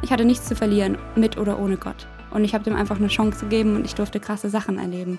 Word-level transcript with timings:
Ich 0.00 0.12
hatte 0.12 0.24
nichts 0.24 0.46
zu 0.46 0.54
verlieren, 0.54 0.96
mit 1.16 1.38
oder 1.38 1.58
ohne 1.58 1.76
Gott. 1.76 2.06
Und 2.30 2.44
ich 2.44 2.54
habe 2.54 2.64
dem 2.64 2.76
einfach 2.76 2.96
eine 2.96 3.08
Chance 3.08 3.40
gegeben 3.40 3.74
und 3.74 3.84
ich 3.84 3.94
durfte 3.94 4.20
krasse 4.20 4.48
Sachen 4.48 4.78
erleben. 4.78 5.18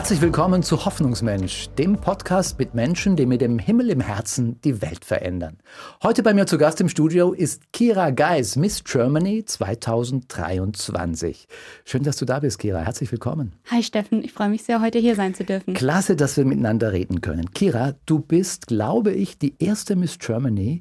Herzlich 0.00 0.22
willkommen 0.22 0.62
zu 0.62 0.86
Hoffnungsmensch, 0.86 1.68
dem 1.76 1.98
Podcast 1.98 2.58
mit 2.58 2.72
Menschen, 2.72 3.16
die 3.16 3.26
mit 3.26 3.42
dem 3.42 3.58
Himmel 3.58 3.90
im 3.90 4.00
Herzen 4.00 4.58
die 4.62 4.80
Welt 4.80 5.04
verändern. 5.04 5.58
Heute 6.02 6.22
bei 6.22 6.32
mir 6.32 6.46
zu 6.46 6.56
Gast 6.56 6.80
im 6.80 6.88
Studio 6.88 7.34
ist 7.34 7.70
Kira 7.74 8.08
Geis, 8.08 8.56
Miss 8.56 8.82
Germany 8.82 9.44
2023. 9.44 11.46
Schön, 11.84 12.02
dass 12.02 12.16
du 12.16 12.24
da 12.24 12.40
bist, 12.40 12.58
Kira. 12.58 12.78
Herzlich 12.78 13.12
willkommen. 13.12 13.52
Hi 13.70 13.82
Steffen, 13.82 14.24
ich 14.24 14.32
freue 14.32 14.48
mich 14.48 14.62
sehr, 14.62 14.80
heute 14.80 14.98
hier 14.98 15.16
sein 15.16 15.34
zu 15.34 15.44
dürfen. 15.44 15.74
Klasse, 15.74 16.16
dass 16.16 16.38
wir 16.38 16.46
miteinander 16.46 16.92
reden 16.92 17.20
können. 17.20 17.50
Kira, 17.50 17.92
du 18.06 18.20
bist, 18.20 18.68
glaube 18.68 19.12
ich, 19.12 19.36
die 19.36 19.54
erste 19.58 19.96
Miss 19.96 20.18
Germany, 20.18 20.80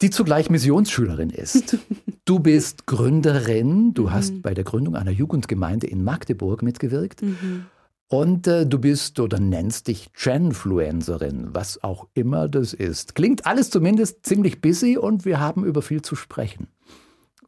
die 0.00 0.10
zugleich 0.10 0.48
Missionsschülerin 0.48 1.30
ist. 1.30 1.76
Du 2.24 2.38
bist 2.38 2.86
Gründerin, 2.86 3.94
du 3.94 4.12
hast 4.12 4.34
mhm. 4.34 4.42
bei 4.42 4.54
der 4.54 4.62
Gründung 4.62 4.94
einer 4.94 5.10
Jugendgemeinde 5.10 5.88
in 5.88 6.04
Magdeburg 6.04 6.62
mitgewirkt. 6.62 7.20
Mhm. 7.20 7.66
Und 8.12 8.46
äh, 8.46 8.66
du 8.66 8.78
bist 8.78 9.20
oder 9.20 9.40
nennst 9.40 9.88
dich 9.88 10.12
Genfluencerin, 10.12 11.54
was 11.54 11.82
auch 11.82 12.08
immer 12.12 12.46
das 12.46 12.74
ist. 12.74 13.14
Klingt 13.14 13.46
alles 13.46 13.70
zumindest 13.70 14.26
ziemlich 14.26 14.60
busy 14.60 14.98
und 14.98 15.24
wir 15.24 15.40
haben 15.40 15.64
über 15.64 15.80
viel 15.80 16.02
zu 16.02 16.14
sprechen. 16.14 16.68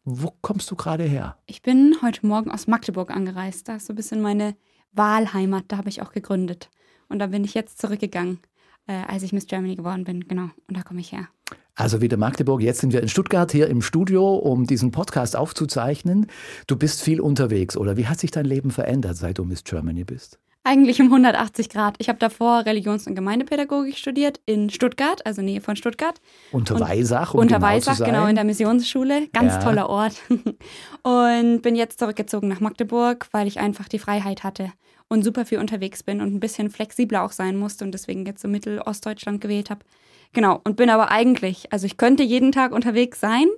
Wo 0.06 0.32
kommst 0.40 0.70
du 0.70 0.74
gerade 0.74 1.04
her? 1.04 1.36
Ich 1.44 1.60
bin 1.60 1.96
heute 2.00 2.26
Morgen 2.26 2.50
aus 2.50 2.66
Magdeburg 2.66 3.10
angereist. 3.10 3.68
Da 3.68 3.76
ist 3.76 3.84
so 3.84 3.92
ein 3.92 3.96
bisschen 3.96 4.22
meine 4.22 4.56
Wahlheimat. 4.92 5.64
Da 5.68 5.76
habe 5.76 5.90
ich 5.90 6.00
auch 6.00 6.12
gegründet. 6.12 6.70
Und 7.10 7.18
da 7.18 7.26
bin 7.26 7.44
ich 7.44 7.52
jetzt 7.52 7.78
zurückgegangen, 7.78 8.38
äh, 8.86 9.02
als 9.06 9.22
ich 9.22 9.34
Miss 9.34 9.46
Germany 9.46 9.74
geworden 9.74 10.04
bin. 10.04 10.26
Genau. 10.26 10.48
Und 10.66 10.78
da 10.78 10.82
komme 10.82 11.00
ich 11.00 11.12
her. 11.12 11.28
Also 11.74 12.00
wieder 12.00 12.16
Magdeburg. 12.16 12.62
Jetzt 12.62 12.80
sind 12.80 12.94
wir 12.94 13.02
in 13.02 13.10
Stuttgart 13.10 13.52
hier 13.52 13.68
im 13.68 13.82
Studio, 13.82 14.34
um 14.36 14.66
diesen 14.66 14.92
Podcast 14.92 15.36
aufzuzeichnen. 15.36 16.28
Du 16.66 16.76
bist 16.76 17.02
viel 17.02 17.20
unterwegs, 17.20 17.76
oder? 17.76 17.98
Wie 17.98 18.06
hat 18.06 18.18
sich 18.18 18.30
dein 18.30 18.46
Leben 18.46 18.70
verändert, 18.70 19.18
seit 19.18 19.36
du 19.36 19.44
Miss 19.44 19.62
Germany 19.62 20.04
bist? 20.04 20.38
Eigentlich 20.66 20.98
um 20.98 21.08
180 21.08 21.68
Grad. 21.68 21.96
Ich 21.98 22.08
habe 22.08 22.18
davor 22.18 22.64
Religions- 22.64 23.06
und 23.06 23.14
Gemeindepädagogik 23.14 23.98
studiert 23.98 24.40
in 24.46 24.70
Stuttgart, 24.70 25.24
also 25.26 25.42
Nähe 25.42 25.60
von 25.60 25.76
Stuttgart. 25.76 26.18
Unter 26.52 26.80
Weisach, 26.80 27.34
um 27.34 27.40
Unter 27.40 27.56
genau 27.56 27.66
Weisach, 27.66 27.98
genau, 27.98 28.26
in 28.26 28.34
der 28.34 28.44
Missionsschule. 28.44 29.28
Ganz 29.34 29.52
ja. 29.52 29.58
toller 29.58 29.90
Ort. 29.90 30.14
und 31.02 31.60
bin 31.60 31.76
jetzt 31.76 31.98
zurückgezogen 31.98 32.48
nach 32.48 32.60
Magdeburg, 32.60 33.28
weil 33.32 33.46
ich 33.46 33.60
einfach 33.60 33.88
die 33.88 33.98
Freiheit 33.98 34.42
hatte 34.42 34.72
und 35.08 35.22
super 35.22 35.44
viel 35.44 35.58
unterwegs 35.58 36.02
bin 36.02 36.22
und 36.22 36.34
ein 36.34 36.40
bisschen 36.40 36.70
flexibler 36.70 37.24
auch 37.24 37.32
sein 37.32 37.58
musste 37.58 37.84
und 37.84 37.92
deswegen 37.92 38.24
jetzt 38.24 38.40
so 38.40 38.48
Mittel-Ostdeutschland 38.48 39.42
gewählt 39.42 39.68
habe. 39.68 39.84
Genau, 40.32 40.62
und 40.64 40.76
bin 40.76 40.88
aber 40.88 41.10
eigentlich, 41.10 41.74
also 41.74 41.84
ich 41.84 41.98
könnte 41.98 42.22
jeden 42.22 42.52
Tag 42.52 42.72
unterwegs 42.72 43.20
sein 43.20 43.48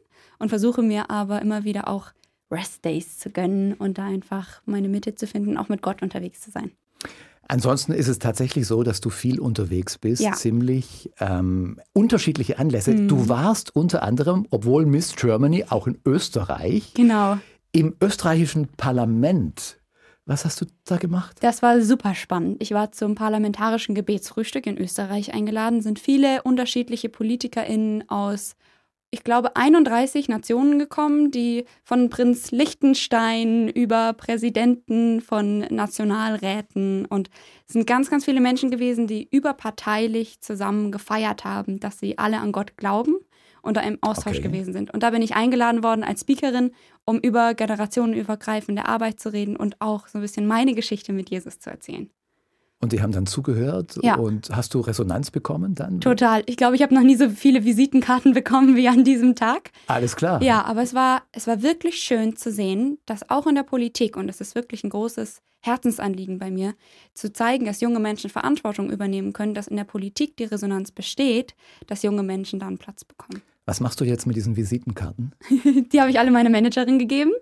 und 0.41 0.49
versuche 0.49 0.83
mir 0.83 1.09
aber 1.09 1.41
immer 1.41 1.63
wieder 1.63 1.87
auch 1.87 2.09
Rest 2.51 2.85
Days 2.85 3.19
zu 3.19 3.31
gönnen 3.31 3.75
und 3.75 3.99
da 3.99 4.07
einfach 4.07 4.61
meine 4.67 4.89
Mitte 4.89 5.15
zu 5.15 5.29
finden, 5.29 5.57
auch 5.57 5.69
mit 5.69 5.83
Gott 5.83 6.03
unterwegs 6.03 6.41
zu 6.41 6.51
sein. 6.51 6.73
Ansonsten 7.49 7.93
ist 7.93 8.09
es 8.09 8.19
tatsächlich 8.19 8.67
so, 8.67 8.83
dass 8.83 9.01
du 9.01 9.11
viel 9.11 9.39
unterwegs 9.39 9.99
bist, 9.99 10.21
ja. 10.21 10.33
ziemlich 10.33 11.11
ähm, 11.21 11.81
unterschiedliche 11.93 12.59
Anlässe. 12.59 12.93
Mhm. 12.93 13.09
Du 13.09 13.29
warst 13.29 13.75
unter 13.77 14.03
anderem, 14.03 14.47
obwohl 14.51 14.85
Miss 14.85 15.15
Germany, 15.15 15.65
auch 15.69 15.87
in 15.87 15.99
Österreich. 16.05 16.93
Genau. 16.95 17.39
Im 17.71 17.95
österreichischen 18.03 18.69
Parlament. 18.77 19.79
Was 20.25 20.45
hast 20.45 20.61
du 20.61 20.67
da 20.85 20.97
gemacht? 20.97 21.37
Das 21.41 21.63
war 21.63 21.81
super 21.83 22.17
spannend. 22.17 22.57
Ich 22.61 22.73
war 22.73 22.91
zum 22.91 23.15
parlamentarischen 23.15 23.95
Gebetsfrühstück 23.95 24.67
in 24.67 24.77
Österreich 24.77 25.33
eingeladen. 25.33 25.83
Sind 25.83 26.01
viele 26.01 26.43
unterschiedliche 26.43 27.09
PolitikerInnen 27.09 28.11
aus 28.11 28.57
ich 29.17 29.25
glaube, 29.25 29.57
31 29.57 30.29
Nationen 30.29 30.79
gekommen, 30.79 31.31
die 31.31 31.65
von 31.85 32.11
Prinz 32.11 32.51
Liechtenstein 32.51 33.67
über 33.71 34.13
Präsidenten 34.13 35.23
von 35.23 35.61
Nationalräten 35.61 37.07
und 37.07 37.31
es 37.67 37.73
sind 37.73 37.87
ganz, 37.87 38.11
ganz 38.11 38.27
viele 38.27 38.43
Menschen 38.43 38.71
gewesen, 38.71 39.07
die 39.07 39.27
überparteilich 39.31 40.43
zusammen 40.43 40.93
gefeiert 40.93 41.45
haben, 41.45 41.81
dass 41.81 41.99
sie 41.99 42.19
alle 42.19 42.41
an 42.41 42.53
Gott 42.53 42.77
glauben 42.77 43.17
und 43.63 43.79
da 43.79 43.81
im 43.81 43.97
Austausch 44.03 44.37
okay. 44.37 44.49
gewesen 44.49 44.75
sind. 44.75 44.93
Und 44.93 45.03
da 45.03 45.09
bin 45.09 45.23
ich 45.23 45.35
eingeladen 45.35 45.83
worden 45.83 46.05
als 46.05 46.21
Speakerin, 46.21 46.73
um 47.07 47.19
über 47.19 47.55
generationenübergreifende 47.55 48.85
Arbeit 48.85 49.19
zu 49.19 49.33
reden 49.33 49.57
und 49.57 49.81
auch 49.81 50.09
so 50.09 50.19
ein 50.19 50.23
bisschen 50.23 50.47
meine 50.47 50.75
Geschichte 50.75 51.15
mit 51.15 51.31
Jesus 51.31 51.59
zu 51.59 51.71
erzählen. 51.71 52.11
Und 52.79 52.93
die 52.93 53.01
haben 53.01 53.13
dann 53.13 53.27
zugehört 53.27 53.99
ja. 54.03 54.17
und 54.17 54.51
hast 54.55 54.75
du 54.75 54.81
Resonanz 54.81 55.31
bekommen 55.31 55.75
dann? 55.75 56.01
Total. 56.01 56.43
Ich 56.45 56.59
glaube, 56.59 56.77
ich 56.77 56.83
habe 56.83 56.95
noch 56.95 57.03
nie 57.03 57.17
so 57.17 57.31
viele 57.31 57.65
Visitenkarten 57.65 58.33
bekommen 58.35 58.77
wie 58.77 58.89
an 58.89 59.03
diesem 59.03 59.35
Tag. 59.35 59.71
Alles 59.87 60.15
klar. 60.15 60.43
Ja, 60.43 60.63
aber 60.65 60.83
es 60.83 60.93
war, 60.93 61.23
es 61.33 61.47
war 61.47 61.63
wirklich 61.63 61.97
schön 61.97 62.37
zu 62.37 62.53
sehen, 62.53 62.99
dass 63.07 63.31
auch 63.31 63.47
in 63.47 63.55
der 63.55 63.63
Politik, 63.63 64.17
und 64.17 64.27
das 64.27 64.43
ist 64.43 64.55
wirklich 64.55 64.85
ein 64.85 64.91
großes 64.91 65.41
Herzensanliegen 65.63 66.39
bei 66.39 66.51
mir, 66.51 66.75
zu 67.15 67.33
zeigen, 67.33 67.65
dass 67.65 67.81
junge 67.81 67.99
Menschen 67.99 68.29
Verantwortung 68.29 68.91
übernehmen 68.91 69.33
können, 69.33 69.55
dass 69.55 69.69
in 69.69 69.77
der 69.77 69.85
Politik 69.85 70.37
die 70.37 70.45
Resonanz 70.45 70.93
besteht, 70.93 71.55
dass 71.87 72.03
junge 72.03 72.23
Menschen 72.23 72.61
da 72.61 72.67
einen 72.67 72.79
Platz 72.79 73.05
bekommen. 73.05 73.43
Was 73.67 73.81
machst 73.81 74.01
du 74.01 74.05
jetzt 74.05 74.27
mit 74.27 74.37
diesen 74.37 74.57
Visitenkarten? 74.57 75.33
die 75.93 76.01
habe 76.01 76.09
ich 76.09 76.21
alle 76.21 76.31
meiner 76.31 76.51
Managerin 76.51 77.01
gegeben 77.01 77.33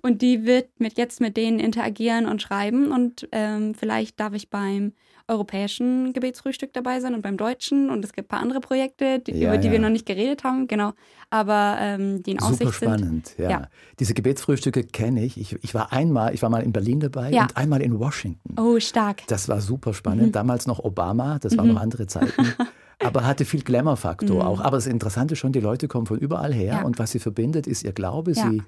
und 0.00 0.22
die 0.22 0.46
wird 0.46 0.68
mit 0.80 0.96
jetzt 0.96 1.20
mit 1.20 1.36
denen 1.36 1.60
interagieren 1.60 2.26
und 2.26 2.40
schreiben 2.40 2.92
und 2.92 3.28
ähm, 3.30 3.74
vielleicht 3.74 4.18
darf 4.18 4.32
ich 4.32 4.48
beim 4.48 4.92
europäischen 5.28 6.14
Gebetsfrühstück 6.14 6.72
dabei 6.72 7.00
sein 7.00 7.14
und 7.14 7.20
beim 7.20 7.36
deutschen 7.36 7.90
und 7.90 8.04
es 8.04 8.12
gibt 8.12 8.28
ein 8.28 8.30
paar 8.30 8.40
andere 8.40 8.60
Projekte, 8.60 9.18
die, 9.18 9.32
ja, 9.32 9.48
über 9.48 9.58
die 9.58 9.66
ja. 9.66 9.72
wir 9.72 9.80
noch 9.80 9.90
nicht 9.90 10.06
geredet 10.06 10.44
haben, 10.44 10.66
genau, 10.66 10.92
aber 11.28 11.76
ähm, 11.80 12.22
die 12.22 12.32
in 12.32 12.40
Aussicht 12.40 12.60
Super 12.60 12.72
spannend, 12.72 13.26
sind. 13.26 13.38
Ja. 13.38 13.50
ja. 13.50 13.68
Diese 13.98 14.14
Gebetsfrühstücke 14.14 14.84
kenne 14.84 15.24
ich. 15.24 15.38
ich. 15.38 15.62
Ich 15.62 15.74
war 15.74 15.92
einmal, 15.92 16.32
ich 16.32 16.42
war 16.42 16.48
mal 16.48 16.62
in 16.62 16.72
Berlin 16.72 17.00
dabei 17.00 17.32
und 17.32 17.56
einmal 17.56 17.82
in 17.82 17.98
Washington. 17.98 18.54
Oh, 18.58 18.78
stark. 18.78 19.26
Das 19.26 19.48
war 19.48 19.60
super 19.60 19.92
spannend. 19.92 20.28
Mhm. 20.28 20.32
Damals 20.32 20.66
noch 20.66 20.78
Obama, 20.78 21.38
das 21.38 21.56
waren 21.58 21.68
mhm. 21.68 21.74
noch 21.74 21.80
andere 21.82 22.06
Zeiten. 22.06 22.32
aber 22.98 23.24
hatte 23.24 23.44
viel 23.44 23.62
Glamour-Faktor 23.62 24.42
mhm. 24.42 24.48
auch. 24.48 24.60
Aber 24.60 24.76
das 24.76 24.86
Interessante 24.86 25.34
ist 25.34 25.38
schon, 25.38 25.52
die 25.52 25.60
Leute 25.60 25.88
kommen 25.88 26.06
von 26.06 26.18
überall 26.18 26.52
her 26.52 26.78
ja. 26.80 26.82
und 26.82 26.98
was 26.98 27.10
sie 27.10 27.18
verbindet, 27.18 27.66
ist 27.66 27.84
ihr 27.84 27.92
Glaube. 27.92 28.32
Ja. 28.32 28.50
Sie, 28.50 28.62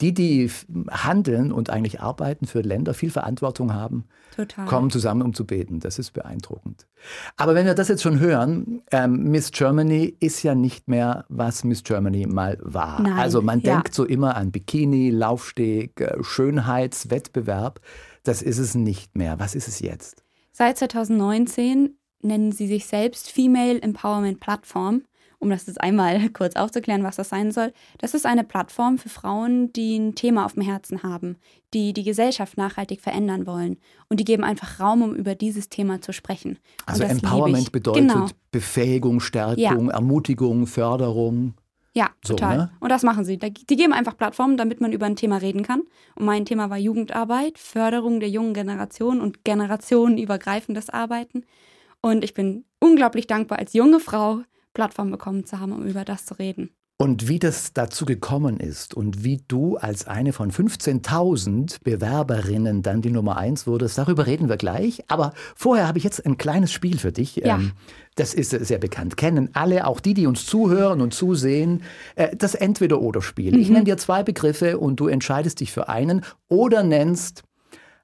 die, 0.00 0.12
die 0.12 0.50
handeln 0.90 1.52
und 1.52 1.70
eigentlich 1.70 2.00
arbeiten 2.00 2.46
für 2.46 2.60
Länder, 2.60 2.92
viel 2.92 3.10
Verantwortung 3.10 3.72
haben, 3.72 4.04
Total. 4.34 4.66
kommen 4.66 4.90
zusammen, 4.90 5.22
um 5.22 5.32
zu 5.32 5.46
beten. 5.46 5.80
Das 5.80 5.98
ist 5.98 6.12
beeindruckend. 6.12 6.86
Aber 7.36 7.54
wenn 7.54 7.66
wir 7.66 7.74
das 7.74 7.88
jetzt 7.88 8.02
schon 8.02 8.18
hören, 8.18 8.82
ähm, 8.90 9.30
Miss 9.30 9.52
Germany 9.52 10.16
ist 10.18 10.42
ja 10.42 10.54
nicht 10.54 10.88
mehr, 10.88 11.24
was 11.28 11.62
Miss 11.62 11.84
Germany 11.84 12.26
mal 12.26 12.58
war. 12.62 13.00
Nein. 13.00 13.12
Also 13.12 13.42
man 13.42 13.60
ja. 13.60 13.74
denkt 13.74 13.94
so 13.94 14.04
immer 14.04 14.36
an 14.36 14.50
Bikini, 14.50 15.10
Laufsteg, 15.10 16.00
äh, 16.00 16.22
Schönheitswettbewerb. 16.22 17.80
Das 18.24 18.42
ist 18.42 18.58
es 18.58 18.74
nicht 18.74 19.16
mehr. 19.16 19.38
Was 19.38 19.54
ist 19.54 19.68
es 19.68 19.80
jetzt? 19.80 20.24
Seit 20.52 20.78
2019 20.78 21.96
nennen 22.22 22.52
sie 22.52 22.66
sich 22.66 22.86
selbst 22.86 23.30
Female 23.30 23.80
Empowerment 23.80 24.40
Plattform. 24.40 25.02
Um 25.38 25.50
das 25.50 25.66
jetzt 25.66 25.80
einmal 25.80 26.28
kurz 26.32 26.54
aufzuklären, 26.54 27.02
was 27.02 27.16
das 27.16 27.28
sein 27.28 27.50
soll. 27.50 27.72
Das 27.98 28.14
ist 28.14 28.26
eine 28.26 28.44
Plattform 28.44 28.96
für 28.96 29.08
Frauen, 29.08 29.72
die 29.72 29.98
ein 29.98 30.14
Thema 30.14 30.44
auf 30.46 30.52
dem 30.52 30.62
Herzen 30.62 31.02
haben, 31.02 31.36
die 31.74 31.92
die 31.92 32.04
Gesellschaft 32.04 32.56
nachhaltig 32.56 33.00
verändern 33.00 33.44
wollen. 33.44 33.78
Und 34.08 34.20
die 34.20 34.24
geben 34.24 34.44
einfach 34.44 34.78
Raum, 34.78 35.02
um 35.02 35.16
über 35.16 35.34
dieses 35.34 35.68
Thema 35.68 36.00
zu 36.00 36.12
sprechen. 36.12 36.60
Also 36.86 37.02
Empowerment 37.02 37.72
bedeutet 37.72 38.08
genau. 38.08 38.26
Befähigung, 38.52 39.18
Stärkung, 39.18 39.58
ja. 39.58 39.74
Ermutigung, 39.74 40.68
Förderung. 40.68 41.54
Ja, 41.94 42.10
so, 42.24 42.34
total. 42.34 42.56
Ne? 42.56 42.70
Und 42.80 42.88
das 42.88 43.02
machen 43.02 43.24
sie. 43.24 43.36
Die 43.36 43.76
geben 43.76 43.92
einfach 43.92 44.16
Plattformen, 44.16 44.56
damit 44.56 44.80
man 44.80 44.92
über 44.92 45.06
ein 45.06 45.16
Thema 45.16 45.36
reden 45.38 45.62
kann. 45.62 45.82
Und 46.14 46.24
mein 46.24 46.46
Thema 46.46 46.70
war 46.70 46.78
Jugendarbeit, 46.78 47.58
Förderung 47.58 48.20
der 48.20 48.30
jungen 48.30 48.54
Generation 48.54 49.20
und 49.20 49.44
generationenübergreifendes 49.44 50.88
Arbeiten. 50.88 51.44
Und 52.02 52.24
ich 52.24 52.34
bin 52.34 52.64
unglaublich 52.80 53.26
dankbar, 53.26 53.58
als 53.58 53.72
junge 53.72 54.00
Frau 54.00 54.42
Plattform 54.74 55.10
bekommen 55.10 55.44
zu 55.46 55.60
haben, 55.60 55.72
um 55.72 55.86
über 55.86 56.04
das 56.04 56.26
zu 56.26 56.34
reden. 56.34 56.70
Und 56.98 57.26
wie 57.26 57.40
das 57.40 57.72
dazu 57.72 58.04
gekommen 58.04 58.60
ist 58.60 58.94
und 58.94 59.24
wie 59.24 59.42
du 59.48 59.76
als 59.76 60.06
eine 60.06 60.32
von 60.32 60.52
15.000 60.52 61.82
Bewerberinnen 61.82 62.82
dann 62.82 63.02
die 63.02 63.10
Nummer 63.10 63.36
eins 63.36 63.66
wurdest, 63.66 63.98
darüber 63.98 64.26
reden 64.26 64.48
wir 64.48 64.56
gleich. 64.56 65.02
Aber 65.08 65.32
vorher 65.56 65.88
habe 65.88 65.98
ich 65.98 66.04
jetzt 66.04 66.24
ein 66.24 66.38
kleines 66.38 66.70
Spiel 66.70 66.98
für 66.98 67.10
dich. 67.10 67.36
Ja. 67.36 67.56
Ähm, 67.56 67.72
das 68.14 68.34
ist 68.34 68.50
sehr 68.50 68.78
bekannt. 68.78 69.16
Kennen 69.16 69.50
alle, 69.54 69.88
auch 69.88 69.98
die, 69.98 70.14
die 70.14 70.28
uns 70.28 70.46
zuhören 70.46 71.00
und 71.00 71.12
zusehen, 71.12 71.82
äh, 72.14 72.36
das 72.36 72.54
Entweder-Oder-Spiel. 72.54 73.54
Mhm. 73.54 73.60
Ich 73.60 73.68
nenne 73.68 73.84
dir 73.84 73.96
zwei 73.96 74.22
Begriffe 74.22 74.78
und 74.78 75.00
du 75.00 75.08
entscheidest 75.08 75.58
dich 75.58 75.72
für 75.72 75.88
einen 75.88 76.24
oder 76.48 76.84
nennst 76.84 77.42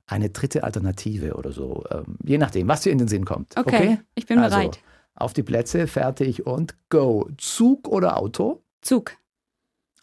eine 0.08 0.30
dritte 0.30 0.64
Alternative 0.64 1.34
oder 1.34 1.52
so. 1.52 1.84
Ähm, 1.90 2.16
je 2.24 2.38
nachdem, 2.38 2.66
was 2.66 2.80
dir 2.80 2.90
in 2.90 2.98
den 2.98 3.08
Sinn 3.08 3.24
kommt. 3.24 3.56
Okay, 3.56 3.76
okay? 3.76 3.98
ich 4.14 4.26
bin 4.26 4.38
also, 4.38 4.56
bereit. 4.56 4.80
Auf 5.14 5.32
die 5.32 5.42
Plätze, 5.42 5.86
fertig 5.86 6.46
und 6.46 6.74
go. 6.88 7.28
Zug 7.36 7.88
oder 7.88 8.16
Auto? 8.16 8.62
Zug. 8.80 9.16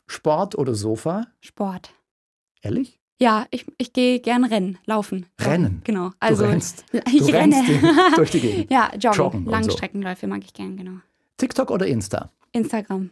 Sport 0.07 0.56
oder 0.57 0.75
Sofa? 0.75 1.28
Sport. 1.42 1.94
Ehrlich? 2.62 3.00
Ja, 3.19 3.48
ich, 3.50 3.66
ich 3.78 3.94
gehe 3.94 4.19
gern 4.19 4.44
rennen, 4.44 4.78
laufen. 4.86 5.25
Rennen? 5.40 5.81
Genau. 5.86 6.12
Also, 6.19 6.44
du 6.44 6.50
rennst, 6.50 6.84
ich 6.92 7.25
du 7.25 7.31
renne. 7.31 7.56
rennst 7.56 8.18
durch 8.18 8.31
die 8.31 8.42
Gegend. 8.42 8.72
ja, 8.72 8.92
joggen. 8.96 9.18
Joggen 9.18 9.46
Langstreckenläufe 9.46 10.28
mag 10.28 10.44
ich 10.44 10.54
gern, 10.54 10.75
genau. 10.75 11.00
TikTok 11.38 11.72
oder 11.72 11.88
Insta? 11.88 12.30
Instagram. 12.52 13.10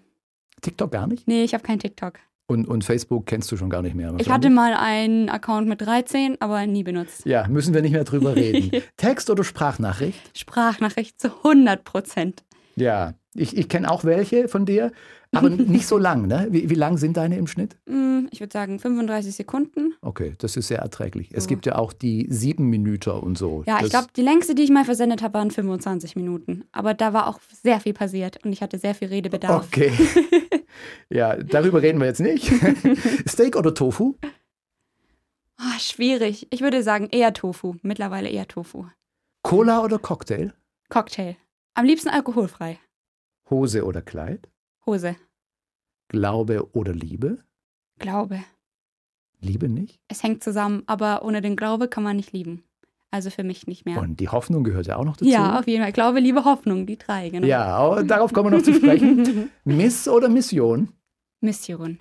TikTok 0.61 0.91
gar 0.91 1.07
nicht? 1.07 1.27
Nee, 1.27 1.43
ich 1.43 1.53
habe 1.53 1.63
kein 1.63 1.79
TikTok. 1.79 2.19
Und, 2.53 2.67
und 2.67 2.83
Facebook 2.83 3.25
kennst 3.25 3.51
du 3.51 3.57
schon 3.57 3.71
gar 3.71 3.81
nicht 3.81 3.95
mehr? 3.95 4.13
Ich 4.19 4.29
hatte 4.29 4.51
mal 4.51 4.75
einen 4.75 5.27
Account 5.29 5.67
mit 5.67 5.81
13, 5.81 6.37
aber 6.39 6.67
nie 6.67 6.83
benutzt. 6.83 7.25
Ja, 7.25 7.47
müssen 7.47 7.73
wir 7.73 7.81
nicht 7.81 7.93
mehr 7.93 8.03
drüber 8.03 8.35
reden. 8.35 8.83
Text 8.95 9.31
oder 9.31 9.43
Sprachnachricht? 9.43 10.37
Sprachnachricht 10.37 11.19
zu 11.19 11.35
100 11.37 11.83
Prozent. 11.83 12.43
Ja, 12.75 13.15
ich, 13.33 13.57
ich 13.57 13.69
kenne 13.69 13.89
auch 13.89 14.03
welche 14.03 14.47
von 14.47 14.67
dir, 14.67 14.91
aber 15.33 15.49
nicht 15.49 15.87
so 15.87 15.97
lang. 15.97 16.27
Ne? 16.27 16.47
Wie, 16.51 16.69
wie 16.69 16.75
lang 16.75 16.97
sind 16.97 17.17
deine 17.17 17.37
im 17.37 17.47
Schnitt? 17.47 17.75
Mm, 17.87 18.27
ich 18.31 18.39
würde 18.39 18.53
sagen 18.53 18.79
35 18.79 19.35
Sekunden. 19.35 19.93
Okay, 20.01 20.33
das 20.37 20.55
ist 20.57 20.67
sehr 20.67 20.79
erträglich. 20.79 21.29
Es 21.33 21.47
gibt 21.47 21.65
ja 21.65 21.75
auch 21.75 21.93
die 21.93 22.27
sieben 22.29 22.69
Minuten 22.69 23.11
und 23.11 23.37
so. 23.37 23.63
Ja, 23.65 23.77
das 23.77 23.85
ich 23.85 23.89
glaube, 23.91 24.07
die 24.15 24.21
längste, 24.21 24.55
die 24.55 24.63
ich 24.63 24.69
mal 24.69 24.85
versendet 24.85 25.21
habe, 25.21 25.35
waren 25.35 25.51
25 25.51 26.15
Minuten. 26.15 26.65
Aber 26.71 26.93
da 26.93 27.13
war 27.13 27.27
auch 27.27 27.39
sehr 27.61 27.79
viel 27.79 27.93
passiert 27.93 28.43
und 28.45 28.53
ich 28.53 28.61
hatte 28.61 28.77
sehr 28.77 28.95
viel 28.95 29.09
Redebedarf. 29.09 29.67
Okay. 29.67 29.91
ja, 31.09 31.35
darüber 31.35 31.81
reden 31.81 31.99
wir 31.99 32.07
jetzt 32.07 32.21
nicht. 32.21 32.51
Steak 33.27 33.55
oder 33.55 33.73
Tofu? 33.73 34.15
Oh, 35.59 35.79
schwierig. 35.79 36.47
Ich 36.51 36.61
würde 36.61 36.83
sagen 36.83 37.07
eher 37.11 37.33
Tofu. 37.33 37.75
Mittlerweile 37.81 38.29
eher 38.29 38.47
Tofu. 38.47 38.85
Cola 39.43 39.83
oder 39.83 39.99
Cocktail? 39.99 40.53
Cocktail. 40.89 41.35
Am 41.73 41.85
liebsten 41.85 42.09
alkoholfrei. 42.09 42.79
Hose 43.49 43.85
oder 43.85 44.01
Kleid? 44.01 44.49
Hose. 44.85 45.15
Glaube 46.09 46.69
oder 46.73 46.93
Liebe? 46.93 47.39
Glaube. 47.99 48.43
Liebe 49.39 49.69
nicht? 49.69 49.99
Es 50.07 50.23
hängt 50.23 50.43
zusammen, 50.43 50.83
aber 50.85 51.23
ohne 51.23 51.41
den 51.41 51.55
Glaube 51.55 51.87
kann 51.87 52.03
man 52.03 52.15
nicht 52.15 52.31
lieben. 52.31 52.63
Also 53.11 53.29
für 53.29 53.43
mich 53.43 53.67
nicht 53.67 53.85
mehr. 53.85 53.99
Und 54.01 54.19
die 54.19 54.29
Hoffnung 54.29 54.63
gehört 54.63 54.87
ja 54.87 54.95
auch 54.97 55.05
noch 55.05 55.17
dazu. 55.17 55.29
Ja, 55.29 55.59
auf 55.59 55.67
jeden 55.67 55.83
Fall. 55.83 55.91
Glaube, 55.91 56.19
Liebe, 56.19 56.45
Hoffnung, 56.45 56.87
die 56.87 56.97
drei, 56.97 57.29
genau. 57.29 57.45
Ja, 57.45 57.65
aber 57.65 58.03
darauf 58.03 58.33
kommen 58.33 58.51
wir 58.51 58.57
noch 58.57 58.63
zu 58.63 58.73
sprechen. 58.73 59.51
Miss 59.65 60.07
oder 60.07 60.29
Mission? 60.29 60.89
Mission. 61.39 61.99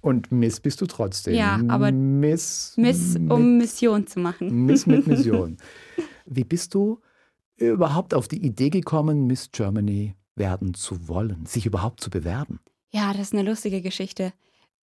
Und 0.00 0.32
Miss 0.32 0.60
bist 0.60 0.80
du 0.80 0.86
trotzdem. 0.86 1.34
Ja, 1.34 1.60
aber 1.68 1.92
Miss. 1.92 2.72
Miss, 2.76 3.18
mit, 3.18 3.30
um 3.30 3.58
Mission 3.58 4.06
zu 4.06 4.20
machen. 4.20 4.64
Miss 4.64 4.86
mit 4.86 5.06
Mission. 5.06 5.58
Wie 6.24 6.44
bist 6.44 6.74
du 6.74 7.00
überhaupt 7.56 8.14
auf 8.14 8.26
die 8.28 8.42
Idee 8.42 8.70
gekommen, 8.70 9.26
Miss 9.26 9.50
Germany 9.50 10.14
werden 10.36 10.74
zu 10.74 11.08
wollen, 11.08 11.46
sich 11.46 11.66
überhaupt 11.66 12.00
zu 12.00 12.10
bewerben? 12.10 12.60
Ja, 12.90 13.12
das 13.12 13.22
ist 13.22 13.32
eine 13.34 13.42
lustige 13.42 13.80
Geschichte. 13.80 14.32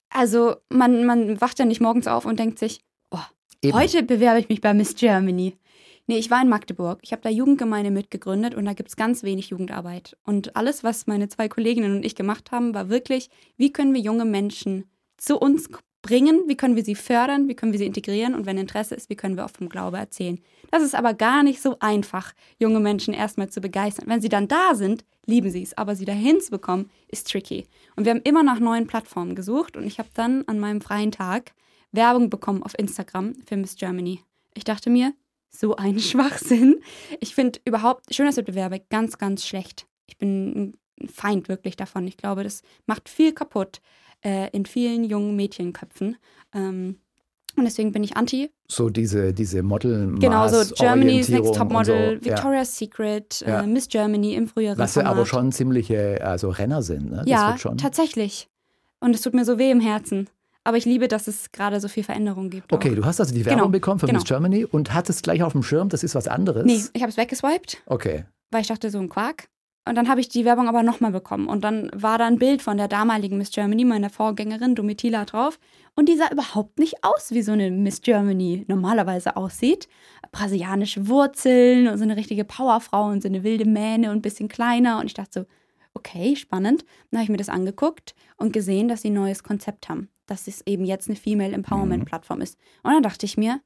Also, 0.09 0.55
man, 0.69 1.05
man 1.05 1.41
wacht 1.41 1.59
ja 1.59 1.65
nicht 1.65 1.81
morgens 1.81 2.07
auf 2.07 2.25
und 2.25 2.37
denkt 2.39 2.59
sich, 2.59 2.81
oh, 3.11 3.19
Eben. 3.61 3.77
heute 3.77 4.03
bewerbe 4.03 4.39
ich 4.39 4.49
mich 4.49 4.61
bei 4.61 4.73
Miss 4.73 4.95
Germany. 4.95 5.57
Nee, 6.05 6.17
ich 6.17 6.29
war 6.29 6.41
in 6.41 6.49
Magdeburg. 6.49 6.99
Ich 7.01 7.13
habe 7.13 7.21
da 7.21 7.29
Jugendgemeinde 7.29 7.89
mitgegründet 7.89 8.55
und 8.55 8.65
da 8.65 8.73
gibt 8.73 8.89
es 8.89 8.97
ganz 8.97 9.23
wenig 9.23 9.49
Jugendarbeit. 9.49 10.17
Und 10.25 10.55
alles, 10.55 10.83
was 10.83 11.07
meine 11.07 11.29
zwei 11.29 11.47
Kolleginnen 11.47 11.95
und 11.95 12.05
ich 12.05 12.15
gemacht 12.15 12.51
haben, 12.51 12.73
war 12.73 12.89
wirklich, 12.89 13.29
wie 13.55 13.71
können 13.71 13.93
wir 13.93 14.01
junge 14.01 14.25
Menschen 14.25 14.85
zu 15.17 15.39
uns 15.39 15.69
bringen, 16.03 16.43
wie 16.47 16.55
können 16.55 16.75
wir 16.75 16.83
sie 16.83 16.95
fördern, 16.95 17.47
wie 17.47 17.55
können 17.55 17.71
wir 17.71 17.79
sie 17.79 17.87
integrieren 17.87 18.35
und 18.35 18.45
wenn 18.45 18.57
Interesse 18.59 18.93
ist, 18.93 19.09
wie 19.09 19.15
können 19.15 19.37
wir 19.37 19.45
auch 19.45 19.49
vom 19.49 19.69
Glaube 19.69 19.97
erzählen. 19.97 20.39
Das 20.69 20.83
ist 20.83 20.93
aber 20.93 21.15
gar 21.15 21.41
nicht 21.41 21.61
so 21.61 21.77
einfach, 21.79 22.33
junge 22.59 22.79
Menschen 22.79 23.13
erstmal 23.13 23.49
zu 23.49 23.61
begeistern. 23.61 24.05
Wenn 24.07 24.21
sie 24.21 24.29
dann 24.29 24.47
da 24.47 24.75
sind, 24.75 25.05
lieben 25.25 25.49
sie 25.49 25.63
es, 25.63 25.75
aber 25.77 25.95
sie 25.95 26.05
dahin 26.05 26.41
zu 26.41 26.51
bekommen, 26.51 26.91
ist 27.07 27.31
tricky. 27.31 27.65
Und 27.95 28.05
wir 28.05 28.11
haben 28.11 28.21
immer 28.23 28.43
nach 28.43 28.59
neuen 28.59 28.85
Plattformen 28.85 29.33
gesucht 29.33 29.77
und 29.77 29.87
ich 29.87 29.97
habe 29.97 30.09
dann 30.13 30.43
an 30.47 30.59
meinem 30.59 30.81
freien 30.81 31.11
Tag 31.11 31.53
Werbung 31.93 32.29
bekommen 32.29 32.63
auf 32.63 32.77
Instagram 32.77 33.35
für 33.45 33.55
Miss 33.55 33.75
Germany. 33.75 34.19
Ich 34.53 34.65
dachte 34.65 34.89
mir, 34.89 35.13
so 35.49 35.77
ein 35.77 35.99
Schwachsinn. 35.99 36.81
Ich 37.21 37.33
finde 37.33 37.59
überhaupt 37.63 38.13
Schönheitswettbewerbe 38.13 38.81
ganz, 38.89 39.17
ganz 39.17 39.47
schlecht. 39.47 39.87
Ich 40.07 40.17
bin 40.17 40.73
ein 41.01 41.07
Feind 41.07 41.47
wirklich 41.47 41.77
davon. 41.77 42.05
Ich 42.07 42.17
glaube, 42.17 42.43
das 42.43 42.61
macht 42.87 43.07
viel 43.07 43.31
kaputt 43.31 43.79
äh, 44.23 44.49
in 44.51 44.65
vielen 44.65 45.03
jungen 45.03 45.35
Mädchenköpfen. 45.35 46.17
Ähm, 46.53 46.97
und 47.55 47.65
deswegen 47.65 47.91
bin 47.91 48.03
ich 48.03 48.17
anti. 48.17 48.49
So 48.67 48.89
diese, 48.89 49.31
diese 49.33 49.61
model 49.61 50.15
Genau, 50.19 50.47
so 50.47 50.73
Germany's 50.73 51.29
Next 51.29 51.53
Topmodel, 51.53 52.19
so. 52.21 52.29
ja. 52.29 52.35
Victoria's 52.35 52.75
Secret, 52.77 53.43
Ja. 53.45 53.61
äh, 53.61 53.67
Miss 53.67 53.87
Germany 53.89 54.33
im 54.33 54.47
früheren 54.47 54.77
Was 54.79 54.95
ja 54.95 55.05
aber 55.05 55.25
schon 55.27 55.51
ziemliche 55.51 56.25
also 56.25 56.49
Renner 56.49 56.81
sind. 56.81 57.11
Ne? 57.11 57.21
Ja, 57.27 57.55
tatsächlich. 57.77 58.47
Und 58.99 59.13
es 59.13 59.21
tut 59.21 59.35
mir 59.35 59.45
so 59.45 59.59
weh 59.59 59.69
im 59.69 59.81
Herzen. 59.81 60.27
Aber 60.63 60.77
ich 60.77 60.85
liebe, 60.85 61.07
dass 61.09 61.27
es 61.27 61.51
gerade 61.51 61.79
so 61.81 61.89
viel 61.89 62.03
Veränderung 62.03 62.49
gibt. 62.49 62.71
Okay, 62.71 62.91
auch. 62.91 62.95
du 62.95 63.05
hast 63.05 63.19
also 63.19 63.35
die 63.35 63.45
Werbung 63.45 63.63
Genau, 63.63 63.69
bekommen 63.71 63.99
für 63.99 64.05
genau. 64.07 64.19
Miss 64.19 64.27
Germany 64.27 64.63
und 64.65 64.93
hattest 64.93 65.21
gleich 65.23 65.43
auf 65.43 65.51
dem 65.51 65.61
Schirm, 65.61 65.89
das 65.89 66.03
ist 66.03 66.15
was 66.15 66.27
anderes. 66.27 66.63
Nee, 66.65 66.81
ich 66.93 67.01
habe 67.01 67.09
es 67.11 67.17
weggeswiped, 67.17 67.83
Okay. 67.85 68.23
weil 68.49 68.61
ich 68.61 68.67
dachte, 68.67 68.89
so 68.89 68.97
ein 68.99 69.09
Quark. 69.09 69.49
Und 69.85 69.95
dann 69.95 70.07
habe 70.07 70.21
ich 70.21 70.29
die 70.29 70.45
Werbung 70.45 70.69
aber 70.69 70.81
nochmal 70.81 71.11
bekommen. 71.11 71.47
Und 71.47 71.63
dann 71.63 71.89
war 71.93 72.17
da 72.17 72.25
ein 72.25 72.39
Bild 72.39 72.61
von 72.61 72.77
der 72.77 72.87
damaligen 72.87 73.37
Miss 73.37 73.51
Germany, 73.51 73.83
meiner 73.83 74.09
Vorgängerin 74.09 74.75
Domitila, 74.75 75.25
drauf. 75.25 75.59
Und 75.93 76.07
die 76.07 76.15
sah 76.15 76.31
überhaupt 76.31 76.79
nicht 76.79 77.03
aus, 77.03 77.31
wie 77.31 77.41
so 77.41 77.51
eine 77.51 77.69
Miss 77.69 78.01
Germany 78.01 78.63
normalerweise 78.67 79.35
aussieht. 79.35 79.89
Brasilianische 80.31 81.07
Wurzeln 81.09 81.89
und 81.89 81.97
so 81.97 82.03
eine 82.03 82.15
richtige 82.15 82.45
Powerfrau 82.45 83.07
und 83.07 83.21
so 83.21 83.27
eine 83.27 83.43
wilde 83.43 83.65
Mähne 83.65 84.11
und 84.11 84.17
ein 84.17 84.21
bisschen 84.21 84.47
kleiner. 84.47 84.99
Und 84.99 85.07
ich 85.07 85.13
dachte 85.15 85.41
so, 85.41 85.45
okay, 85.93 86.37
spannend. 86.37 86.85
Dann 87.11 87.19
habe 87.19 87.23
ich 87.25 87.29
mir 87.29 87.37
das 87.37 87.49
angeguckt 87.49 88.15
und 88.37 88.53
gesehen, 88.53 88.87
dass 88.87 89.01
sie 89.01 89.09
ein 89.09 89.15
neues 89.15 89.43
Konzept 89.43 89.89
haben. 89.89 90.07
Dass 90.27 90.47
es 90.47 90.65
eben 90.65 90.85
jetzt 90.85 91.09
eine 91.09 91.17
Female 91.17 91.51
Empowerment 91.51 92.05
Plattform 92.05 92.39
ist. 92.39 92.57
Und 92.83 92.93
dann 92.93 93.03
dachte 93.03 93.25
ich 93.25 93.35
mir, 93.35 93.59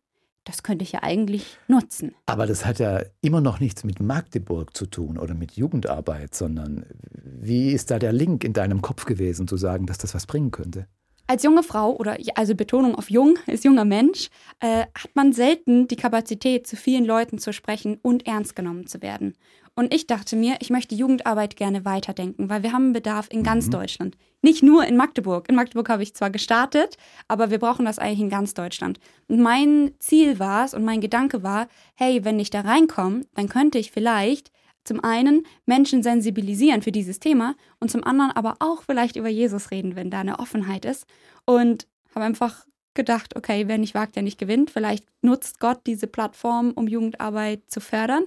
das 0.47 0.63
könnte 0.63 0.83
ich 0.83 0.93
ja 0.93 1.03
eigentlich 1.03 1.57
nutzen. 1.67 2.15
Aber 2.25 2.47
das 2.47 2.65
hat 2.65 2.79
ja 2.79 3.01
immer 3.21 3.41
noch 3.41 3.59
nichts 3.59 3.83
mit 3.83 3.99
Magdeburg 3.99 4.75
zu 4.75 4.85
tun 4.85 5.17
oder 5.17 5.33
mit 5.33 5.53
Jugendarbeit, 5.53 6.33
sondern 6.33 6.85
wie 7.23 7.71
ist 7.71 7.91
da 7.91 7.99
der 7.99 8.13
Link 8.13 8.43
in 8.45 8.53
deinem 8.53 8.81
Kopf 8.81 9.05
gewesen, 9.05 9.47
zu 9.47 9.57
sagen, 9.57 9.85
dass 9.85 9.97
das 9.97 10.15
was 10.15 10.25
bringen 10.25 10.51
könnte? 10.51 10.87
Als 11.29 11.43
junge 11.43 11.61
Frau 11.61 11.93
oder 11.95 12.17
also 12.35 12.55
Betonung 12.55 12.95
auf 12.95 13.09
jung, 13.09 13.37
als 13.47 13.63
junger 13.63 13.85
Mensch, 13.85 14.29
äh, 14.59 14.85
hat 14.95 15.11
man 15.13 15.33
selten 15.33 15.87
die 15.87 15.97
Kapazität, 15.97 16.65
zu 16.67 16.75
vielen 16.75 17.05
Leuten 17.05 17.37
zu 17.37 17.51
sprechen 17.53 17.99
und 18.01 18.25
ernst 18.25 18.55
genommen 18.55 18.87
zu 18.87 19.01
werden. 19.01 19.35
Und 19.75 19.93
ich 19.93 20.07
dachte 20.07 20.35
mir, 20.35 20.55
ich 20.59 20.71
möchte 20.71 20.95
Jugendarbeit 20.95 21.55
gerne 21.55 21.85
weiterdenken, 21.85 22.49
weil 22.49 22.63
wir 22.63 22.73
haben 22.73 22.85
einen 22.85 22.93
Bedarf 22.93 23.27
in 23.29 23.43
ganz 23.43 23.69
Deutschland. 23.69 24.17
Nicht 24.41 24.63
nur 24.63 24.85
in 24.85 24.97
Magdeburg. 24.97 25.47
In 25.49 25.55
Magdeburg 25.55 25.87
habe 25.89 26.01
ich 26.01 26.15
zwar 26.15 26.31
gestartet, 26.31 26.97
aber 27.27 27.51
wir 27.51 27.59
brauchen 27.59 27.85
das 27.85 27.99
eigentlich 27.99 28.21
in 28.21 28.29
ganz 28.29 28.55
Deutschland. 28.55 28.99
Und 29.27 29.39
mein 29.39 29.91
Ziel 29.99 30.39
war 30.39 30.65
es 30.65 30.73
und 30.73 30.83
mein 30.83 30.99
Gedanke 30.99 31.43
war, 31.43 31.67
hey, 31.93 32.25
wenn 32.25 32.39
ich 32.39 32.49
da 32.49 32.61
reinkomme, 32.61 33.25
dann 33.35 33.49
könnte 33.49 33.77
ich 33.77 33.91
vielleicht 33.91 34.51
zum 34.87 35.03
einen 35.03 35.45
Menschen 35.65 36.01
sensibilisieren 36.01 36.81
für 36.81 36.91
dieses 36.91 37.19
Thema 37.19 37.55
und 37.79 37.91
zum 37.91 38.03
anderen 38.03 38.31
aber 38.31 38.55
auch 38.59 38.81
vielleicht 38.83 39.15
über 39.15 39.29
Jesus 39.29 39.69
reden, 39.71 39.95
wenn 39.95 40.09
da 40.09 40.21
eine 40.21 40.39
Offenheit 40.39 40.85
ist. 40.85 41.05
Und 41.45 41.87
habe 42.15 42.25
einfach 42.25 42.65
gedacht, 42.95 43.35
okay, 43.35 43.65
wer 43.67 43.77
nicht 43.77 43.93
wagt, 43.93 44.15
der 44.15 44.23
nicht 44.23 44.39
gewinnt. 44.39 44.71
Vielleicht 44.71 45.05
nutzt 45.21 45.59
Gott 45.59 45.81
diese 45.85 46.07
Plattform, 46.07 46.71
um 46.71 46.87
Jugendarbeit 46.87 47.61
zu 47.67 47.79
fördern. 47.79 48.23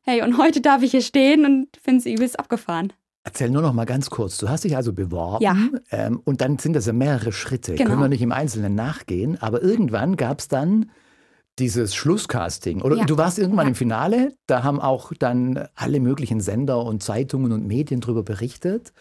Hey, 0.00 0.22
und 0.22 0.38
heute 0.38 0.60
darf 0.60 0.82
ich 0.82 0.92
hier 0.92 1.02
stehen 1.02 1.44
und 1.44 1.68
finde 1.82 1.98
es 2.00 2.06
übelst 2.06 2.38
abgefahren. 2.38 2.92
Erzähl 3.24 3.50
nur 3.50 3.60
noch 3.62 3.72
mal 3.72 3.86
ganz 3.86 4.08
kurz. 4.08 4.38
Du 4.38 4.48
hast 4.48 4.62
dich 4.62 4.76
also 4.76 4.92
beworben 4.92 5.42
Ja. 5.42 5.56
ähm, 5.90 6.20
und 6.24 6.40
dann 6.40 6.58
sind 6.58 6.74
das 6.74 6.86
ja 6.86 6.92
mehrere 6.92 7.32
Schritte. 7.32 7.74
Genau. 7.74 7.90
Können 7.90 8.02
wir 8.02 8.08
nicht 8.08 8.22
im 8.22 8.30
Einzelnen 8.30 8.74
nachgehen, 8.76 9.36
aber 9.42 9.62
irgendwann 9.62 10.16
gab 10.16 10.38
es 10.38 10.46
dann 10.48 10.90
dieses 11.58 11.94
Schlusscasting. 11.94 12.82
Oder 12.82 12.96
Ja. 12.96 13.04
du 13.04 13.16
warst 13.16 13.38
irgendwann 13.38 13.66
Ja. 13.66 13.70
im 13.70 13.74
Finale, 13.74 14.36
da 14.46 14.62
haben 14.62 14.80
auch 14.80 15.12
dann 15.18 15.68
alle 15.74 16.00
möglichen 16.00 16.40
Sender 16.40 16.84
und 16.84 17.02
Zeitungen 17.02 17.52
und 17.52 17.66
Medien 17.66 18.00
drüber 18.00 18.22
berichtet 18.22 18.92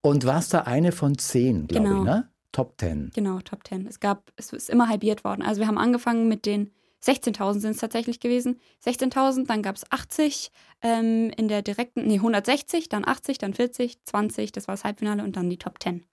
und 0.00 0.24
warst 0.26 0.52
da 0.54 0.60
eine 0.62 0.92
von 0.92 1.16
zehn, 1.18 1.66
glaube 1.66 1.88
Genau. 1.88 1.98
ich, 2.00 2.04
ne? 2.04 2.28
Top 2.52 2.78
Ten. 2.78 3.10
Genau, 3.14 3.40
Top 3.40 3.66
10. 3.66 3.86
Es 3.88 3.98
gab, 3.98 4.30
es 4.36 4.52
ist 4.52 4.70
immer 4.70 4.88
halbiert 4.88 5.24
worden. 5.24 5.42
Also 5.42 5.60
wir 5.60 5.66
haben 5.66 5.78
angefangen 5.78 6.28
mit 6.28 6.46
den 6.46 6.70
16.000 7.02 7.60
sind 7.60 7.70
es 7.72 7.78
tatsächlich 7.78 8.18
gewesen. 8.20 8.60
16.000, 8.84 9.46
dann 9.48 9.60
gab 9.62 9.76
es 9.76 9.84
80 9.90 10.50
ähm, 10.80 11.30
in 11.36 11.48
der 11.48 11.62
direkten, 11.62 12.06
nee, 12.06 12.14
160, 12.14 12.88
dann 12.88 13.04
80, 13.04 13.38
dann 13.38 13.54
40, 13.54 14.02
20, 14.04 14.52
das 14.52 14.68
war 14.68 14.74
das 14.74 14.84
Halbfinale 14.84 15.22
und 15.24 15.36
dann 15.36 15.50
die 15.50 15.58
Top 15.58 15.82
10. 15.82 16.04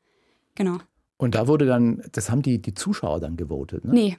Genau. 0.56 0.80
Und 1.18 1.36
da 1.36 1.48
wurde 1.48 1.66
dann, 1.66 2.02
das 2.12 2.30
haben 2.32 2.42
die, 2.42 2.60
die 2.62 2.74
Zuschauer 2.74 3.20
dann 3.20 3.38
gewotet, 3.38 3.86
ne? 3.86 3.94
Nee, 3.94 4.18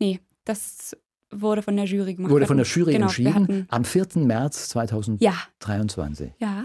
nee, 0.00 0.20
das 0.44 0.96
wurde 1.30 1.62
von 1.62 1.76
der 1.76 1.86
Jury 1.86 2.14
gemacht. 2.14 2.30
Wurde 2.32 2.46
von 2.46 2.56
der 2.58 2.66
Jury 2.66 2.92
genau, 2.92 3.06
entschieden 3.06 3.66
am 3.70 3.84
4. 3.84 4.06
März 4.16 4.68
2023. 4.70 6.32
ja, 6.38 6.46
ja, 6.46 6.64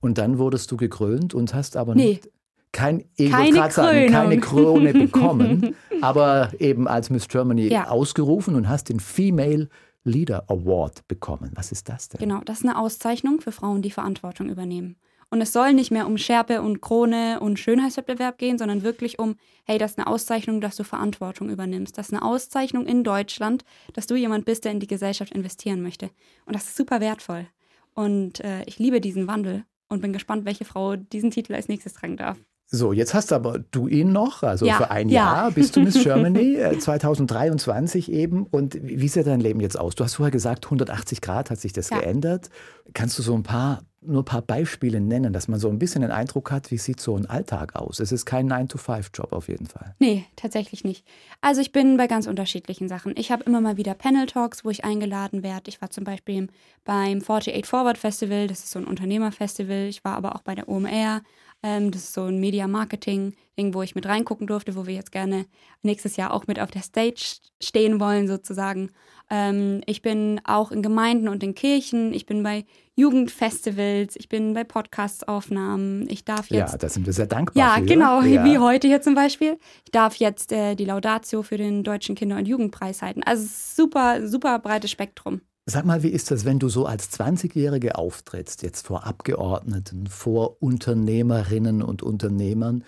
Und 0.00 0.18
dann 0.18 0.38
wurdest 0.38 0.70
du 0.70 0.76
gekrönt 0.76 1.34
und 1.34 1.54
hast 1.54 1.76
aber 1.76 1.94
Nee. 1.94 2.06
nicht 2.10 2.30
kein, 2.72 3.04
ich 3.16 3.30
Keine 3.30 3.70
sagen, 3.70 4.10
keine. 4.12 4.38
Krone 4.38 4.92
bekommen, 4.92 5.74
aber 6.02 6.50
eben 6.58 6.86
als 6.88 7.08
Miss 7.10 7.26
Germany 7.28 7.68
Ja. 7.68 7.88
ausgerufen 7.88 8.54
und 8.54 8.68
hast 8.68 8.88
den 8.90 9.00
Female 9.00 9.68
Leader 10.04 10.44
Award 10.50 11.06
bekommen. 11.08 11.52
Was 11.54 11.72
ist 11.72 11.88
das 11.88 12.08
denn? 12.08 12.18
genau. 12.18 12.40
Das 12.44 12.58
ist 12.58 12.64
eine 12.64 12.78
Auszeichnung 12.78 13.40
für 13.40 13.50
Frauen, 13.52 13.80
die 13.82 13.90
Verantwortung 13.90 14.50
übernehmen. 14.50 14.96
Und 15.30 15.40
es 15.40 15.52
soll 15.52 15.72
nicht 15.72 15.90
mehr 15.90 16.06
um 16.06 16.18
Schärpe 16.18 16.62
und 16.62 16.80
Krone 16.80 17.40
und 17.40 17.58
Schönheitswettbewerb 17.58 18.38
gehen, 18.38 18.58
sondern 18.58 18.82
wirklich 18.82 19.18
um, 19.18 19.36
hey, 19.64 19.76
das 19.76 19.92
ist 19.92 19.98
eine 19.98 20.06
Auszeichnung, 20.06 20.60
dass 20.60 20.76
du 20.76 20.84
Verantwortung 20.84 21.50
übernimmst. 21.50 21.98
Das 21.98 22.08
ist 22.08 22.12
eine 22.12 22.22
Auszeichnung 22.22 22.86
in 22.86 23.02
Deutschland, 23.02 23.64
dass 23.92 24.06
du 24.06 24.14
jemand 24.14 24.44
bist, 24.44 24.64
der 24.64 24.72
in 24.72 24.80
die 24.80 24.86
Gesellschaft 24.86 25.32
investieren 25.32 25.82
möchte. 25.82 26.10
Und 26.44 26.54
das 26.54 26.68
ist 26.68 26.76
super 26.76 27.00
wertvoll. 27.00 27.46
Und 27.94 28.40
äh, 28.40 28.62
ich 28.66 28.78
liebe 28.78 29.00
diesen 29.00 29.26
Wandel 29.26 29.64
und 29.88 30.00
bin 30.00 30.12
gespannt, 30.12 30.44
welche 30.44 30.64
Frau 30.64 30.96
diesen 30.96 31.30
Titel 31.30 31.54
als 31.54 31.68
nächstes 31.68 31.94
tragen 31.94 32.16
darf. 32.16 32.38
So, 32.68 32.92
jetzt 32.92 33.14
hast 33.14 33.32
aber 33.32 33.60
du 33.60 33.86
ihn 33.86 34.10
noch, 34.10 34.42
also 34.42 34.66
ja, 34.66 34.74
für 34.74 34.90
ein 34.90 35.08
ja. 35.08 35.34
Jahr 35.34 35.50
bist 35.52 35.76
du 35.76 35.80
Miss 35.80 35.94
Germany, 36.02 36.58
2023 36.76 38.10
äh, 38.10 38.16
eben. 38.16 38.44
Und 38.44 38.76
wie 38.82 39.06
sieht 39.06 39.28
dein 39.28 39.40
Leben 39.40 39.60
jetzt 39.60 39.78
aus? 39.78 39.94
Du 39.94 40.02
hast 40.02 40.14
vorher 40.16 40.32
gesagt, 40.32 40.66
180 40.66 41.20
Grad 41.20 41.50
hat 41.50 41.60
sich 41.60 41.72
das 41.72 41.90
ja. 41.90 42.00
geändert. 42.00 42.50
Kannst 42.92 43.16
du 43.20 43.22
so 43.22 43.34
ein 43.34 43.44
paar, 43.44 43.82
nur 44.00 44.22
ein 44.22 44.24
paar 44.24 44.42
Beispiele 44.42 45.00
nennen, 45.00 45.32
dass 45.32 45.46
man 45.46 45.60
so 45.60 45.68
ein 45.68 45.78
bisschen 45.78 46.02
den 46.02 46.10
Eindruck 46.10 46.50
hat, 46.50 46.72
wie 46.72 46.78
sieht 46.78 47.00
so 47.00 47.16
ein 47.16 47.26
Alltag 47.26 47.76
aus? 47.76 48.00
Es 48.00 48.10
ist 48.10 48.26
kein 48.26 48.50
9-to-5-Job 48.50 49.32
auf 49.32 49.46
jeden 49.46 49.66
Fall. 49.66 49.94
Nee, 50.00 50.24
tatsächlich 50.34 50.82
nicht. 50.82 51.06
Also 51.40 51.60
ich 51.60 51.70
bin 51.70 51.96
bei 51.96 52.08
ganz 52.08 52.26
unterschiedlichen 52.26 52.88
Sachen. 52.88 53.14
Ich 53.16 53.30
habe 53.30 53.44
immer 53.44 53.60
mal 53.60 53.76
wieder 53.76 53.94
Panel-Talks, 53.94 54.64
wo 54.64 54.70
ich 54.70 54.84
eingeladen 54.84 55.44
werde. 55.44 55.68
Ich 55.68 55.80
war 55.80 55.90
zum 55.90 56.02
Beispiel 56.02 56.48
beim 56.84 57.18
48 57.18 57.64
Forward 57.64 57.96
Festival, 57.96 58.48
das 58.48 58.64
ist 58.64 58.72
so 58.72 58.80
ein 58.80 58.86
Unternehmerfestival. 58.86 59.86
Ich 59.86 60.04
war 60.04 60.16
aber 60.16 60.34
auch 60.34 60.42
bei 60.42 60.56
der 60.56 60.68
OMR 60.68 61.22
ähm, 61.62 61.90
das 61.90 62.02
ist 62.02 62.12
so 62.12 62.24
ein 62.24 62.38
Media-Marketing-Ding, 62.38 63.74
wo 63.74 63.82
ich 63.82 63.94
mit 63.94 64.06
reingucken 64.06 64.46
durfte, 64.46 64.76
wo 64.76 64.86
wir 64.86 64.94
jetzt 64.94 65.12
gerne 65.12 65.46
nächstes 65.82 66.16
Jahr 66.16 66.32
auch 66.32 66.46
mit 66.46 66.60
auf 66.60 66.70
der 66.70 66.82
Stage 66.82 67.38
stehen 67.60 67.98
wollen, 68.00 68.28
sozusagen. 68.28 68.90
Ähm, 69.30 69.80
ich 69.86 70.02
bin 70.02 70.40
auch 70.44 70.70
in 70.70 70.82
Gemeinden 70.82 71.28
und 71.28 71.42
in 71.42 71.54
Kirchen. 71.54 72.12
Ich 72.12 72.26
bin 72.26 72.42
bei 72.42 72.64
Jugendfestivals. 72.94 74.16
Ich 74.16 74.28
bin 74.28 74.54
bei 74.54 74.64
Podcast-Aufnahmen. 74.64 76.08
Ich 76.08 76.24
darf 76.24 76.50
jetzt. 76.50 76.72
Ja, 76.72 76.78
da 76.78 76.88
sind 76.88 77.06
wir 77.06 77.12
sehr 77.12 77.26
dankbar. 77.26 77.62
Ja, 77.62 77.74
für. 77.80 77.86
genau, 77.86 78.22
ja. 78.22 78.44
wie 78.44 78.58
heute 78.58 78.86
hier 78.86 79.02
zum 79.02 79.14
Beispiel. 79.14 79.58
Ich 79.84 79.90
darf 79.90 80.16
jetzt 80.16 80.52
äh, 80.52 80.74
die 80.76 80.84
Laudatio 80.84 81.42
für 81.42 81.56
den 81.56 81.82
Deutschen 81.82 82.14
Kinder- 82.14 82.36
und 82.36 82.46
Jugendpreis 82.46 83.02
halten. 83.02 83.22
Also 83.24 83.46
super, 83.48 84.26
super 84.26 84.58
breites 84.58 84.90
Spektrum. 84.90 85.40
Sag 85.68 85.84
mal, 85.84 86.04
wie 86.04 86.10
ist 86.10 86.30
das, 86.30 86.44
wenn 86.44 86.60
du 86.60 86.68
so 86.68 86.86
als 86.86 87.10
20-Jährige 87.18 87.96
auftrittst, 87.96 88.62
jetzt 88.62 88.86
vor 88.86 89.04
Abgeordneten, 89.04 90.06
vor 90.06 90.62
Unternehmerinnen 90.62 91.82
und 91.82 92.04
Unternehmern? 92.04 92.84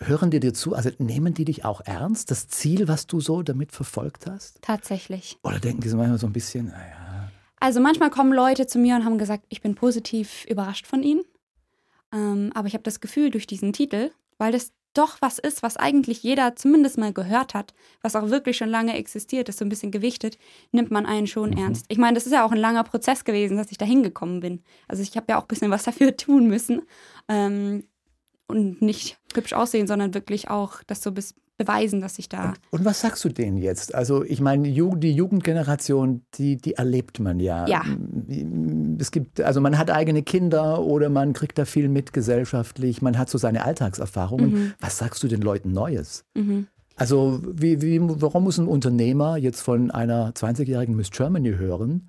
Hören 0.00 0.32
die 0.32 0.40
dir 0.40 0.52
zu? 0.52 0.74
Also 0.74 0.90
nehmen 0.98 1.34
die 1.34 1.44
dich 1.44 1.64
auch 1.64 1.80
ernst, 1.80 2.32
das 2.32 2.48
Ziel, 2.48 2.88
was 2.88 3.06
du 3.06 3.20
so 3.20 3.42
damit 3.42 3.70
verfolgt 3.70 4.26
hast? 4.26 4.60
Tatsächlich. 4.62 5.38
Oder 5.44 5.60
denken 5.60 5.80
die 5.80 5.88
so 5.88 5.96
manchmal 5.96 6.18
so 6.18 6.26
ein 6.26 6.32
bisschen, 6.32 6.66
naja. 6.66 7.30
Also 7.60 7.78
manchmal 7.78 8.10
kommen 8.10 8.32
Leute 8.32 8.66
zu 8.66 8.80
mir 8.80 8.96
und 8.96 9.04
haben 9.04 9.18
gesagt, 9.18 9.44
ich 9.48 9.62
bin 9.62 9.76
positiv 9.76 10.44
überrascht 10.46 10.88
von 10.88 11.04
ihnen. 11.04 11.22
Ähm, 12.12 12.50
aber 12.52 12.66
ich 12.66 12.74
habe 12.74 12.84
das 12.84 13.00
Gefühl, 13.00 13.30
durch 13.30 13.46
diesen 13.46 13.72
Titel, 13.72 14.10
weil 14.38 14.50
das 14.50 14.72
doch 14.98 15.22
was 15.22 15.38
ist, 15.38 15.62
was 15.62 15.76
eigentlich 15.76 16.22
jeder 16.22 16.56
zumindest 16.56 16.98
mal 16.98 17.12
gehört 17.12 17.54
hat, 17.54 17.72
was 18.02 18.16
auch 18.16 18.30
wirklich 18.30 18.56
schon 18.56 18.68
lange 18.68 18.96
existiert, 18.96 19.48
ist 19.48 19.58
so 19.58 19.64
ein 19.64 19.68
bisschen 19.68 19.92
gewichtet, 19.92 20.38
nimmt 20.72 20.90
man 20.90 21.06
einen 21.06 21.26
schon 21.26 21.50
mhm. 21.50 21.58
ernst. 21.58 21.86
Ich 21.88 21.98
meine, 21.98 22.14
das 22.14 22.26
ist 22.26 22.32
ja 22.32 22.44
auch 22.44 22.52
ein 22.52 22.58
langer 22.58 22.84
Prozess 22.84 23.24
gewesen, 23.24 23.56
dass 23.56 23.70
ich 23.70 23.78
da 23.78 23.84
hingekommen 23.84 24.40
bin. 24.40 24.62
Also 24.88 25.02
ich 25.02 25.16
habe 25.16 25.26
ja 25.28 25.38
auch 25.38 25.44
ein 25.44 25.48
bisschen 25.48 25.70
was 25.70 25.84
dafür 25.84 26.16
tun 26.16 26.48
müssen. 26.48 26.82
Ähm, 27.28 27.84
und 28.48 28.80
nicht 28.80 29.18
hübsch 29.34 29.52
aussehen, 29.52 29.86
sondern 29.86 30.14
wirklich 30.14 30.48
auch 30.48 30.82
das 30.86 31.02
so 31.02 31.12
bis 31.12 31.34
beweisen, 31.58 32.00
dass 32.00 32.18
ich 32.18 32.28
da. 32.30 32.50
Und, 32.70 32.80
und, 32.80 32.84
was 32.86 33.00
sagst 33.00 33.22
du 33.24 33.28
denen 33.28 33.58
jetzt? 33.58 33.94
Also 33.94 34.24
ich 34.24 34.40
meine, 34.40 34.62
die 34.62 35.12
Jugendgeneration, 35.12 36.22
die, 36.34 36.56
die 36.56 36.74
erlebt 36.74 37.20
man 37.20 37.40
ja. 37.40 37.66
Ja. 37.66 37.84
Es 38.98 39.10
gibt, 39.10 39.40
also 39.42 39.60
man 39.60 39.76
hat 39.76 39.90
eigene 39.90 40.22
Kinder 40.22 40.80
oder 40.80 41.10
man 41.10 41.34
kriegt 41.34 41.58
da 41.58 41.66
viel 41.66 41.88
mit 41.88 42.12
gesellschaftlich, 42.14 43.02
man 43.02 43.18
hat 43.18 43.28
so 43.28 43.36
seine 43.36 43.64
Alltagserfahrungen. 43.64 44.50
Mhm. 44.50 44.72
Was 44.80 44.96
sagst 44.96 45.22
du 45.22 45.28
den 45.28 45.42
Leuten 45.42 45.72
Neues? 45.72 46.24
Mhm. 46.34 46.68
Also 46.96 47.42
wie, 47.44 47.82
wie, 47.82 48.00
warum 48.00 48.44
muss 48.44 48.58
ein 48.58 48.66
Unternehmer 48.66 49.36
jetzt 49.36 49.60
von 49.60 49.90
einer 49.90 50.32
20-jährigen 50.32 50.96
Miss 50.96 51.10
Germany 51.10 51.54
hören? 51.56 52.08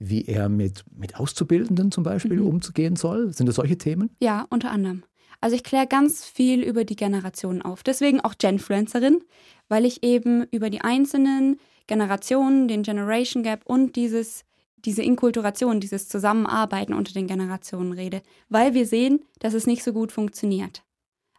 wie 0.00 0.26
er 0.26 0.48
mit, 0.48 0.84
mit 0.96 1.16
Auszubildenden 1.16 1.90
zum 1.90 2.04
Beispiel 2.04 2.38
mhm. 2.38 2.46
umzugehen 2.46 2.94
soll? 2.94 3.32
Sind 3.32 3.48
das 3.48 3.56
solche 3.56 3.78
Themen? 3.78 4.10
Ja, 4.20 4.46
unter 4.48 4.70
anderem. 4.70 5.02
Also 5.40 5.54
ich 5.54 5.62
kläre 5.62 5.86
ganz 5.86 6.24
viel 6.24 6.62
über 6.62 6.84
die 6.84 6.96
Generationen 6.96 7.62
auf. 7.62 7.82
Deswegen 7.82 8.20
auch 8.20 8.34
Genfluencerin, 8.38 9.22
weil 9.68 9.84
ich 9.84 10.02
eben 10.02 10.44
über 10.50 10.70
die 10.70 10.80
einzelnen 10.80 11.58
Generationen, 11.86 12.68
den 12.68 12.82
Generation 12.82 13.42
Gap 13.42 13.62
und 13.64 13.96
dieses, 13.96 14.44
diese 14.76 15.02
Inkulturation, 15.02 15.80
dieses 15.80 16.08
Zusammenarbeiten 16.08 16.92
unter 16.92 17.12
den 17.12 17.26
Generationen 17.26 17.92
rede, 17.92 18.22
weil 18.48 18.74
wir 18.74 18.86
sehen, 18.86 19.24
dass 19.38 19.54
es 19.54 19.66
nicht 19.66 19.84
so 19.84 19.92
gut 19.92 20.12
funktioniert. 20.12 20.82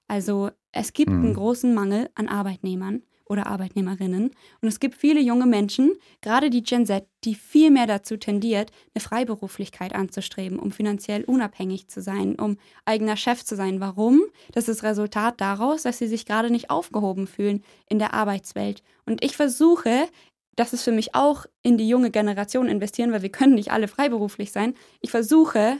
Also 0.07 0.49
es 0.71 0.93
gibt 0.93 1.11
mhm. 1.11 1.23
einen 1.23 1.33
großen 1.35 1.73
Mangel 1.73 2.09
an 2.15 2.27
Arbeitnehmern 2.27 3.03
oder 3.29 3.47
Arbeitnehmerinnen. 3.47 4.31
Und 4.61 4.67
es 4.67 4.79
gibt 4.79 4.95
viele 4.95 5.21
junge 5.21 5.45
Menschen, 5.45 5.93
gerade 6.21 6.49
die 6.49 6.63
Gen 6.63 6.85
Z, 6.85 7.05
die 7.23 7.35
viel 7.35 7.71
mehr 7.71 7.87
dazu 7.87 8.17
tendiert, 8.17 8.71
eine 8.93 9.01
Freiberuflichkeit 9.01 9.93
anzustreben, 9.95 10.59
um 10.59 10.71
finanziell 10.71 11.23
unabhängig 11.23 11.87
zu 11.87 12.01
sein, 12.01 12.35
um 12.35 12.57
eigener 12.85 13.15
Chef 13.15 13.45
zu 13.45 13.55
sein. 13.55 13.79
Warum? 13.79 14.21
Das 14.51 14.67
ist 14.67 14.83
Resultat 14.83 15.39
daraus, 15.39 15.83
dass 15.83 15.99
sie 15.99 16.07
sich 16.07 16.25
gerade 16.25 16.49
nicht 16.49 16.69
aufgehoben 16.69 17.27
fühlen 17.27 17.63
in 17.87 17.99
der 17.99 18.13
Arbeitswelt. 18.13 18.83
Und 19.05 19.23
ich 19.23 19.37
versuche, 19.37 20.07
das 20.55 20.73
ist 20.73 20.83
für 20.83 20.91
mich 20.91 21.15
auch 21.15 21.45
in 21.61 21.77
die 21.77 21.87
junge 21.87 22.11
Generation 22.11 22.67
investieren, 22.67 23.11
weil 23.11 23.21
wir 23.21 23.31
können 23.31 23.55
nicht 23.55 23.71
alle 23.71 23.87
freiberuflich 23.87 24.51
sein. 24.51 24.73
Ich 24.99 25.11
versuche, 25.11 25.77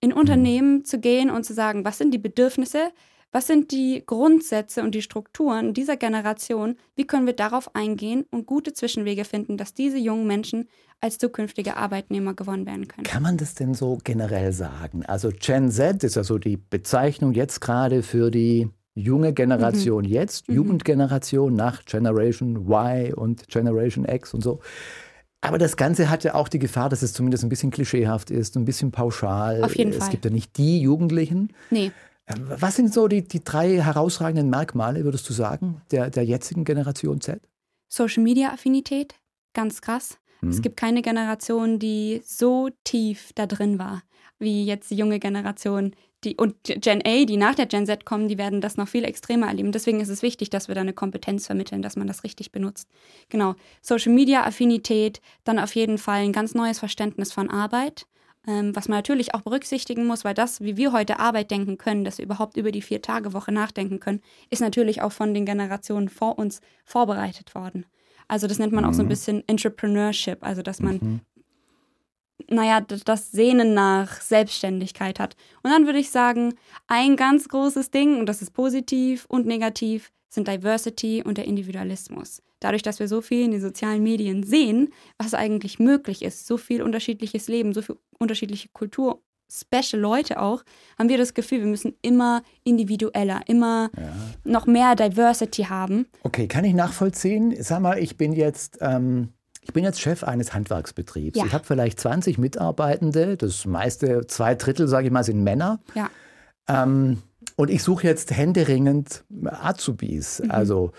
in 0.00 0.12
Unternehmen 0.12 0.84
zu 0.84 0.98
gehen 0.98 1.30
und 1.30 1.44
zu 1.44 1.52
sagen, 1.52 1.84
was 1.84 1.98
sind 1.98 2.12
die 2.12 2.18
Bedürfnisse, 2.18 2.92
was 3.32 3.46
sind 3.46 3.70
die 3.70 4.02
Grundsätze 4.04 4.82
und 4.82 4.94
die 4.94 5.02
Strukturen 5.02 5.72
dieser 5.72 5.96
Generation? 5.96 6.76
Wie 6.96 7.06
können 7.06 7.26
wir 7.26 7.32
darauf 7.32 7.74
eingehen 7.74 8.24
und 8.30 8.46
gute 8.46 8.72
Zwischenwege 8.72 9.24
finden, 9.24 9.56
dass 9.56 9.72
diese 9.72 9.98
jungen 9.98 10.26
Menschen 10.26 10.68
als 11.00 11.18
zukünftige 11.18 11.76
Arbeitnehmer 11.76 12.34
gewonnen 12.34 12.66
werden 12.66 12.88
können? 12.88 13.04
Kann 13.04 13.22
man 13.22 13.36
das 13.36 13.54
denn 13.54 13.74
so 13.74 13.98
generell 14.02 14.52
sagen? 14.52 15.04
Also 15.06 15.30
Gen 15.30 15.70
Z 15.70 16.02
ist 16.02 16.16
ja 16.16 16.24
so 16.24 16.38
die 16.38 16.56
Bezeichnung 16.56 17.32
jetzt 17.32 17.60
gerade 17.60 18.02
für 18.02 18.30
die 18.30 18.68
junge 18.94 19.32
Generation 19.32 20.04
mhm. 20.04 20.10
jetzt, 20.10 20.48
mhm. 20.48 20.56
Jugendgeneration 20.56 21.54
nach 21.54 21.84
Generation 21.84 22.68
Y 22.68 23.14
und 23.14 23.48
Generation 23.48 24.04
X 24.04 24.34
und 24.34 24.42
so. 24.42 24.60
Aber 25.40 25.56
das 25.56 25.76
Ganze 25.76 26.10
hat 26.10 26.22
ja 26.24 26.34
auch 26.34 26.48
die 26.48 26.58
Gefahr, 26.58 26.90
dass 26.90 27.00
es 27.00 27.14
zumindest 27.14 27.44
ein 27.44 27.48
bisschen 27.48 27.70
klischeehaft 27.70 28.30
ist, 28.30 28.56
ein 28.56 28.66
bisschen 28.66 28.90
pauschal. 28.90 29.64
Auf 29.64 29.74
jeden 29.74 29.92
es 29.92 29.96
Fall. 29.96 30.08
Es 30.08 30.10
gibt 30.10 30.24
ja 30.26 30.30
nicht 30.30 30.58
die 30.58 30.80
Jugendlichen. 30.80 31.52
Nee. 31.70 31.92
Was 32.48 32.76
sind 32.76 32.92
so 32.92 33.08
die, 33.08 33.22
die 33.22 33.42
drei 33.42 33.80
herausragenden 33.80 34.50
Merkmale, 34.50 35.04
würdest 35.04 35.28
du 35.28 35.32
sagen, 35.32 35.82
der, 35.90 36.10
der 36.10 36.24
jetzigen 36.24 36.64
Generation 36.64 37.20
Z? 37.20 37.40
Social 37.88 38.22
Media 38.22 38.52
Affinität, 38.52 39.14
ganz 39.52 39.80
krass. 39.80 40.18
Mhm. 40.40 40.50
Es 40.50 40.62
gibt 40.62 40.76
keine 40.76 41.02
Generation, 41.02 41.78
die 41.78 42.22
so 42.24 42.68
tief 42.84 43.32
da 43.34 43.46
drin 43.46 43.78
war, 43.78 44.02
wie 44.38 44.64
jetzt 44.64 44.90
die 44.90 44.96
junge 44.96 45.18
Generation. 45.18 45.94
Die, 46.22 46.36
und 46.36 46.54
Gen 46.64 47.02
A, 47.06 47.24
die 47.24 47.38
nach 47.38 47.54
der 47.54 47.64
Gen 47.64 47.86
Z 47.86 48.04
kommen, 48.04 48.28
die 48.28 48.36
werden 48.36 48.60
das 48.60 48.76
noch 48.76 48.88
viel 48.88 49.04
extremer 49.04 49.46
erleben. 49.48 49.72
Deswegen 49.72 50.00
ist 50.00 50.10
es 50.10 50.22
wichtig, 50.22 50.50
dass 50.50 50.68
wir 50.68 50.74
da 50.74 50.82
eine 50.82 50.92
Kompetenz 50.92 51.46
vermitteln, 51.46 51.80
dass 51.80 51.96
man 51.96 52.06
das 52.06 52.24
richtig 52.24 52.52
benutzt. 52.52 52.88
Genau. 53.30 53.54
Social 53.80 54.12
Media 54.12 54.44
Affinität, 54.44 55.22
dann 55.44 55.58
auf 55.58 55.74
jeden 55.74 55.96
Fall 55.96 56.20
ein 56.20 56.32
ganz 56.32 56.54
neues 56.54 56.78
Verständnis 56.78 57.32
von 57.32 57.48
Arbeit 57.48 58.06
ähm, 58.46 58.74
was 58.74 58.88
man 58.88 58.98
natürlich 58.98 59.34
auch 59.34 59.42
berücksichtigen 59.42 60.06
muss, 60.06 60.24
weil 60.24 60.34
das, 60.34 60.60
wie 60.60 60.76
wir 60.76 60.92
heute 60.92 61.18
Arbeit 61.18 61.50
denken 61.50 61.76
können, 61.76 62.04
dass 62.04 62.18
wir 62.18 62.24
überhaupt 62.24 62.56
über 62.56 62.72
die 62.72 62.82
Vier-Tage-Woche 62.82 63.52
nachdenken 63.52 64.00
können, 64.00 64.22
ist 64.48 64.60
natürlich 64.60 65.02
auch 65.02 65.12
von 65.12 65.34
den 65.34 65.44
Generationen 65.44 66.08
vor 66.08 66.38
uns 66.38 66.60
vorbereitet 66.84 67.54
worden. 67.54 67.84
Also 68.28 68.46
das 68.46 68.58
nennt 68.58 68.72
man 68.72 68.84
mhm. 68.84 68.90
auch 68.90 68.94
so 68.94 69.02
ein 69.02 69.06
mhm. 69.06 69.10
bisschen 69.10 69.44
Entrepreneurship, 69.46 70.38
also 70.42 70.62
dass 70.62 70.80
man, 70.80 70.94
mhm. 70.94 71.20
naja, 72.48 72.80
das 72.80 73.30
Sehnen 73.30 73.74
nach 73.74 74.20
Selbstständigkeit 74.20 75.20
hat. 75.20 75.36
Und 75.62 75.70
dann 75.70 75.84
würde 75.84 75.98
ich 75.98 76.10
sagen, 76.10 76.54
ein 76.86 77.16
ganz 77.16 77.48
großes 77.48 77.90
Ding, 77.90 78.18
und 78.18 78.26
das 78.26 78.40
ist 78.40 78.52
positiv 78.52 79.26
und 79.26 79.46
negativ, 79.46 80.12
sind 80.30 80.48
Diversity 80.48 81.22
und 81.22 81.36
der 81.36 81.44
Individualismus 81.44 82.40
dadurch, 82.60 82.82
dass 82.82 83.00
wir 83.00 83.08
so 83.08 83.20
viel 83.20 83.44
in 83.44 83.50
den 83.50 83.60
sozialen 83.60 84.02
Medien 84.02 84.42
sehen, 84.44 84.92
was 85.18 85.34
eigentlich 85.34 85.78
möglich 85.78 86.22
ist, 86.22 86.46
so 86.46 86.56
viel 86.56 86.82
unterschiedliches 86.82 87.48
Leben, 87.48 87.72
so 87.74 87.82
viel 87.82 87.96
unterschiedliche 88.18 88.68
Kultur, 88.68 89.22
special 89.50 90.00
Leute 90.00 90.40
auch, 90.40 90.62
haben 90.98 91.08
wir 91.08 91.18
das 91.18 91.34
Gefühl, 91.34 91.60
wir 91.60 91.66
müssen 91.66 91.94
immer 92.02 92.42
individueller, 92.62 93.40
immer 93.46 93.90
ja. 93.96 94.12
noch 94.44 94.66
mehr 94.66 94.94
Diversity 94.94 95.64
haben. 95.64 96.06
Okay, 96.22 96.46
kann 96.46 96.64
ich 96.64 96.74
nachvollziehen? 96.74 97.56
Sag 97.60 97.80
mal, 97.80 97.98
ich 97.98 98.16
bin 98.16 98.32
jetzt, 98.32 98.78
ähm, 98.80 99.30
ich 99.62 99.72
bin 99.72 99.82
jetzt 99.82 100.00
Chef 100.00 100.22
eines 100.22 100.54
Handwerksbetriebs. 100.54 101.38
Ja. 101.38 101.46
Ich 101.46 101.52
habe 101.52 101.64
vielleicht 101.64 101.98
20 101.98 102.38
Mitarbeitende, 102.38 103.36
das 103.36 103.66
meiste, 103.66 104.26
zwei 104.26 104.54
Drittel, 104.54 104.86
sage 104.86 105.06
ich 105.08 105.12
mal, 105.12 105.24
sind 105.24 105.42
Männer. 105.42 105.80
Ja. 105.94 106.10
Ähm, 106.68 107.22
und 107.56 107.70
ich 107.70 107.82
suche 107.82 108.06
jetzt 108.06 108.34
händeringend 108.34 109.24
Azubis. 109.44 110.40
Mhm. 110.40 110.50
Also 110.50 110.92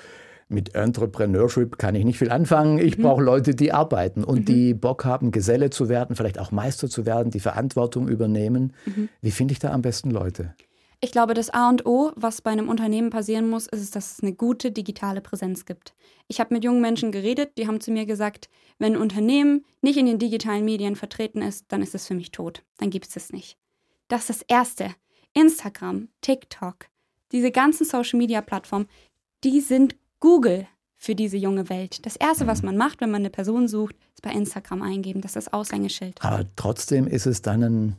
mit 0.52 0.76
Entrepreneurship 0.76 1.78
kann 1.78 1.96
ich 1.96 2.06
nicht 2.06 2.20
viel 2.20 2.30
anfangen. 2.30 2.78
Ich 2.78 2.98
mhm. 2.98 3.04
brauche 3.04 3.24
Leute, 3.24 3.56
die 3.56 3.72
arbeiten 3.72 4.24
und 4.24 4.42
mhm. 4.42 4.46
die 4.46 4.74
Bock 4.74 5.06
haben, 5.06 5.32
Geselle 5.32 5.70
zu 5.70 5.90
werden, 5.90 6.16
vielleicht 6.16 6.40
auch 6.40 6.52
Meister 6.52 6.90
zu 6.90 7.06
werden, 7.06 7.32
die 7.32 7.40
Verantwortung 7.40 8.08
übernehmen. 8.08 8.74
Mhm. 8.86 9.10
Wie 9.22 9.32
finde 9.32 9.54
ich 9.54 9.60
da 9.60 9.72
am 9.72 9.82
besten 9.82 10.12
Leute? 10.12 10.54
Ich 11.04 11.12
glaube, 11.12 11.34
das 11.34 11.50
A 11.50 11.68
und 11.68 11.88
O, 11.88 12.12
was 12.16 12.42
bei 12.42 12.52
einem 12.52 12.70
Unternehmen 12.70 13.10
passieren 13.10 13.50
muss, 13.50 13.66
ist, 13.66 13.96
dass 13.96 14.14
es 14.14 14.20
eine 14.22 14.34
gute 14.34 14.72
digitale 14.72 15.20
Präsenz 15.20 15.66
gibt. 15.66 15.96
Ich 16.28 16.40
habe 16.40 16.54
mit 16.54 16.64
jungen 16.64 16.80
Menschen 16.80 17.12
geredet, 17.12 17.58
die 17.58 17.66
haben 17.66 17.82
zu 17.82 17.90
mir 17.90 18.06
gesagt, 18.06 18.50
wenn 18.78 18.94
ein 18.94 19.02
Unternehmen 19.02 19.66
nicht 19.82 19.98
in 19.98 20.06
den 20.06 20.20
digitalen 20.20 20.64
Medien 20.64 20.96
vertreten 20.96 21.42
ist, 21.42 21.66
dann 21.70 21.82
ist 21.82 21.96
es 21.96 22.06
für 22.06 22.14
mich 22.14 22.32
tot. 22.32 22.64
Dann 22.78 22.92
gibt 22.92 23.08
es 23.08 23.16
es 23.16 23.34
nicht. 23.34 23.58
Das 24.10 24.30
ist 24.30 24.30
das 24.30 24.42
Erste. 24.44 24.92
Instagram, 25.34 26.10
TikTok, 26.22 26.88
diese 27.32 27.52
ganzen 27.52 27.86
Social-Media-Plattformen, 27.86 28.88
die 29.44 29.62
sind 29.62 29.96
Google 30.22 30.68
für 30.98 31.16
diese 31.16 31.36
junge 31.36 31.68
Welt. 31.70 32.06
Das 32.06 32.16
Erste, 32.16 32.48
was 32.48 32.62
mhm. 32.62 32.68
man 32.68 32.78
macht, 32.78 33.02
wenn 33.02 33.12
man 33.12 33.24
eine 33.24 33.30
Person 33.30 33.68
sucht, 33.68 33.96
ist 34.14 34.22
bei 34.22 34.32
Instagram 34.32 34.82
eingeben. 34.82 35.20
Das 35.20 35.32
ist 35.32 35.48
das 35.48 35.54
Aushängeschild. 35.54 36.24
Aber 36.24 36.46
trotzdem 36.56 37.08
ist 37.08 37.26
es 37.26 37.42
dann 37.42 37.64
ein, 37.64 37.96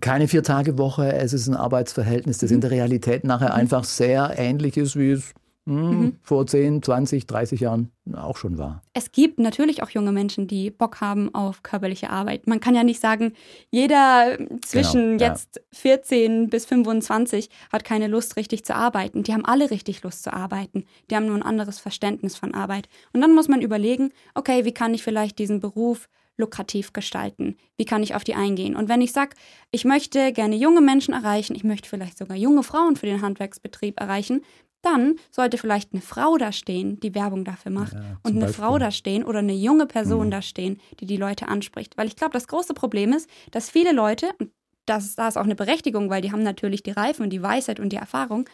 keine 0.00 0.28
Vier-Tage-Woche, 0.28 1.12
es 1.12 1.32
ist 1.34 1.48
ein 1.48 1.56
Arbeitsverhältnis, 1.56 2.38
das 2.38 2.50
mhm. 2.50 2.54
in 2.54 2.60
der 2.62 2.70
Realität 2.70 3.24
nachher 3.24 3.50
mhm. 3.50 3.60
einfach 3.60 3.84
sehr 3.84 4.38
ähnlich 4.38 4.78
ist, 4.78 4.96
wie 4.96 5.10
es 5.10 5.34
mhm. 5.68 6.16
vor 6.22 6.46
10, 6.46 6.82
20, 6.82 7.26
30 7.26 7.60
Jahren 7.60 7.90
auch 8.14 8.36
schon 8.36 8.58
war. 8.58 8.82
Es 8.94 9.12
gibt 9.12 9.38
natürlich 9.38 9.82
auch 9.82 9.90
junge 9.90 10.12
Menschen, 10.12 10.46
die 10.46 10.70
Bock 10.70 11.00
haben 11.00 11.34
auf 11.34 11.62
körperliche 11.62 12.10
Arbeit. 12.10 12.46
Man 12.46 12.60
kann 12.60 12.74
ja 12.74 12.84
nicht 12.84 13.00
sagen, 13.00 13.34
jeder 13.70 14.38
zwischen 14.62 15.18
genau, 15.18 15.30
jetzt 15.30 15.56
ja. 15.56 15.62
14 15.72 16.48
bis 16.48 16.64
25 16.66 17.50
hat 17.70 17.84
keine 17.84 18.08
Lust, 18.08 18.36
richtig 18.36 18.64
zu 18.64 18.74
arbeiten. 18.74 19.22
Die 19.22 19.32
haben 19.32 19.44
alle 19.44 19.70
richtig 19.70 20.02
Lust 20.02 20.22
zu 20.22 20.32
arbeiten. 20.32 20.84
Die 21.10 21.16
haben 21.16 21.26
nur 21.26 21.36
ein 21.36 21.42
anderes 21.42 21.78
Verständnis 21.78 22.36
von 22.36 22.54
Arbeit. 22.54 22.88
Und 23.12 23.20
dann 23.20 23.34
muss 23.34 23.48
man 23.48 23.60
überlegen, 23.60 24.10
okay, 24.34 24.64
wie 24.64 24.72
kann 24.72 24.94
ich 24.94 25.02
vielleicht 25.02 25.38
diesen 25.38 25.60
Beruf 25.60 26.08
lukrativ 26.38 26.92
gestalten? 26.92 27.56
Wie 27.76 27.84
kann 27.84 28.02
ich 28.02 28.14
auf 28.14 28.24
die 28.24 28.34
eingehen? 28.34 28.76
Und 28.76 28.88
wenn 28.88 29.02
ich 29.02 29.12
sage, 29.12 29.34
ich 29.70 29.84
möchte 29.84 30.32
gerne 30.32 30.56
junge 30.56 30.80
Menschen 30.80 31.12
erreichen, 31.12 31.54
ich 31.54 31.64
möchte 31.64 31.88
vielleicht 31.88 32.16
sogar 32.16 32.36
junge 32.36 32.62
Frauen 32.62 32.96
für 32.96 33.06
den 33.06 33.20
Handwerksbetrieb 33.20 34.00
erreichen, 34.00 34.42
dann 34.82 35.16
sollte 35.30 35.58
vielleicht 35.58 35.92
eine 35.92 36.02
Frau 36.02 36.36
da 36.36 36.52
stehen, 36.52 37.00
die 37.00 37.14
Werbung 37.14 37.44
dafür 37.44 37.72
macht 37.72 37.94
ja, 37.94 38.18
und 38.22 38.32
eine 38.32 38.46
Beispiel. 38.46 38.64
Frau 38.64 38.78
da 38.78 38.90
stehen 38.90 39.24
oder 39.24 39.40
eine 39.40 39.54
junge 39.54 39.86
Person 39.86 40.26
mhm. 40.26 40.30
da 40.30 40.42
stehen, 40.42 40.80
die 41.00 41.06
die 41.06 41.16
Leute 41.16 41.48
anspricht. 41.48 41.96
Weil 41.96 42.06
ich 42.06 42.16
glaube, 42.16 42.32
das 42.32 42.48
große 42.48 42.74
Problem 42.74 43.12
ist, 43.12 43.28
dass 43.50 43.70
viele 43.70 43.92
Leute, 43.92 44.30
und 44.38 44.50
das, 44.86 45.14
da 45.16 45.28
ist 45.28 45.36
auch 45.36 45.44
eine 45.44 45.56
Berechtigung, 45.56 46.10
weil 46.10 46.22
die 46.22 46.32
haben 46.32 46.42
natürlich 46.42 46.82
die 46.82 46.92
Reife 46.92 47.22
und 47.22 47.30
die 47.30 47.42
Weisheit 47.42 47.80
und 47.80 47.90
die 47.90 47.96
Erfahrung, 47.96 48.48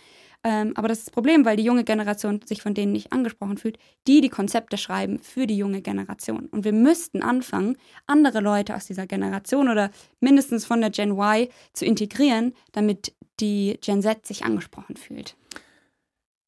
ähm, 0.47 0.73
aber 0.77 0.89
das 0.89 0.99
ist 0.99 1.07
das 1.09 1.13
Problem, 1.13 1.47
weil 1.47 1.57
die 1.57 1.65
junge 1.65 1.85
Generation 1.85 2.41
sich 2.45 2.61
von 2.61 2.75
denen 2.75 2.93
nicht 2.93 3.13
angesprochen 3.13 3.57
fühlt, 3.57 3.79
die 4.07 4.21
die 4.21 4.29
Konzepte 4.29 4.77
schreiben 4.77 5.19
für 5.19 5.47
die 5.47 5.57
junge 5.57 5.81
Generation. 5.81 6.47
Und 6.51 6.65
wir 6.65 6.73
müssten 6.73 7.23
anfangen, 7.23 7.79
andere 8.07 8.41
Leute 8.41 8.77
aus 8.77 8.85
dieser 8.85 9.07
Generation 9.07 9.71
oder 9.71 9.91
mindestens 10.21 10.67
von 10.67 10.83
der 10.83 10.91
Gen 10.91 11.13
Y 11.13 11.49
zu 11.73 11.87
integrieren, 11.87 12.53
damit 12.73 13.15
die 13.41 13.79
Gen 13.81 14.03
Z 14.03 14.27
sich 14.27 14.45
angesprochen 14.45 14.97
fühlt. 14.97 15.35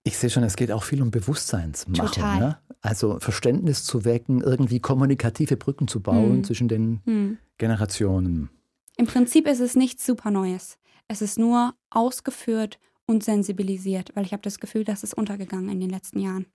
Ich 0.06 0.18
sehe 0.18 0.30
schon, 0.30 0.44
es 0.44 0.54
geht 0.54 0.70
auch 0.70 0.84
viel 0.84 1.02
um 1.02 1.10
Bewusstseinsmachung. 1.10 2.38
Ne? 2.38 2.58
Also 2.80 3.18
Verständnis 3.18 3.82
zu 3.82 4.04
wecken, 4.04 4.40
irgendwie 4.40 4.78
kommunikative 4.78 5.56
Brücken 5.56 5.88
zu 5.88 5.98
bauen 5.98 6.36
hm. 6.36 6.44
zwischen 6.44 6.68
den 6.68 7.00
hm. 7.06 7.38
Generationen. 7.58 8.48
Im 8.96 9.06
Prinzip 9.06 9.48
ist 9.48 9.58
es 9.58 9.74
nichts 9.74 10.06
super 10.06 10.30
Neues. 10.30 10.78
Es 11.08 11.22
ist 11.22 11.40
nur 11.40 11.74
ausgeführt 11.90 12.78
und 13.06 13.24
sensibilisiert, 13.24 14.12
weil 14.14 14.24
ich 14.24 14.32
habe 14.32 14.42
das 14.42 14.60
Gefühl, 14.60 14.84
das 14.84 15.02
ist 15.02 15.12
untergegangen 15.12 15.70
in 15.70 15.80
den 15.80 15.90
letzten 15.90 16.20
Jahren. 16.20 16.46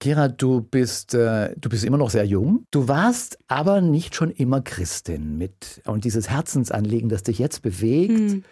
Kira, 0.00 0.26
du 0.26 0.62
bist, 0.62 1.14
äh, 1.14 1.54
du 1.56 1.68
bist 1.68 1.84
immer 1.84 1.96
noch 1.96 2.10
sehr 2.10 2.26
jung. 2.26 2.64
Du 2.72 2.88
warst 2.88 3.38
aber 3.46 3.80
nicht 3.80 4.16
schon 4.16 4.32
immer 4.32 4.62
Christin 4.62 5.38
mit 5.38 5.80
und 5.84 6.04
dieses 6.04 6.28
Herzensanliegen, 6.28 7.08
das 7.08 7.22
dich 7.22 7.38
jetzt 7.38 7.62
bewegt. 7.62 8.18
Hm 8.18 8.44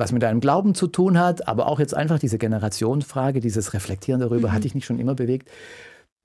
was 0.00 0.12
mit 0.12 0.22
deinem 0.22 0.40
Glauben 0.40 0.74
zu 0.74 0.86
tun 0.86 1.18
hat, 1.18 1.46
aber 1.46 1.66
auch 1.66 1.78
jetzt 1.78 1.94
einfach 1.94 2.18
diese 2.18 2.38
Generationenfrage, 2.38 3.40
dieses 3.40 3.74
Reflektieren 3.74 4.20
darüber, 4.20 4.48
mhm. 4.48 4.52
hat 4.52 4.64
dich 4.64 4.74
nicht 4.74 4.86
schon 4.86 4.98
immer 4.98 5.14
bewegt. 5.14 5.50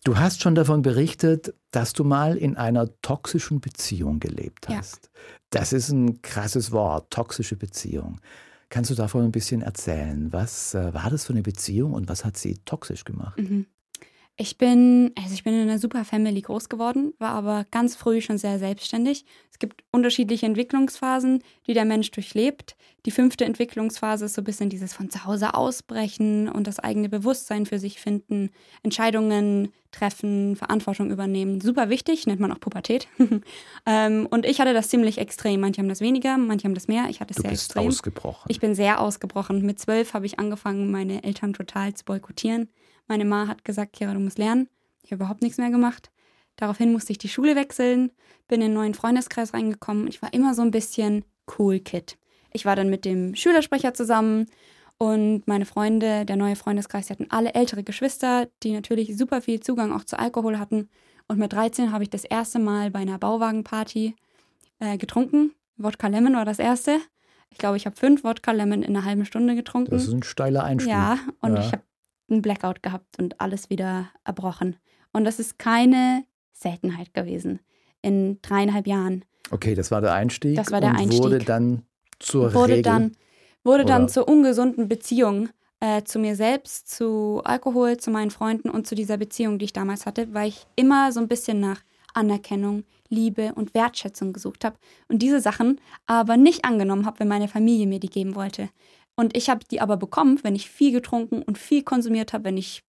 Du 0.05 0.17
hast 0.17 0.41
schon 0.41 0.55
davon 0.55 0.82
berichtet, 0.82 1.53
dass 1.72 1.94
du 1.94 2.03
mal 2.03 2.38
in 2.38 2.58
einer 2.58 2.89
toxischen 3.01 3.60
Beziehung 3.60 4.20
gelebt 4.20 4.70
hast. 4.70 5.10
Ja. 5.13 5.20
Das 5.50 5.74
ist 5.74 5.89
ein 5.89 6.22
krasses 6.22 6.72
Wort, 6.72 7.12
toxische 7.12 7.55
Beziehung. 7.55 8.22
Kannst 8.70 8.91
du 8.91 8.96
davon 8.96 9.24
ein 9.24 9.32
bisschen 9.32 9.62
erzählen? 9.62 10.32
Was 10.32 10.74
äh, 10.74 10.94
war 10.94 11.09
das 11.09 11.25
für 11.25 11.33
eine 11.33 11.42
Beziehung 11.42 11.94
und 11.94 12.07
was 12.07 12.24
hat 12.24 12.38
sie 12.38 12.57
toxisch 12.66 13.03
gemacht? 13.03 13.38
Mhm. 13.38 13.66
Ich 14.38 14.58
bin, 14.58 15.14
also 15.16 15.34
ich 15.34 15.46
bin 15.46 15.54
in 15.54 15.62
einer 15.62 15.80
super 15.80 16.04
Family 16.04 16.42
groß 16.42 16.68
geworden, 16.68 17.14
war 17.20 17.32
aber 17.32 17.66
ganz 17.72 17.96
früh 17.96 18.20
schon 18.20 18.38
sehr 18.38 18.60
selbstständig. 18.60 19.24
Es 19.50 19.60
gibt 19.60 19.86
unterschiedliche 19.92 20.46
Entwicklungsphasen, 20.46 21.42
die 21.68 21.74
der 21.74 21.86
Mensch 21.86 22.12
durchlebt. 22.12 22.76
Die 23.06 23.12
fünfte 23.12 23.46
Entwicklungsphase 23.46 24.26
ist 24.26 24.34
so 24.34 24.42
ein 24.42 24.46
bisschen 24.46 24.70
dieses 24.70 24.94
von 24.94 25.10
zu 25.10 25.24
Hause 25.24 25.54
ausbrechen 25.54 26.50
und 26.50 26.68
das 26.68 26.80
eigene 26.80 27.08
Bewusstsein 27.08 27.66
für 27.66 27.80
sich 27.80 28.02
finden, 28.02 28.50
Entscheidungen 28.84 29.72
treffen, 29.92 30.58
Verantwortung 30.58 31.12
übernehmen. 31.12 31.62
Super 31.62 31.88
wichtig, 31.90 32.28
nennt 32.28 32.42
man 32.42 32.52
auch 32.52 32.60
Pubertät. 32.60 33.08
ähm, 33.86 34.28
und 34.30 34.46
ich 34.46 34.60
hatte 34.60 34.74
das 34.74 34.90
ziemlich 34.90 35.18
extrem. 35.18 35.62
Manche 35.62 35.80
haben 35.80 35.88
das 35.88 36.02
weniger, 36.02 36.38
manche 36.38 36.66
haben 36.66 36.76
das 36.76 36.90
mehr. 36.90 37.06
Ich 37.10 37.22
hatte 37.22 37.32
es 37.32 37.38
du 37.38 37.44
sehr 37.44 37.52
bist 37.52 37.68
extrem. 37.68 37.88
ausgebrochen. 37.88 38.48
Ich 38.50 38.60
bin 38.60 38.76
sehr 38.76 39.00
ausgebrochen. 39.00 39.66
Mit 39.66 39.80
zwölf 39.80 40.14
habe 40.14 40.26
ich 40.26 40.40
angefangen, 40.40 40.92
meine 40.92 41.24
Eltern 41.24 41.54
total 41.54 41.94
zu 41.94 42.04
boykottieren. 42.04 42.68
Meine 43.07 43.25
Ma 43.25 43.48
hat 43.48 43.63
gesagt, 43.63 43.94
Kira, 43.94 44.13
du 44.13 44.20
musst 44.20 44.37
lernen. 44.37 44.70
Ich 45.03 45.11
habe 45.11 45.24
überhaupt 45.24 45.41
nichts 45.41 45.57
mehr 45.57 45.70
gemacht. 45.70 46.11
Daraufhin 46.55 46.91
musste 46.91 47.11
ich 47.11 47.18
die 47.18 47.29
Schule 47.29 47.55
wechseln, 47.55 48.11
bin 48.48 48.61
in 48.61 48.68
einen 48.68 48.74
neuen 48.74 48.94
Freundeskreis 48.94 49.53
reingekommen. 49.53 50.07
Ich 50.07 50.22
war 50.22 50.33
immer 50.33 50.53
so 50.53 50.61
ein 50.61 50.72
bisschen 50.72 51.25
Cool 51.57 51.79
Kid. 51.79 52.18
Ich 52.53 52.65
war 52.65 52.75
dann 52.75 52.89
mit 52.89 53.05
dem 53.05 53.35
Schülersprecher 53.35 53.94
zusammen 53.94 54.48
und 54.98 55.46
meine 55.46 55.65
Freunde, 55.65 56.25
der 56.25 56.37
neue 56.37 56.55
Freundeskreis, 56.55 57.07
die 57.07 57.13
hatten 57.13 57.27
alle 57.29 57.53
ältere 57.53 57.83
Geschwister, 57.83 58.48
die 58.63 58.72
natürlich 58.72 59.18
super 59.18 59.41
viel 59.41 59.59
Zugang 59.59 59.91
auch 59.91 60.05
zu 60.05 60.18
Alkohol 60.18 60.57
hatten. 60.57 60.89
Und 61.27 61.37
mit 61.37 61.51
13 61.51 61.91
habe 61.91 62.03
ich 62.03 62.09
das 62.09 62.24
erste 62.24 62.59
Mal 62.59 62.91
bei 62.91 63.00
einer 63.00 63.18
Bauwagenparty 63.18 64.15
äh, 64.79 64.98
getrunken. 64.98 65.51
Wodka 65.77 66.07
Lemon 66.07 66.35
war 66.35 66.46
das 66.46 66.59
erste. 66.59 67.00
Ich 67.50 67.57
glaube, 67.57 67.77
ich 67.77 67.85
habe 67.85 67.96
fünf 67.96 68.24
Wodka 68.24 68.51
Lemon 68.51 68.83
in 68.83 68.96
einer 68.96 69.05
halben 69.05 69.25
Stunde 69.25 69.55
getrunken. 69.55 69.91
Das 69.91 70.03
ist 70.03 70.13
ein 70.13 70.24
steiler 70.24 70.63
Einstieg. 70.63 70.91
Ja, 70.91 71.20
und 71.41 71.55
ja. 71.55 71.59
ich 71.59 71.72
habe 71.74 71.83
einen 72.29 72.42
Blackout 72.42 72.81
gehabt 72.83 73.20
und 73.20 73.40
alles 73.40 73.70
wieder 73.70 74.09
erbrochen. 74.24 74.77
Und 75.14 75.25
das 75.25 75.40
ist 75.40 75.59
keine 75.59 76.24
Seltenheit 76.53 77.14
gewesen 77.14 77.59
in 78.01 78.40
dreieinhalb 78.42 78.88
Jahren. 78.88 79.25
Okay, 79.51 79.75
das 79.75 79.92
war 79.92 80.01
der 80.01 80.14
Einstieg. 80.14 80.55
Das 80.55 80.72
war 80.72 80.81
der 80.81 80.92
und 80.92 80.98
Einstieg. 80.98 81.24
Wurde 81.24 81.40
dann 81.40 81.83
zur 82.20 82.53
wurde 82.53 82.74
Regel. 82.74 82.81
Dann, 82.83 83.11
wurde 83.64 83.85
dann 83.85 84.09
zur 84.09 84.27
ungesunden 84.27 84.88
Beziehung 84.88 85.50
äh, 85.79 86.03
zu 86.03 86.20
mir 86.20 86.35
selbst, 86.35 86.90
zu 86.90 87.42
Alkohol, 87.44 87.98
zu 87.98 88.11
meinen 88.11 88.31
Freunden 88.31 88.70
und 88.70 88.88
zu 88.88 88.96
dieser 88.96 89.18
Beziehung, 89.18 89.59
die 89.59 89.66
ich 89.66 89.74
damals 89.74 90.05
hatte, 90.05 90.33
weil 90.33 90.50
ich 90.50 90.66
immer 90.75 91.11
so 91.11 91.20
ein 91.20 91.27
bisschen 91.27 91.59
nach 91.59 91.81
Anerkennung, 92.14 92.85
Liebe 93.09 93.53
und 93.53 93.74
Wertschätzung 93.74 94.33
gesucht 94.33 94.66
habe 94.66 94.77
und 95.09 95.22
diese 95.22 95.42
Sachen 95.42 95.79
aber 96.07 96.38
nicht 96.38 96.66
angenommen 96.66 97.05
habe, 97.05 97.20
wenn 97.20 97.27
meine 97.27 97.48
Familie 97.48 97.88
mir 97.88 98.00
die 98.00 98.09
geben 98.09 98.35
wollte. 98.35 98.70
Und 99.16 99.36
ich 99.36 99.50
habe 99.50 99.66
die 99.70 99.82
aber 99.82 99.98
bekommen, 99.98 100.40
wenn 100.44 100.56
ich 100.56 100.70
viel 100.70 100.92
getrunken 100.92 101.42
und 101.42 101.58
viel 101.58 101.84
konsumiert 101.84 102.34
habe, 102.34 102.46
wenn 102.46 102.58
ich 102.58 102.84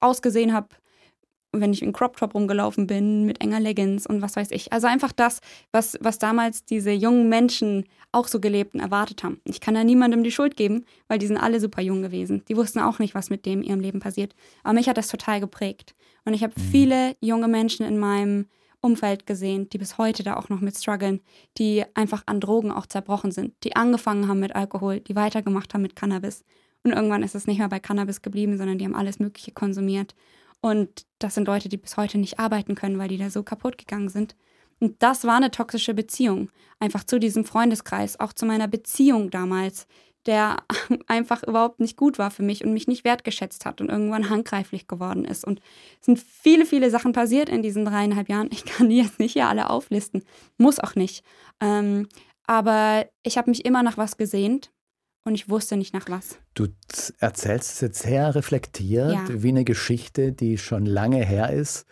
ausgesehen 0.00 0.52
habe, 0.52 0.68
wenn 1.52 1.72
ich 1.72 1.82
in 1.82 1.92
Crop 1.92 2.16
Top 2.16 2.34
rumgelaufen 2.34 2.86
bin 2.86 3.24
mit 3.24 3.40
enger 3.40 3.60
Leggings 3.60 4.06
und 4.06 4.20
was 4.20 4.36
weiß 4.36 4.50
ich. 4.50 4.72
Also 4.72 4.86
einfach 4.86 5.12
das, 5.12 5.40
was, 5.72 5.98
was 6.00 6.18
damals 6.18 6.64
diese 6.64 6.90
jungen 6.90 7.28
Menschen 7.28 7.84
auch 8.12 8.28
so 8.28 8.40
gelebt 8.40 8.74
und 8.74 8.80
erwartet 8.80 9.22
haben. 9.22 9.40
Ich 9.44 9.60
kann 9.60 9.74
da 9.74 9.84
niemandem 9.84 10.22
die 10.22 10.30
Schuld 10.30 10.56
geben, 10.56 10.84
weil 11.08 11.18
die 11.18 11.26
sind 11.26 11.38
alle 11.38 11.60
super 11.60 11.82
jung 11.82 12.02
gewesen. 12.02 12.42
Die 12.48 12.56
wussten 12.56 12.80
auch 12.80 12.98
nicht, 12.98 13.14
was 13.14 13.30
mit 13.30 13.46
dem 13.46 13.62
in 13.62 13.68
ihrem 13.68 13.80
Leben 13.80 14.00
passiert. 14.00 14.34
Aber 14.62 14.74
mich 14.74 14.88
hat 14.88 14.98
das 14.98 15.08
total 15.08 15.40
geprägt. 15.40 15.94
Und 16.24 16.34
ich 16.34 16.42
habe 16.42 16.54
mhm. 16.56 16.62
viele 16.70 17.16
junge 17.20 17.48
Menschen 17.48 17.84
in 17.86 17.98
meinem 17.98 18.46
Umfeld 18.80 19.26
gesehen, 19.26 19.68
die 19.70 19.78
bis 19.78 19.98
heute 19.98 20.22
da 20.22 20.36
auch 20.36 20.48
noch 20.48 20.60
mit 20.60 20.76
strugglen, 20.76 21.20
die 21.56 21.84
einfach 21.94 22.22
an 22.26 22.40
Drogen 22.40 22.70
auch 22.70 22.86
zerbrochen 22.86 23.32
sind, 23.32 23.54
die 23.64 23.76
angefangen 23.76 24.28
haben 24.28 24.40
mit 24.40 24.54
Alkohol, 24.54 25.00
die 25.00 25.16
weitergemacht 25.16 25.74
haben 25.74 25.82
mit 25.82 25.96
Cannabis. 25.96 26.44
Und 26.84 26.92
irgendwann 26.92 27.22
ist 27.22 27.34
es 27.34 27.46
nicht 27.46 27.58
mehr 27.58 27.68
bei 27.68 27.80
Cannabis 27.80 28.22
geblieben, 28.22 28.56
sondern 28.56 28.78
die 28.78 28.84
haben 28.84 28.94
alles 28.94 29.18
Mögliche 29.18 29.52
konsumiert. 29.52 30.14
Und 30.60 31.06
das 31.18 31.34
sind 31.34 31.46
Leute, 31.46 31.68
die 31.68 31.76
bis 31.76 31.96
heute 31.96 32.18
nicht 32.18 32.38
arbeiten 32.38 32.74
können, 32.74 32.98
weil 32.98 33.08
die 33.08 33.18
da 33.18 33.30
so 33.30 33.42
kaputt 33.42 33.78
gegangen 33.78 34.08
sind. 34.08 34.36
Und 34.80 35.02
das 35.02 35.24
war 35.24 35.36
eine 35.36 35.50
toxische 35.50 35.94
Beziehung. 35.94 36.50
Einfach 36.78 37.04
zu 37.04 37.18
diesem 37.18 37.44
Freundeskreis, 37.44 38.20
auch 38.20 38.32
zu 38.32 38.46
meiner 38.46 38.68
Beziehung 38.68 39.30
damals 39.30 39.86
der 40.26 40.58
einfach 41.06 41.42
überhaupt 41.42 41.80
nicht 41.80 41.96
gut 41.96 42.18
war 42.18 42.30
für 42.30 42.42
mich 42.42 42.64
und 42.64 42.72
mich 42.72 42.88
nicht 42.88 43.04
wertgeschätzt 43.04 43.64
hat 43.64 43.80
und 43.80 43.88
irgendwann 43.88 44.30
handgreiflich 44.30 44.86
geworden 44.86 45.24
ist. 45.24 45.44
Und 45.44 45.60
es 46.00 46.06
sind 46.06 46.18
viele, 46.18 46.66
viele 46.66 46.90
Sachen 46.90 47.12
passiert 47.12 47.48
in 47.48 47.62
diesen 47.62 47.84
dreieinhalb 47.84 48.28
Jahren. 48.28 48.48
Ich 48.52 48.64
kann 48.64 48.88
die 48.88 48.98
jetzt 48.98 49.18
nicht 49.18 49.32
hier 49.32 49.48
alle 49.48 49.70
auflisten, 49.70 50.24
muss 50.56 50.78
auch 50.78 50.94
nicht. 50.94 51.24
Ähm, 51.60 52.08
aber 52.46 53.06
ich 53.22 53.36
habe 53.38 53.50
mich 53.50 53.64
immer 53.64 53.82
nach 53.82 53.98
was 53.98 54.16
gesehnt 54.16 54.72
und 55.24 55.34
ich 55.34 55.48
wusste 55.50 55.76
nicht 55.76 55.94
nach 55.94 56.08
was. 56.08 56.38
Du 56.54 56.68
erzählst 57.18 57.74
es 57.74 57.80
jetzt 57.80 58.02
sehr 58.02 58.34
reflektiert, 58.34 59.12
ja. 59.12 59.42
wie 59.42 59.48
eine 59.48 59.64
Geschichte, 59.64 60.32
die 60.32 60.58
schon 60.58 60.86
lange 60.86 61.24
her 61.24 61.50
ist. 61.50 61.86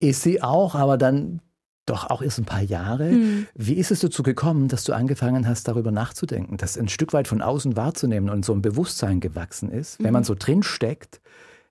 Ist 0.00 0.22
sie 0.22 0.42
auch, 0.42 0.74
aber 0.74 0.96
dann 0.96 1.40
doch 1.86 2.10
auch 2.10 2.22
erst 2.22 2.38
ein 2.38 2.44
paar 2.44 2.62
Jahre. 2.62 3.10
Hm. 3.10 3.46
Wie 3.54 3.74
ist 3.74 3.90
es 3.90 4.00
dazu 4.00 4.22
gekommen, 4.22 4.68
dass 4.68 4.84
du 4.84 4.92
angefangen 4.92 5.46
hast, 5.46 5.68
darüber 5.68 5.90
nachzudenken, 5.90 6.56
das 6.56 6.78
ein 6.78 6.88
Stück 6.88 7.12
weit 7.12 7.28
von 7.28 7.42
außen 7.42 7.76
wahrzunehmen 7.76 8.30
und 8.30 8.44
so 8.44 8.52
ein 8.52 8.62
Bewusstsein 8.62 9.20
gewachsen 9.20 9.70
ist? 9.70 10.00
Mhm. 10.00 10.04
Wenn 10.04 10.12
man 10.12 10.22
mhm. 10.22 10.26
so 10.26 10.34
drin 10.34 10.62
steckt, 10.62 11.20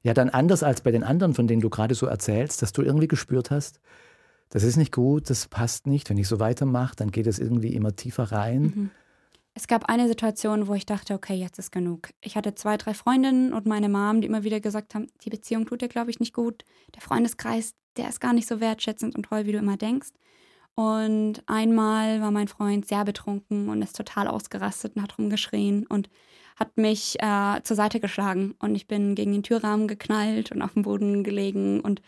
ja 0.04 0.13
dann 0.13 0.30
anders 0.30 0.63
als 0.63 0.82
bei 0.82 0.91
den 0.91 1.04
anderen, 1.04 1.34
von 1.34 1.47
denen 1.47 1.62
du 1.62 1.69
gerade 1.69 1.95
so 1.95 2.06
erzählst, 2.06 2.62
dass 2.62 2.73
du 2.73 2.82
irgendwie 2.82 3.08
gespürt 3.08 3.52
hast, 3.52 3.80
das 4.49 4.63
ist 4.63 4.78
nicht 4.78 4.91
gut, 4.91 5.30
das 5.30 5.47
passt 5.47 5.88
nicht. 5.88 6.10
Wenn 6.10 6.17
ich 6.17 6.28
so 6.28 6.39
weitermache, 6.39 6.95
dann 6.95 7.10
geht 7.10 7.26
es 7.26 7.39
irgendwie 7.39 7.73
immer 7.73 7.95
tiefer 7.95 8.32
rein. 8.32 8.62
Mhm. 8.62 8.91
Es 9.56 9.67
gab 9.67 9.86
eine 9.86 10.08
Situation, 10.08 10.67
wo 10.67 10.73
ich 10.73 10.86
dachte, 10.86 11.13
okay, 11.13 11.36
jetzt 11.36 11.60
ist 11.60 11.71
genug. 11.71 12.10
Ich 12.21 12.36
hatte 12.36 12.56
zwei, 12.56 12.76
drei 12.78 12.93
Freundinnen 12.93 13.54
und 13.54 13.67
meine 13.67 13.88
Mom, 13.88 14.21
die 14.21 14.28
immer 14.28 14.43
wieder 14.43 14.60
gesagt 14.60 14.95
haben, 14.95 15.08
die 15.23 15.30
Beziehung 15.30 15.65
tut 15.65 15.82
dir, 15.82 15.88
glaube 15.88 16.10
ich, 16.10 16.19
nicht 16.19 16.34
gut. 16.34 16.65
Der 16.95 17.02
Freundeskreis, 17.02 17.73
der 17.97 18.10
ist 18.10 18.19
gar 18.19 18.34
nicht 18.34 18.47
so 18.47 18.60
wertschätzend 18.60 19.15
und 19.15 19.23
toll, 19.23 19.45
wie 19.45 19.51
du 19.51 19.58
immer 19.58 19.77
denkst. 19.77 20.10
Und 20.75 21.43
einmal 21.45 22.21
war 22.21 22.32
mein 22.32 22.47
Freund 22.47 22.88
sehr 22.88 23.06
betrunken 23.06 23.69
und 23.69 23.82
ist 23.82 23.95
total 23.95 24.27
ausgerastet 24.27 24.95
und 24.95 25.03
hat 25.03 25.17
rumgeschrien 25.17 25.86
und 25.86 26.10
hat 26.56 26.77
mich 26.77 27.21
äh, 27.21 27.62
zur 27.63 27.75
Seite 27.75 27.99
geschlagen. 27.99 28.56
Und 28.60 28.75
ich 28.75 28.88
bin 28.88 29.15
gegen 29.15 29.34
den 29.34 29.43
Türrahmen 29.43 29.88
geknallt 29.88 30.51
und 30.51 30.62
auf 30.62 30.73
dem 30.73 30.84
Boden 30.84 31.23
gelegen 31.23 31.79
und 31.82 32.01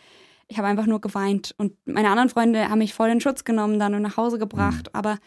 ich 0.48 0.58
habe 0.58 0.68
einfach 0.68 0.86
nur 0.86 1.02
geweint. 1.02 1.56
Und 1.58 1.74
meine 1.86 2.10
anderen 2.10 2.30
Freunde 2.30 2.70
haben 2.70 2.80
mich 2.80 2.94
voll 2.94 3.10
in 3.10 3.22
Schutz 3.22 3.44
genommen 3.44 3.80
dann 3.80 3.96
und 3.96 4.02
nach 4.02 4.18
Hause 4.18 4.38
gebracht. 4.38 4.88
Mhm. 4.88 4.94
Aber 4.94 5.18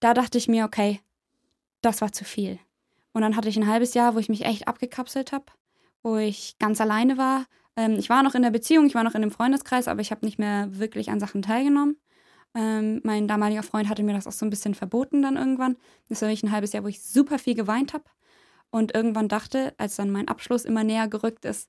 da 0.00 0.14
dachte 0.14 0.38
ich 0.38 0.48
mir, 0.48 0.64
okay, 0.64 1.00
das 1.80 2.00
war 2.00 2.12
zu 2.12 2.24
viel. 2.24 2.58
Und 3.12 3.22
dann 3.22 3.36
hatte 3.36 3.48
ich 3.48 3.56
ein 3.56 3.68
halbes 3.68 3.94
Jahr, 3.94 4.14
wo 4.14 4.18
ich 4.18 4.28
mich 4.28 4.44
echt 4.44 4.66
abgekapselt 4.66 5.32
habe, 5.32 5.46
wo 6.02 6.16
ich 6.16 6.56
ganz 6.58 6.80
alleine 6.80 7.18
war. 7.18 7.46
Ähm, 7.76 7.96
ich 7.98 8.08
war 8.10 8.22
noch 8.22 8.34
in 8.34 8.42
der 8.42 8.50
Beziehung, 8.50 8.86
ich 8.86 8.94
war 8.94 9.04
noch 9.04 9.14
in 9.14 9.22
dem 9.22 9.30
Freundeskreis, 9.30 9.88
aber 9.88 10.00
ich 10.00 10.10
habe 10.10 10.24
nicht 10.24 10.38
mehr 10.38 10.68
wirklich 10.78 11.10
an 11.10 11.20
Sachen 11.20 11.42
teilgenommen. 11.42 11.96
Ähm, 12.54 13.00
mein 13.02 13.26
damaliger 13.26 13.64
Freund 13.64 13.88
hatte 13.88 14.02
mir 14.02 14.14
das 14.14 14.26
auch 14.26 14.32
so 14.32 14.46
ein 14.46 14.50
bisschen 14.50 14.74
verboten 14.74 15.22
dann 15.22 15.36
irgendwann. 15.36 15.76
Das 16.08 16.22
war 16.22 16.28
wirklich 16.28 16.44
ein 16.44 16.52
halbes 16.52 16.72
Jahr, 16.72 16.84
wo 16.84 16.88
ich 16.88 17.02
super 17.02 17.38
viel 17.38 17.54
geweint 17.54 17.92
habe. 17.92 18.04
Und 18.70 18.94
irgendwann 18.94 19.28
dachte, 19.28 19.74
als 19.76 19.96
dann 19.96 20.10
mein 20.10 20.28
Abschluss 20.28 20.64
immer 20.64 20.84
näher 20.84 21.08
gerückt 21.08 21.44
ist, 21.44 21.68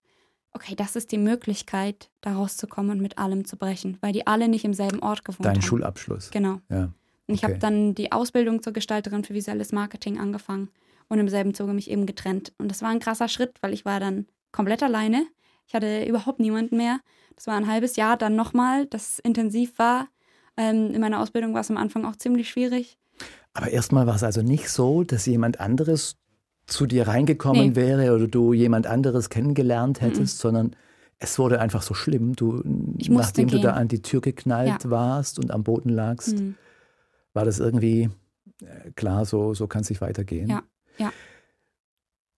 okay, 0.54 0.76
das 0.76 0.96
ist 0.96 1.12
die 1.12 1.18
Möglichkeit, 1.18 2.10
da 2.22 2.34
rauszukommen 2.34 2.92
und 2.92 3.02
mit 3.02 3.18
allem 3.18 3.46
zu 3.46 3.58
brechen, 3.58 3.98
weil 4.02 4.14
die 4.14 4.26
alle 4.26 4.48
nicht 4.48 4.64
im 4.64 4.74
selben 4.74 5.00
Ort 5.00 5.26
gewohnt 5.26 5.46
Dein 5.46 5.56
haben. 5.56 5.62
Dein 5.62 5.68
Schulabschluss. 5.68 6.32
Genau. 6.32 6.62
Ja. 6.70 6.90
Und 7.28 7.34
ich 7.34 7.44
okay. 7.44 7.54
habe 7.54 7.60
dann 7.60 7.96
die 7.96 8.12
Ausbildung 8.12 8.64
zur 8.64 8.74
Gestalterin 8.74 9.24
für 9.24 9.34
visuelles 9.34 9.72
Marketing 9.72 10.20
angefangen 10.20 10.70
und 11.10 11.20
im 11.20 11.30
selben 11.30 11.54
Zuge 11.54 11.74
mich 11.74 11.90
eben 11.90 12.06
getrennt. 12.06 12.54
Und 12.58 12.70
das 12.70 12.82
war 12.82 12.90
ein 12.90 13.00
krasser 13.00 13.28
Schritt, 13.28 13.56
weil 13.62 13.74
ich 13.74 13.86
war 13.86 14.00
dann 14.00 14.28
komplett 14.52 14.82
alleine. 14.84 15.26
Ich 15.68 15.74
hatte 15.74 16.06
überhaupt 16.06 16.40
niemanden 16.40 16.78
mehr. 16.78 17.00
Das 17.36 17.48
war 17.48 17.56
ein 17.56 17.68
halbes 17.68 17.96
Jahr 17.96 18.18
dann 18.18 18.36
nochmal, 18.36 18.86
das 18.86 19.20
intensiv 19.20 19.78
war. 19.78 20.08
Ähm, 20.58 20.92
in 20.92 21.02
meiner 21.02 21.20
Ausbildung 21.20 21.54
war 21.54 21.62
es 21.62 21.70
am 21.70 21.78
Anfang 21.78 22.06
auch 22.06 22.16
ziemlich 22.16 22.50
schwierig. 22.50 22.98
Aber 23.54 23.70
erstmal 23.70 24.08
war 24.08 24.16
es 24.16 24.24
also 24.24 24.42
nicht 24.42 24.70
so, 24.70 25.04
dass 25.04 25.26
jemand 25.26 25.60
anderes 25.60 26.18
zu 26.68 26.86
dir 26.86 27.08
reingekommen 27.08 27.70
nee. 27.70 27.76
wäre 27.76 28.14
oder 28.14 28.28
du 28.28 28.54
jemand 28.54 28.88
anderes 28.88 29.30
kennengelernt 29.30 30.02
hättest, 30.02 30.38
mhm. 30.38 30.42
sondern 30.42 30.76
es 31.20 31.40
wurde 31.40 31.60
einfach 31.60 31.82
so 31.82 31.94
schlimm. 31.94 32.36
Du, 32.36 32.62
nachdem 32.64 33.48
gehen. 33.48 33.62
du 33.62 33.68
da 33.68 33.74
an 33.74 33.88
die 33.88 34.02
Tür 34.02 34.22
geknallt 34.22 34.84
ja. 34.84 34.90
warst 34.90 35.40
und 35.40 35.52
am 35.52 35.64
Boden 35.64 35.90
lagst, 35.90 36.40
mhm 36.40 36.56
war 37.36 37.46
das 37.46 37.60
irgendwie 37.60 38.10
äh, 38.62 38.92
klar, 38.96 39.26
so, 39.26 39.54
so 39.54 39.68
kann 39.68 39.82
es 39.82 39.90
nicht 39.90 40.02
weitergehen. 40.02 40.50
Ja, 40.50 40.64
ja. 40.98 41.12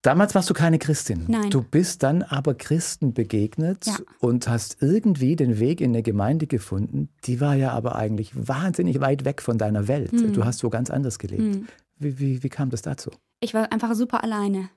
Damals 0.04 0.36
warst 0.36 0.50
du 0.50 0.54
keine 0.54 0.80
Christin. 0.80 1.26
Nein. 1.28 1.50
Du 1.50 1.64
bist 1.64 2.04
dann 2.04 2.22
aber 2.24 2.54
Christen 2.54 3.14
begegnet 3.14 3.88
ja. 3.88 3.98
und 4.20 4.48
hast 4.48 4.78
irgendwie 4.82 5.36
den 5.36 5.60
Weg 5.60 5.82
in 5.82 5.92
eine 5.92 6.04
Gemeinde 6.04 6.48
gefunden. 6.48 7.10
Die 7.26 7.42
war 7.42 7.56
ja 7.56 7.72
aber 7.72 7.96
eigentlich 7.96 8.32
wahnsinnig 8.36 9.02
weit 9.02 9.26
weg 9.26 9.42
von 9.42 9.58
deiner 9.58 9.88
Welt. 9.88 10.14
Mhm. 10.14 10.34
Du 10.34 10.46
hast 10.46 10.60
so 10.60 10.70
ganz 10.70 10.90
anders 10.90 11.20
gelebt. 11.20 11.42
Mhm. 11.42 11.68
Wie, 11.98 12.20
wie, 12.20 12.44
wie 12.44 12.50
kam 12.50 12.70
das 12.70 12.84
dazu? 12.84 13.12
Ich 13.40 13.54
war 13.54 13.72
einfach 13.72 13.94
super 13.96 14.24
alleine. 14.24 14.70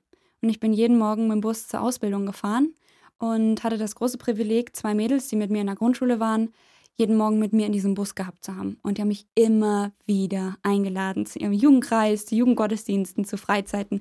Und 0.42 0.48
ich 0.48 0.58
bin 0.58 0.72
jeden 0.72 0.98
Morgen 0.98 1.28
mit 1.28 1.36
dem 1.36 1.40
Bus 1.42 1.68
zur 1.68 1.82
Ausbildung 1.82 2.24
gefahren 2.24 2.74
und 3.18 3.62
hatte 3.62 3.76
das 3.76 3.94
große 3.94 4.16
Privileg, 4.16 4.74
zwei 4.74 4.94
Mädels, 4.94 5.28
die 5.28 5.36
mit 5.36 5.50
mir 5.50 5.60
in 5.60 5.66
der 5.66 5.76
Grundschule 5.76 6.18
waren, 6.18 6.48
jeden 6.96 7.16
Morgen 7.16 7.38
mit 7.38 7.52
mir 7.52 7.66
in 7.66 7.72
diesem 7.72 7.94
Bus 7.94 8.14
gehabt 8.14 8.44
zu 8.44 8.56
haben. 8.56 8.78
Und 8.82 8.96
die 8.96 9.02
haben 9.02 9.08
mich 9.08 9.26
immer 9.34 9.92
wieder 10.06 10.56
eingeladen 10.62 11.26
zu 11.26 11.38
ihrem 11.38 11.52
Jugendkreis, 11.52 12.26
zu 12.26 12.34
Jugendgottesdiensten, 12.34 13.24
zu 13.24 13.36
Freizeiten. 13.36 14.00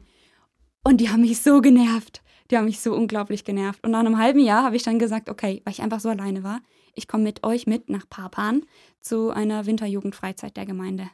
Und 0.83 0.97
die 0.97 1.09
haben 1.09 1.21
mich 1.21 1.41
so 1.41 1.61
genervt. 1.61 2.21
Die 2.49 2.57
haben 2.57 2.65
mich 2.65 2.79
so 2.79 2.93
unglaublich 2.95 3.43
genervt. 3.43 3.83
Und 3.83 3.91
nach 3.91 3.99
einem 3.99 4.17
halben 4.17 4.39
Jahr 4.39 4.63
habe 4.63 4.75
ich 4.75 4.83
dann 4.83 4.99
gesagt, 4.99 5.29
okay, 5.29 5.61
weil 5.63 5.73
ich 5.73 5.81
einfach 5.81 5.99
so 5.99 6.09
alleine 6.09 6.43
war, 6.43 6.61
ich 6.95 7.07
komme 7.07 7.23
mit 7.23 7.43
euch 7.43 7.67
mit 7.67 7.89
nach 7.89 8.09
Papan 8.09 8.63
zu 8.99 9.29
einer 9.29 9.65
Winterjugendfreizeit 9.65 10.57
der 10.57 10.65
Gemeinde. 10.65 11.09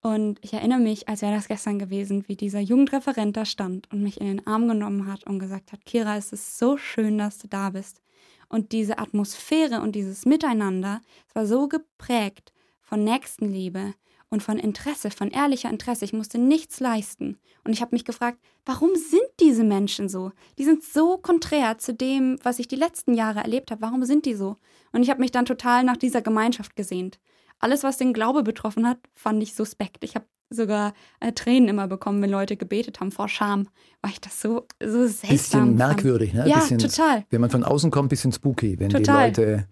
Und 0.00 0.38
ich 0.42 0.52
erinnere 0.52 0.80
mich, 0.80 1.08
als 1.08 1.22
wäre 1.22 1.34
das 1.34 1.48
gestern 1.48 1.78
gewesen, 1.78 2.24
wie 2.26 2.36
dieser 2.36 2.60
Jugendreferent 2.60 3.36
da 3.36 3.44
stand 3.44 3.90
und 3.90 4.02
mich 4.02 4.20
in 4.20 4.26
den 4.26 4.46
Arm 4.46 4.68
genommen 4.68 5.10
hat 5.10 5.24
und 5.24 5.38
gesagt 5.38 5.72
hat, 5.72 5.84
Kira, 5.86 6.16
es 6.16 6.32
ist 6.32 6.58
so 6.58 6.76
schön, 6.76 7.16
dass 7.16 7.38
du 7.38 7.48
da 7.48 7.70
bist. 7.70 8.02
Und 8.48 8.72
diese 8.72 8.98
Atmosphäre 8.98 9.80
und 9.80 9.94
dieses 9.94 10.26
Miteinander, 10.26 11.00
es 11.28 11.34
war 11.34 11.46
so 11.46 11.68
geprägt 11.68 12.52
von 12.82 13.02
Nächstenliebe 13.02 13.94
und 14.34 14.42
von 14.42 14.58
Interesse, 14.58 15.10
von 15.10 15.30
ehrlicher 15.30 15.70
Interesse. 15.70 16.04
Ich 16.04 16.12
musste 16.12 16.38
nichts 16.38 16.80
leisten. 16.80 17.38
Und 17.64 17.72
ich 17.72 17.80
habe 17.80 17.94
mich 17.94 18.04
gefragt, 18.04 18.38
warum 18.66 18.90
sind 18.94 19.22
diese 19.40 19.64
Menschen 19.64 20.08
so? 20.10 20.32
Die 20.58 20.64
sind 20.64 20.82
so 20.82 21.16
konträr 21.16 21.78
zu 21.78 21.94
dem, 21.94 22.38
was 22.42 22.58
ich 22.58 22.68
die 22.68 22.76
letzten 22.76 23.14
Jahre 23.14 23.40
erlebt 23.40 23.70
habe. 23.70 23.80
Warum 23.80 24.04
sind 24.04 24.26
die 24.26 24.34
so? 24.34 24.56
Und 24.92 25.02
ich 25.02 25.10
habe 25.10 25.20
mich 25.20 25.30
dann 25.30 25.46
total 25.46 25.84
nach 25.84 25.96
dieser 25.96 26.20
Gemeinschaft 26.20 26.76
gesehnt. 26.76 27.18
Alles, 27.60 27.84
was 27.84 27.96
den 27.96 28.12
Glaube 28.12 28.42
betroffen 28.42 28.86
hat, 28.86 28.98
fand 29.14 29.42
ich 29.42 29.54
suspekt. 29.54 30.04
Ich 30.04 30.16
habe 30.16 30.26
sogar 30.50 30.92
äh, 31.20 31.32
Tränen 31.32 31.68
immer 31.68 31.88
bekommen, 31.88 32.20
wenn 32.20 32.30
Leute 32.30 32.56
gebetet 32.56 33.00
haben 33.00 33.12
vor 33.12 33.28
Scham, 33.28 33.68
weil 34.02 34.12
ich 34.12 34.20
das 34.20 34.40
so, 34.40 34.66
so 34.82 35.06
seltsam 35.06 35.28
Bisschen 35.28 35.74
merkwürdig, 35.76 36.34
ne? 36.34 36.46
Ja, 36.48 36.58
bisschen, 36.58 36.78
total. 36.78 37.24
Wenn 37.30 37.40
man 37.40 37.50
von 37.50 37.64
außen 37.64 37.90
kommt, 37.90 38.10
bisschen 38.10 38.32
spooky, 38.32 38.78
wenn 38.78 38.90
total. 38.90 39.32
die 39.32 39.40
Leute 39.40 39.68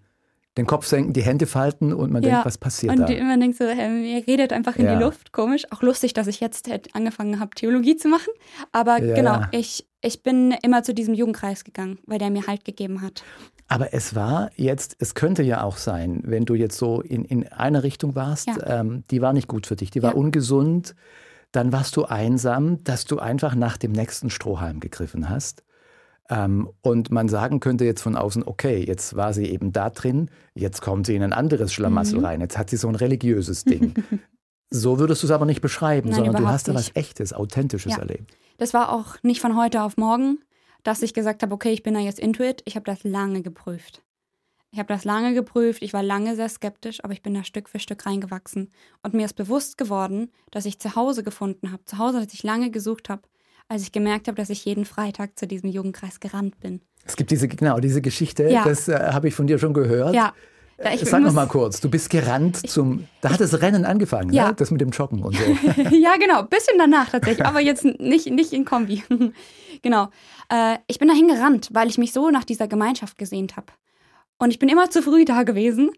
den 0.57 0.67
Kopf 0.67 0.85
senken, 0.85 1.13
die 1.13 1.23
Hände 1.23 1.47
falten 1.47 1.93
und 1.93 2.11
man 2.11 2.21
ja. 2.21 2.29
denkt, 2.29 2.45
was 2.45 2.57
passiert 2.57 2.93
und 2.93 2.99
da? 2.99 3.05
Und 3.05 3.13
immer 3.13 3.37
denkt 3.37 3.57
so, 3.57 3.65
hey, 3.65 4.15
ihr 4.15 4.27
redet 4.27 4.53
einfach 4.53 4.75
in 4.75 4.85
ja. 4.85 4.95
die 4.95 5.03
Luft, 5.03 5.31
komisch. 5.31 5.63
Auch 5.71 5.81
lustig, 5.81 6.13
dass 6.13 6.27
ich 6.27 6.39
jetzt 6.39 6.69
angefangen 6.93 7.39
habe, 7.39 7.51
Theologie 7.55 7.95
zu 7.95 8.07
machen. 8.07 8.31
Aber 8.71 9.01
ja. 9.01 9.15
genau, 9.15 9.41
ich, 9.51 9.87
ich 10.01 10.21
bin 10.21 10.53
immer 10.61 10.83
zu 10.83 10.93
diesem 10.93 11.13
Jugendkreis 11.13 11.63
gegangen, 11.63 11.97
weil 12.05 12.19
der 12.19 12.29
mir 12.29 12.45
Halt 12.45 12.65
gegeben 12.65 13.01
hat. 13.01 13.23
Aber 13.67 13.93
es 13.93 14.13
war 14.13 14.51
jetzt, 14.55 14.95
es 14.99 15.15
könnte 15.15 15.41
ja 15.41 15.63
auch 15.63 15.77
sein, 15.77 16.21
wenn 16.23 16.45
du 16.45 16.53
jetzt 16.53 16.77
so 16.77 17.01
in, 17.01 17.25
in 17.25 17.47
eine 17.47 17.81
Richtung 17.81 18.13
warst, 18.13 18.49
ähm, 18.65 19.03
die 19.09 19.21
war 19.21 19.33
nicht 19.33 19.47
gut 19.47 19.65
für 19.65 19.75
dich, 19.75 19.89
die 19.89 20.03
war 20.03 20.15
ungesund 20.15 20.93
dann 21.53 21.71
warst 21.71 21.95
du 21.95 22.05
einsam, 22.05 22.83
dass 22.83 23.05
du 23.05 23.19
einfach 23.19 23.55
nach 23.55 23.77
dem 23.77 23.91
nächsten 23.91 24.29
Strohhalm 24.29 24.79
gegriffen 24.79 25.29
hast. 25.29 25.63
Ähm, 26.29 26.69
und 26.81 27.11
man 27.11 27.27
sagen 27.27 27.59
könnte 27.59 27.85
jetzt 27.85 28.01
von 28.01 28.15
außen, 28.15 28.43
okay, 28.45 28.83
jetzt 28.85 29.15
war 29.15 29.33
sie 29.33 29.45
eben 29.45 29.73
da 29.73 29.89
drin, 29.89 30.29
jetzt 30.55 30.81
kommt 30.81 31.05
sie 31.05 31.15
in 31.15 31.23
ein 31.23 31.33
anderes 31.33 31.73
Schlamassel 31.73 32.19
mhm. 32.19 32.25
rein, 32.25 32.41
jetzt 32.41 32.57
hat 32.57 32.69
sie 32.69 32.77
so 32.77 32.87
ein 32.87 32.95
religiöses 32.95 33.65
Ding. 33.65 33.93
so 34.69 34.99
würdest 34.99 35.21
du 35.23 35.27
es 35.27 35.31
aber 35.31 35.45
nicht 35.45 35.61
beschreiben, 35.61 36.09
Nein, 36.09 36.17
sondern 36.23 36.43
du 36.43 36.47
hast 36.47 36.67
da 36.67 36.73
was 36.73 36.95
Echtes, 36.95 37.33
Authentisches 37.33 37.93
ja. 37.93 37.99
erlebt. 37.99 38.37
Das 38.57 38.73
war 38.73 38.91
auch 38.91 39.21
nicht 39.21 39.41
von 39.41 39.57
heute 39.57 39.83
auf 39.83 39.97
morgen, 39.97 40.39
dass 40.83 41.01
ich 41.01 41.13
gesagt 41.13 41.43
habe, 41.43 41.53
okay, 41.53 41.71
ich 41.71 41.83
bin 41.83 41.93
da 41.93 41.99
jetzt 41.99 42.19
Intuit. 42.19 42.61
Ich 42.65 42.75
habe 42.75 42.85
das 42.85 43.03
lange 43.03 43.41
geprüft. 43.41 44.01
Ich 44.71 44.79
habe 44.79 44.91
das 44.91 45.03
lange 45.03 45.35
geprüft, 45.35 45.83
ich 45.83 45.93
war 45.93 46.01
lange 46.01 46.35
sehr 46.35 46.49
skeptisch, 46.49 47.03
aber 47.03 47.13
ich 47.13 47.21
bin 47.21 47.35
da 47.35 47.43
Stück 47.43 47.69
für 47.69 47.77
Stück 47.77 48.07
reingewachsen. 48.07 48.71
Und 49.03 49.13
mir 49.13 49.25
ist 49.25 49.35
bewusst 49.35 49.77
geworden, 49.77 50.31
dass 50.49 50.65
ich 50.65 50.79
zu 50.79 50.95
Hause 50.95 51.21
gefunden 51.21 51.71
habe, 51.71 51.85
zu 51.85 51.99
Hause, 51.99 52.19
dass 52.19 52.33
ich 52.33 52.41
lange 52.41 52.71
gesucht 52.71 53.07
habe, 53.07 53.21
als 53.67 53.83
ich 53.83 53.91
gemerkt 53.91 54.27
habe, 54.27 54.35
dass 54.35 54.49
ich 54.49 54.65
jeden 54.65 54.85
Freitag 54.85 55.37
zu 55.37 55.47
diesem 55.47 55.69
Jugendkreis 55.69 56.19
gerannt 56.19 56.59
bin. 56.59 56.81
Es 57.05 57.15
gibt 57.15 57.31
diese, 57.31 57.47
genau, 57.47 57.79
diese 57.79 58.01
Geschichte, 58.01 58.49
ja. 58.49 58.63
das 58.63 58.87
äh, 58.87 58.97
habe 59.11 59.27
ich 59.27 59.35
von 59.35 59.47
dir 59.47 59.59
schon 59.59 59.73
gehört. 59.73 60.15
Ja. 60.15 60.33
Ja, 60.83 60.97
Sag 60.97 61.21
noch 61.21 61.33
mal 61.33 61.47
kurz, 61.47 61.79
du 61.79 61.89
bist 61.89 62.09
gerannt 62.09 62.67
zum, 62.67 63.07
da 63.21 63.31
hat 63.31 63.39
das 63.39 63.61
Rennen 63.61 63.85
angefangen, 63.85 64.31
ne? 64.31 64.35
ja. 64.35 64.47
ne? 64.49 64.55
das 64.55 64.71
mit 64.71 64.81
dem 64.81 64.89
Joggen 64.89 65.21
und 65.21 65.35
so. 65.35 65.43
ja, 65.91 66.15
genau, 66.17 66.43
bisschen 66.43 66.77
danach 66.77 67.09
tatsächlich, 67.09 67.45
aber 67.45 67.61
jetzt 67.61 67.85
nicht, 67.85 68.29
nicht 68.31 68.51
in 68.53 68.65
Kombi. 68.65 69.03
genau, 69.81 70.09
äh, 70.49 70.77
ich 70.87 70.97
bin 70.97 71.07
dahin 71.07 71.27
gerannt, 71.27 71.69
weil 71.71 71.89
ich 71.89 71.97
mich 71.97 72.11
so 72.11 72.31
nach 72.31 72.43
dieser 72.43 72.67
Gemeinschaft 72.67 73.17
gesehnt 73.17 73.55
habe. 73.55 73.67
Und 74.39 74.49
ich 74.49 74.59
bin 74.59 74.67
immer 74.67 74.89
zu 74.89 75.03
früh 75.03 75.25
da 75.25 75.43
gewesen, 75.43 75.91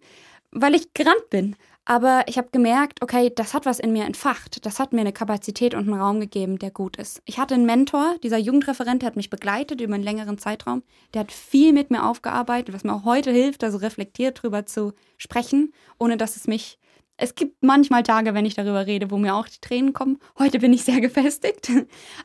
weil 0.52 0.76
ich 0.76 0.94
gerannt 0.94 1.30
bin. 1.30 1.56
Aber 1.86 2.24
ich 2.28 2.38
habe 2.40 2.50
gemerkt, 2.52 3.04
okay, 3.04 3.32
das 3.34 3.54
hat 3.54 3.68
was 3.68 3.80
in 3.80 3.94
mir 3.94 4.06
entfacht. 4.06 4.66
Das 4.66 4.80
hat 4.80 4.92
mir 4.92 5.02
eine 5.02 5.14
Kapazität 5.14 5.76
und 5.76 5.82
einen 5.88 6.02
Raum 6.02 6.20
gegeben, 6.20 6.58
der 6.58 6.72
gut 6.72 6.98
ist. 6.98 7.22
Ich 7.26 7.38
hatte 7.38 7.54
einen 7.54 7.68
Mentor, 7.68 8.16
dieser 8.24 8.40
Jugendreferent, 8.40 9.04
der 9.04 9.08
hat 9.08 9.16
mich 9.16 9.30
begleitet 9.30 9.82
über 9.82 9.94
einen 9.94 10.04
längeren 10.04 10.40
Zeitraum. 10.40 10.82
Der 11.14 11.22
hat 11.22 11.32
viel 11.32 11.74
mit 11.74 11.92
mir 11.92 12.04
aufgearbeitet, 12.10 12.74
was 12.74 12.84
mir 12.84 12.94
auch 12.94 13.06
heute 13.06 13.32
hilft, 13.32 13.64
also 13.64 13.78
reflektiert 13.78 14.42
drüber 14.42 14.66
zu 14.66 14.94
sprechen, 15.18 15.74
ohne 16.00 16.18
dass 16.18 16.36
es 16.36 16.48
mich 16.48 16.80
Es 17.18 17.36
gibt 17.36 17.64
manchmal 17.64 18.04
Tage, 18.04 18.34
wenn 18.34 18.46
ich 18.46 18.56
darüber 18.56 18.88
rede, 18.88 19.10
wo 19.12 19.18
mir 19.18 19.36
auch 19.36 19.48
die 19.48 19.62
Tränen 19.62 19.94
kommen. 19.94 20.18
Heute 20.40 20.60
bin 20.60 20.74
ich 20.74 20.84
sehr 20.84 21.00
gefestigt. 21.08 21.72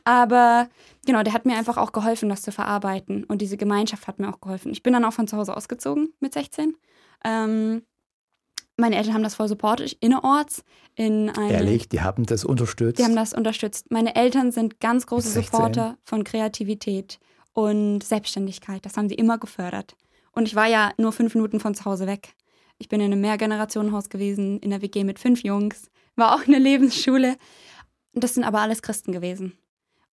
Aber 0.03 0.69
genau, 1.05 1.23
der 1.23 1.33
hat 1.33 1.45
mir 1.45 1.55
einfach 1.55 1.77
auch 1.77 1.91
geholfen, 1.93 2.29
das 2.29 2.41
zu 2.41 2.51
verarbeiten. 2.51 3.23
Und 3.25 3.41
diese 3.41 3.57
Gemeinschaft 3.57 4.07
hat 4.07 4.19
mir 4.19 4.29
auch 4.29 4.41
geholfen. 4.41 4.71
Ich 4.71 4.83
bin 4.83 4.93
dann 4.93 5.05
auch 5.05 5.13
von 5.13 5.27
zu 5.27 5.37
Hause 5.37 5.55
ausgezogen 5.55 6.13
mit 6.19 6.33
16. 6.33 6.75
Ähm, 7.23 7.83
meine 8.77 8.95
Eltern 8.95 9.13
haben 9.13 9.23
das 9.23 9.35
voll 9.35 9.47
supportet, 9.47 9.97
innerorts. 9.99 10.63
In 10.95 11.29
eine, 11.29 11.53
Ehrlich, 11.53 11.89
die 11.89 12.01
haben 12.01 12.25
das 12.25 12.43
unterstützt? 12.43 12.99
Die 12.99 13.03
haben 13.03 13.15
das 13.15 13.33
unterstützt. 13.33 13.91
Meine 13.91 14.15
Eltern 14.15 14.51
sind 14.51 14.79
ganz 14.79 15.05
große 15.05 15.29
Supporter 15.29 15.97
von 16.03 16.23
Kreativität 16.23 17.19
und 17.53 18.03
Selbstständigkeit. 18.03 18.85
Das 18.85 18.97
haben 18.97 19.09
sie 19.09 19.15
immer 19.15 19.37
gefördert. 19.37 19.95
Und 20.31 20.47
ich 20.47 20.55
war 20.55 20.67
ja 20.67 20.91
nur 20.97 21.11
fünf 21.11 21.35
Minuten 21.35 21.59
von 21.59 21.75
zu 21.75 21.85
Hause 21.85 22.07
weg. 22.07 22.35
Ich 22.77 22.89
bin 22.89 22.99
in 22.99 23.11
einem 23.11 23.21
Mehrgenerationenhaus 23.21 24.09
gewesen, 24.09 24.59
in 24.59 24.71
der 24.71 24.81
WG 24.81 25.03
mit 25.03 25.19
fünf 25.19 25.43
Jungs. 25.43 25.89
War 26.15 26.35
auch 26.35 26.47
eine 26.47 26.59
Lebensschule. 26.59 27.37
Und 28.13 28.23
das 28.23 28.33
sind 28.33 28.43
aber 28.43 28.59
alles 28.59 28.81
Christen 28.81 29.11
gewesen. 29.11 29.57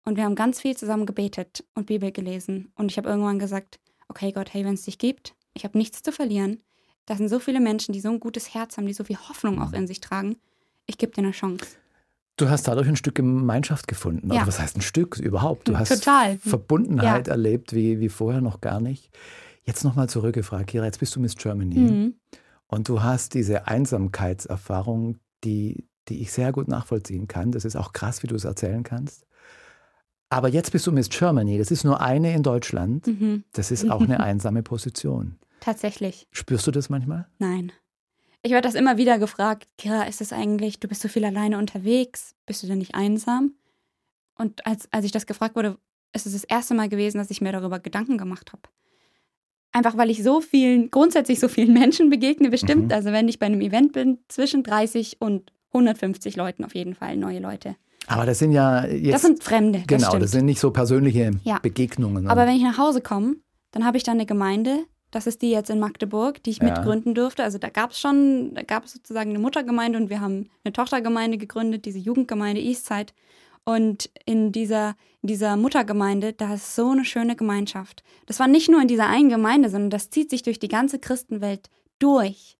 Und 0.05 0.17
wir 0.17 0.25
haben 0.25 0.35
ganz 0.35 0.61
viel 0.61 0.77
zusammen 0.77 1.07
gebetet 1.07 1.65
und 1.75 1.87
Bibel 1.87 2.13
gelesen. 2.13 2.73
Und 2.77 2.91
ich 2.91 2.99
habe 2.99 3.09
irgendwann 3.09 3.39
gesagt, 3.39 3.79
okay 4.09 4.33
Gott, 4.33 4.53
hey, 4.53 4.65
wenn 4.65 4.75
es 4.75 4.85
dich 4.85 4.99
gibt, 4.99 5.35
ich 5.55 5.65
habe 5.65 5.77
nichts 5.77 6.03
zu 6.03 6.13
verlieren. 6.13 6.63
Da 7.09 7.17
sind 7.17 7.31
so 7.31 7.39
viele 7.39 7.59
Menschen, 7.59 7.95
die 7.95 8.01
so 8.01 8.11
ein 8.11 8.21
gutes 8.21 8.53
Herz 8.53 8.77
haben, 8.77 8.87
die 8.87 8.93
so 8.93 9.03
viel 9.03 9.17
Hoffnung 9.17 9.63
auch 9.63 9.73
in 9.73 9.87
sich 9.87 10.03
tragen. 10.03 10.37
Ich 10.85 10.99
gebe 10.99 11.11
dir 11.11 11.23
eine 11.23 11.31
Chance. 11.31 11.65
Du 12.37 12.51
hast 12.51 12.69
dadurch 12.69 12.87
ein 12.87 12.97
Stück 12.97 13.15
Gemeinschaft 13.15 13.89
gefunden. 13.89 14.31
Ja. 14.31 14.41
Also 14.41 14.49
was 14.49 14.61
heißt 14.61 14.77
ein 14.77 14.83
Stück 14.83 15.17
überhaupt? 15.17 15.69
Du 15.69 15.79
hast 15.79 15.89
Total. 15.89 16.37
Verbundenheit 16.37 17.27
ja. 17.27 17.33
erlebt 17.33 17.73
wie, 17.73 17.99
wie 17.99 18.11
vorher 18.11 18.43
noch 18.43 18.61
gar 18.61 18.79
nicht. 18.79 19.09
Jetzt 19.65 19.85
nochmal 19.85 20.11
zurückgefragt, 20.11 20.67
Kira, 20.67 20.85
jetzt 20.85 21.01
bist 21.01 21.17
du 21.17 21.21
Miss 21.21 21.35
Germany 21.35 21.79
mhm. 21.79 22.15
und 22.67 22.91
du 22.91 23.03
hast 23.03 23.33
diese 23.33 23.67
Einsamkeitserfahrung, 23.67 25.17
die, 25.45 25.87
die 26.09 26.21
ich 26.21 26.31
sehr 26.31 26.53
gut 26.53 26.69
nachvollziehen 26.69 27.27
kann. 27.27 27.53
Das 27.53 27.65
ist 27.65 27.77
auch 27.77 27.95
krass, 27.95 28.23
wie 28.23 28.27
du 28.27 28.35
es 28.35 28.45
erzählen 28.45 28.83
kannst. 28.83 29.27
Aber 30.29 30.49
jetzt 30.49 30.73
bist 30.73 30.87
du 30.87 30.93
Miss 30.93 31.09
Germany. 31.09 31.57
Das 31.57 31.71
ist 31.71 31.85
nur 31.85 32.03
eine 32.03 32.35
in 32.35 32.43
Deutschland. 32.43 33.07
Mhm. 33.07 33.45
Das 33.55 33.71
ist 33.71 33.91
auch 33.91 34.03
eine 34.03 34.21
einsame 34.21 34.63
Position. 34.63 35.39
Tatsächlich. 35.61 36.27
Spürst 36.33 36.67
du 36.67 36.71
das 36.71 36.89
manchmal? 36.89 37.27
Nein. 37.39 37.73
Ich 38.43 38.53
werde 38.53 38.67
das 38.67 38.77
immer 38.77 38.97
wieder 38.97 39.19
gefragt, 39.19 39.69
Kira, 39.79 40.05
ist 40.05 40.21
es 40.21 40.33
eigentlich, 40.33 40.79
du 40.79 40.89
bist 40.89 41.03
so 41.03 41.09
viel 41.09 41.25
alleine 41.25 41.59
unterwegs, 41.59 42.35
bist 42.47 42.63
du 42.63 42.67
denn 42.67 42.79
nicht 42.79 42.95
einsam? 42.95 43.55
Und 44.37 44.65
als, 44.67 44.89
als 44.93 45.05
ich 45.05 45.13
das 45.13 45.27
gefragt 45.27 45.57
wurde, 45.57 45.77
ist 46.13 46.27
es 46.27 46.33
das 46.33 46.45
erste 46.45 46.75
Mal 46.75 46.89
gewesen, 46.89 47.19
dass 47.19 47.31
ich 47.31 47.41
mir 47.41 47.53
darüber 47.53 47.81
Gedanken 47.81 48.17
gemacht 48.17 48.53
habe. 48.53 48.63
Einfach 49.73 49.97
weil 49.97 50.11
ich 50.11 50.23
so 50.23 50.41
vielen, 50.41 50.91
grundsätzlich 50.91 51.41
so 51.41 51.49
vielen 51.49 51.73
Menschen 51.79 52.11
begegne, 52.11 52.51
bestimmt. 52.51 52.87
Mhm. 52.87 52.93
Also 52.93 53.13
wenn 53.13 53.29
ich 53.29 53.39
bei 53.39 53.47
einem 53.47 53.61
Event 53.61 53.93
bin, 53.93 54.19
zwischen 54.29 54.63
30 54.63 55.21
und 55.21 55.53
150 55.73 56.37
Leuten 56.37 56.65
auf 56.65 56.75
jeden 56.75 56.95
Fall, 56.95 57.17
neue 57.17 57.41
Leute. 57.41 57.77
Aber 58.07 58.25
das 58.25 58.39
sind 58.39 58.53
ja 58.53 58.87
jetzt. 58.87 59.15
Das 59.15 59.23
sind 59.23 59.43
Fremde. 59.43 59.83
Genau, 59.87 60.13
das, 60.13 60.21
das 60.21 60.31
sind 60.31 60.47
nicht 60.47 60.61
so 60.61 60.71
persönliche 60.71 61.33
ja. 61.45 61.59
Begegnungen. 61.59 62.29
Aber 62.29 62.47
wenn 62.47 62.57
ich 62.57 62.63
nach 62.63 62.79
Hause 62.79 63.03
komme, 63.03 63.37
dann 63.73 63.85
habe 63.85 63.99
ich 63.99 64.03
da 64.03 64.13
eine 64.13 64.25
Gemeinde, 64.25 64.85
das 65.11 65.27
ist 65.27 65.43
die 65.43 65.51
jetzt 65.51 65.71
in 65.71 65.81
Magdeburg, 65.81 66.43
die 66.43 66.51
ich 66.51 66.59
ja. 66.59 66.65
mitgründen 66.65 67.15
durfte. 67.15 67.43
Also 67.43 67.59
da 67.59 67.69
gab 67.69 67.93
es 67.93 68.01
schon, 68.01 68.55
da 68.55 68.63
gab 68.63 68.85
es 68.85 68.93
sozusagen 68.93 69.31
eine 69.31 69.39
Muttergemeinde 69.39 69.99
und 69.99 70.11
wir 70.11 70.21
haben 70.21 70.51
eine 70.65 70.73
Tochtergemeinde 70.73 71.39
gegründet, 71.39 71.85
diese 71.85 71.99
Jugendgemeinde 71.99 72.61
Eastside. 72.61 73.13
Und 73.65 74.11
in 74.25 74.53
dieser, 74.53 74.97
in 75.23 75.29
dieser 75.29 75.57
Muttergemeinde, 75.57 76.33
da 76.33 76.55
ist 76.55 76.75
so 76.75 76.91
eine 76.91 77.05
schöne 77.05 77.37
Gemeinschaft. 77.37 78.03
Das 78.27 78.41
war 78.41 78.49
nicht 78.49 78.71
nur 78.71 78.81
in 78.81 78.89
dieser 78.89 79.09
einen 79.09 79.29
Gemeinde, 79.29 79.69
sondern 79.69 79.91
das 79.91 80.11
zieht 80.11 80.31
sich 80.31 80.43
durch 80.43 80.59
die 80.59 80.69
ganze 80.69 80.99
Christenwelt 80.99 81.69
durch 81.99 82.58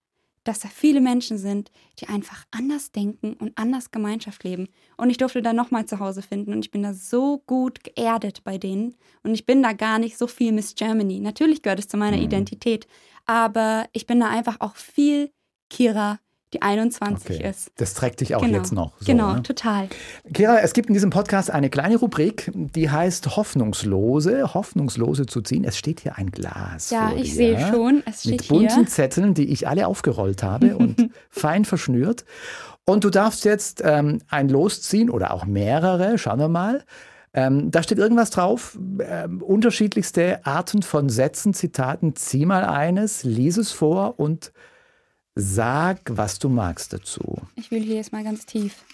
dass 0.49 0.61
da 0.61 0.69
viele 0.69 1.03
Menschen 1.03 1.37
sind, 1.37 1.71
die 1.99 2.09
einfach 2.09 2.47
anders 2.51 2.91
denken 2.91 3.35
und 3.35 3.53
anders 3.57 3.91
Gemeinschaft 3.91 4.45
leben. 4.45 4.69
Und 4.97 5.11
ich 5.11 5.19
durfte 5.19 5.43
da 5.43 5.53
nochmal 5.53 5.85
zu 5.85 6.01
Hause 6.01 6.23
finden 6.23 6.55
und 6.55 6.65
ich 6.65 6.71
bin 6.71 6.83
da 6.83 6.95
so 6.95 7.43
gut 7.47 7.85
geerdet 7.85 8.45
bei 8.45 8.57
denen. 8.57 8.95
Und 9.23 9.35
ich 9.35 9.45
bin 9.45 9.63
da 9.63 9.75
gar 9.75 9.99
nicht 9.99 10.17
so 10.17 10.27
viel 10.27 10.53
Miss 10.53 10.75
Germany. 10.75 11.21
Natürlich 11.21 11.61
gehört 11.61 11.81
es 11.81 11.89
zu 11.89 11.99
meiner 11.99 12.17
mhm. 12.17 12.23
Identität, 12.23 12.87
aber 13.27 13.91
ich 13.93 14.07
bin 14.07 14.21
da 14.21 14.31
einfach 14.31 14.57
auch 14.61 14.77
viel 14.77 15.31
Kira, 15.69 16.19
die 16.53 16.63
21 16.63 17.37
okay. 17.37 17.49
ist. 17.49 17.71
Das 17.77 17.95
trägt 17.95 18.21
dich 18.21 18.35
auch 18.35 18.41
genau. 18.41 18.57
jetzt 18.57 18.73
noch. 18.73 18.93
So, 19.01 19.07
genau, 19.07 19.35
ne? 19.35 19.43
total. 19.43 19.89
Kira, 20.33 20.61
es 20.61 20.73
gibt 20.73 20.89
in 20.89 20.95
diesem 20.95 21.11
Podcast 21.11 21.51
eine 21.51 21.69
kleine 21.69 21.97
Rubrik, 21.97 22.51
die 22.55 22.91
heißt 22.91 23.37
Hoffnungslose, 23.37 24.55
Hoffnungslose 24.55 25.27
zu 25.27 25.43
ziehen. 25.43 25.65
Es 25.65 25.77
steht 25.77 26.01
hier 26.01 26.17
ein 26.17 26.31
Glas. 26.31 26.91
Ja, 26.91 27.13
ich 27.15 27.31
dir, 27.31 27.35
sehe 27.35 27.69
schon. 27.71 28.03
Es 28.07 28.21
steht 28.21 28.33
mit 28.33 28.49
bunten 28.49 28.75
hier. 28.75 28.87
Zetteln, 28.87 29.35
die 29.35 29.51
ich 29.53 29.69
alle 29.69 29.87
aufgerollt 29.87 30.43
habe 30.43 30.77
und 30.77 31.11
fein 31.31 31.65
verschnürt. 31.65 32.25
Und 32.87 33.05
du 33.05 33.11
darfst 33.11 33.45
jetzt 33.45 33.83
ähm, 33.85 34.23
ein 34.31 34.49
Los 34.49 34.81
ziehen 34.81 35.11
oder 35.11 35.35
auch 35.35 35.45
mehrere, 35.45 36.17
schauen 36.17 36.39
wir 36.39 36.49
mal. 36.49 36.85
Ähm, 37.35 37.71
da 37.71 37.83
steht 37.83 37.99
irgendwas 37.99 38.31
drauf, 38.31 38.79
ähm, 39.01 39.43
unterschiedlichste 39.43 40.45
Arten 40.47 40.81
von 40.81 41.11
Sätzen, 41.11 41.53
Zitaten. 41.53 42.17
Zieh 42.17 42.47
mal 42.47 42.65
eines, 42.65 43.23
lies 43.25 43.59
es 43.59 43.71
vor 43.71 44.19
und 44.19 44.53
Sag, 45.41 46.01
was 46.09 46.41
du 46.41 46.49
magst 46.49 46.93
dazu. 46.93 47.23
Ich 47.55 47.71
will 47.71 47.81
hier 47.81 47.95
jetzt 47.95 48.11
mal 48.11 48.25
ganz 48.25 48.45
tief. 48.45 48.85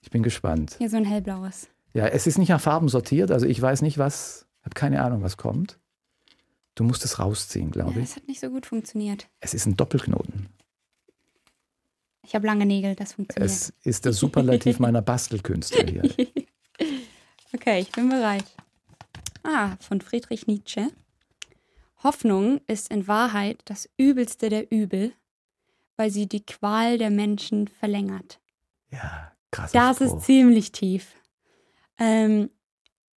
Ich 0.00 0.12
bin 0.12 0.22
gespannt. 0.22 0.76
Hier 0.78 0.88
so 0.88 0.96
ein 0.96 1.04
hellblaues. 1.04 1.66
Ja, 1.92 2.06
es 2.06 2.28
ist 2.28 2.38
nicht 2.38 2.50
nach 2.50 2.60
Farben 2.60 2.88
sortiert, 2.88 3.32
also 3.32 3.46
ich 3.46 3.60
weiß 3.60 3.82
nicht, 3.82 3.98
was, 3.98 4.46
habe 4.62 4.74
keine 4.74 5.02
Ahnung, 5.02 5.24
was 5.24 5.36
kommt. 5.36 5.80
Du 6.76 6.84
musst 6.84 7.04
es 7.04 7.18
rausziehen, 7.18 7.72
glaube 7.72 7.94
ja, 7.94 7.98
ich. 7.98 8.10
Das 8.10 8.16
hat 8.16 8.28
nicht 8.28 8.38
so 8.38 8.48
gut 8.50 8.64
funktioniert. 8.64 9.26
Es 9.40 9.54
ist 9.54 9.66
ein 9.66 9.76
Doppelknoten. 9.76 10.50
Ich 12.24 12.36
habe 12.36 12.46
lange 12.46 12.64
Nägel, 12.64 12.94
das 12.94 13.14
funktioniert. 13.14 13.50
Es 13.50 13.72
ist 13.82 14.04
der 14.04 14.12
Superlativ 14.12 14.78
meiner 14.78 15.02
Bastelkünste 15.02 15.84
hier. 15.84 16.02
okay, 17.54 17.80
ich 17.80 17.90
bin 17.90 18.08
bereit. 18.08 18.44
Ah, 19.42 19.74
von 19.80 20.00
Friedrich 20.00 20.46
Nietzsche. 20.46 20.92
Hoffnung 22.04 22.60
ist 22.68 22.88
in 22.92 23.08
Wahrheit 23.08 23.62
das 23.64 23.88
Übelste 23.96 24.48
der 24.48 24.70
Übel, 24.70 25.12
weil 26.02 26.10
sie 26.10 26.26
die 26.26 26.44
Qual 26.44 26.98
der 26.98 27.10
Menschen 27.10 27.68
verlängert. 27.68 28.40
Ja, 28.90 29.30
krass. 29.52 29.70
Das 29.70 29.98
Spruch. 29.98 30.16
ist 30.16 30.26
ziemlich 30.26 30.72
tief. 30.72 31.14
Ähm, 31.96 32.50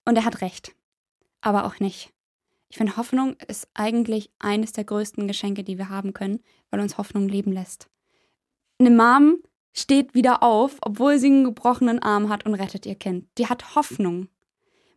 und 0.06 0.16
er 0.16 0.24
hat 0.24 0.42
recht. 0.42 0.76
Aber 1.42 1.66
auch 1.66 1.80
nicht. 1.80 2.14
Ich 2.70 2.78
finde, 2.78 2.96
Hoffnung 2.96 3.38
ist 3.48 3.68
eigentlich 3.74 4.30
eines 4.38 4.72
der 4.72 4.84
größten 4.84 5.28
Geschenke, 5.28 5.64
die 5.64 5.80
wir 5.80 5.90
haben 5.90 6.14
können, 6.14 6.44
weil 6.70 6.80
uns 6.80 7.00
Hoffnung 7.00 7.28
leben 7.28 7.52
lässt. 7.52 7.90
Eine 8.78 8.92
Mom 8.92 9.38
steht 9.74 10.14
wieder 10.14 10.44
auf, 10.44 10.78
obwohl 10.82 11.18
sie 11.18 11.32
einen 11.32 11.44
gebrochenen 11.44 11.98
Arm 12.04 12.30
hat 12.30 12.46
und 12.46 12.54
rettet 12.54 12.86
ihr 12.86 12.94
Kind. 12.94 13.28
Die 13.40 13.48
hat 13.48 13.74
Hoffnung. 13.74 14.28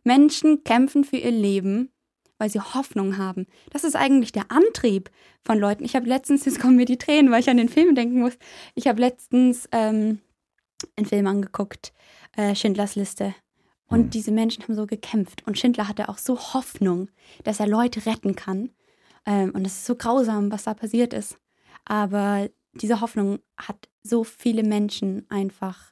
Menschen 0.03 0.63
kämpfen 0.63 1.03
für 1.03 1.17
ihr 1.17 1.31
Leben 1.31 1.91
weil 2.39 2.49
sie 2.49 2.59
Hoffnung 2.59 3.17
haben. 3.17 3.45
Das 3.71 3.83
ist 3.83 3.95
eigentlich 3.95 4.31
der 4.31 4.49
Antrieb 4.49 5.11
von 5.43 5.59
Leuten. 5.59 5.85
Ich 5.85 5.95
habe 5.95 6.07
letztens, 6.07 6.45
jetzt 6.45 6.59
kommen 6.59 6.77
mir 6.77 6.85
die 6.85 6.97
Tränen, 6.97 7.31
weil 7.31 7.41
ich 7.41 7.49
an 7.49 7.57
den 7.57 7.69
Film 7.69 7.93
denken 7.93 8.21
muss. 8.21 8.33
Ich 8.73 8.87
habe 8.87 8.99
letztens 8.99 9.69
ähm, 9.71 10.19
einen 10.95 11.05
Film 11.05 11.27
angeguckt, 11.27 11.93
äh, 12.35 12.55
Schindlers 12.55 12.95
Liste. 12.95 13.35
Und 13.87 14.05
mhm. 14.05 14.09
diese 14.11 14.31
Menschen 14.31 14.63
haben 14.63 14.75
so 14.75 14.87
gekämpft. 14.87 15.45
Und 15.45 15.59
Schindler 15.59 15.87
hatte 15.87 16.09
auch 16.09 16.17
so 16.17 16.39
Hoffnung, 16.39 17.09
dass 17.43 17.59
er 17.59 17.67
Leute 17.67 18.05
retten 18.05 18.35
kann. 18.35 18.69
Ähm, 19.25 19.51
und 19.51 19.65
es 19.67 19.73
ist 19.73 19.85
so 19.85 19.95
grausam, 19.95 20.51
was 20.51 20.63
da 20.63 20.73
passiert 20.73 21.13
ist. 21.13 21.37
Aber 21.85 22.47
diese 22.73 23.01
Hoffnung 23.01 23.39
hat 23.57 23.89
so 24.01 24.23
viele 24.23 24.63
Menschen 24.63 25.25
einfach 25.29 25.91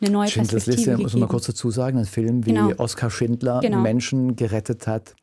eine 0.00 0.10
neue 0.10 0.28
Schindlers 0.28 0.64
Perspektive 0.64 0.90
Liste, 0.90 1.02
muss 1.02 1.12
man 1.12 1.20
mal 1.20 1.28
kurz 1.28 1.46
dazu 1.46 1.70
sagen, 1.70 1.98
ein 1.98 2.04
Film, 2.06 2.44
wie 2.44 2.52
genau. 2.52 2.72
Oskar 2.78 3.10
Schindler 3.10 3.60
genau. 3.60 3.80
Menschen 3.80 4.34
gerettet 4.34 4.86
hat 4.86 5.14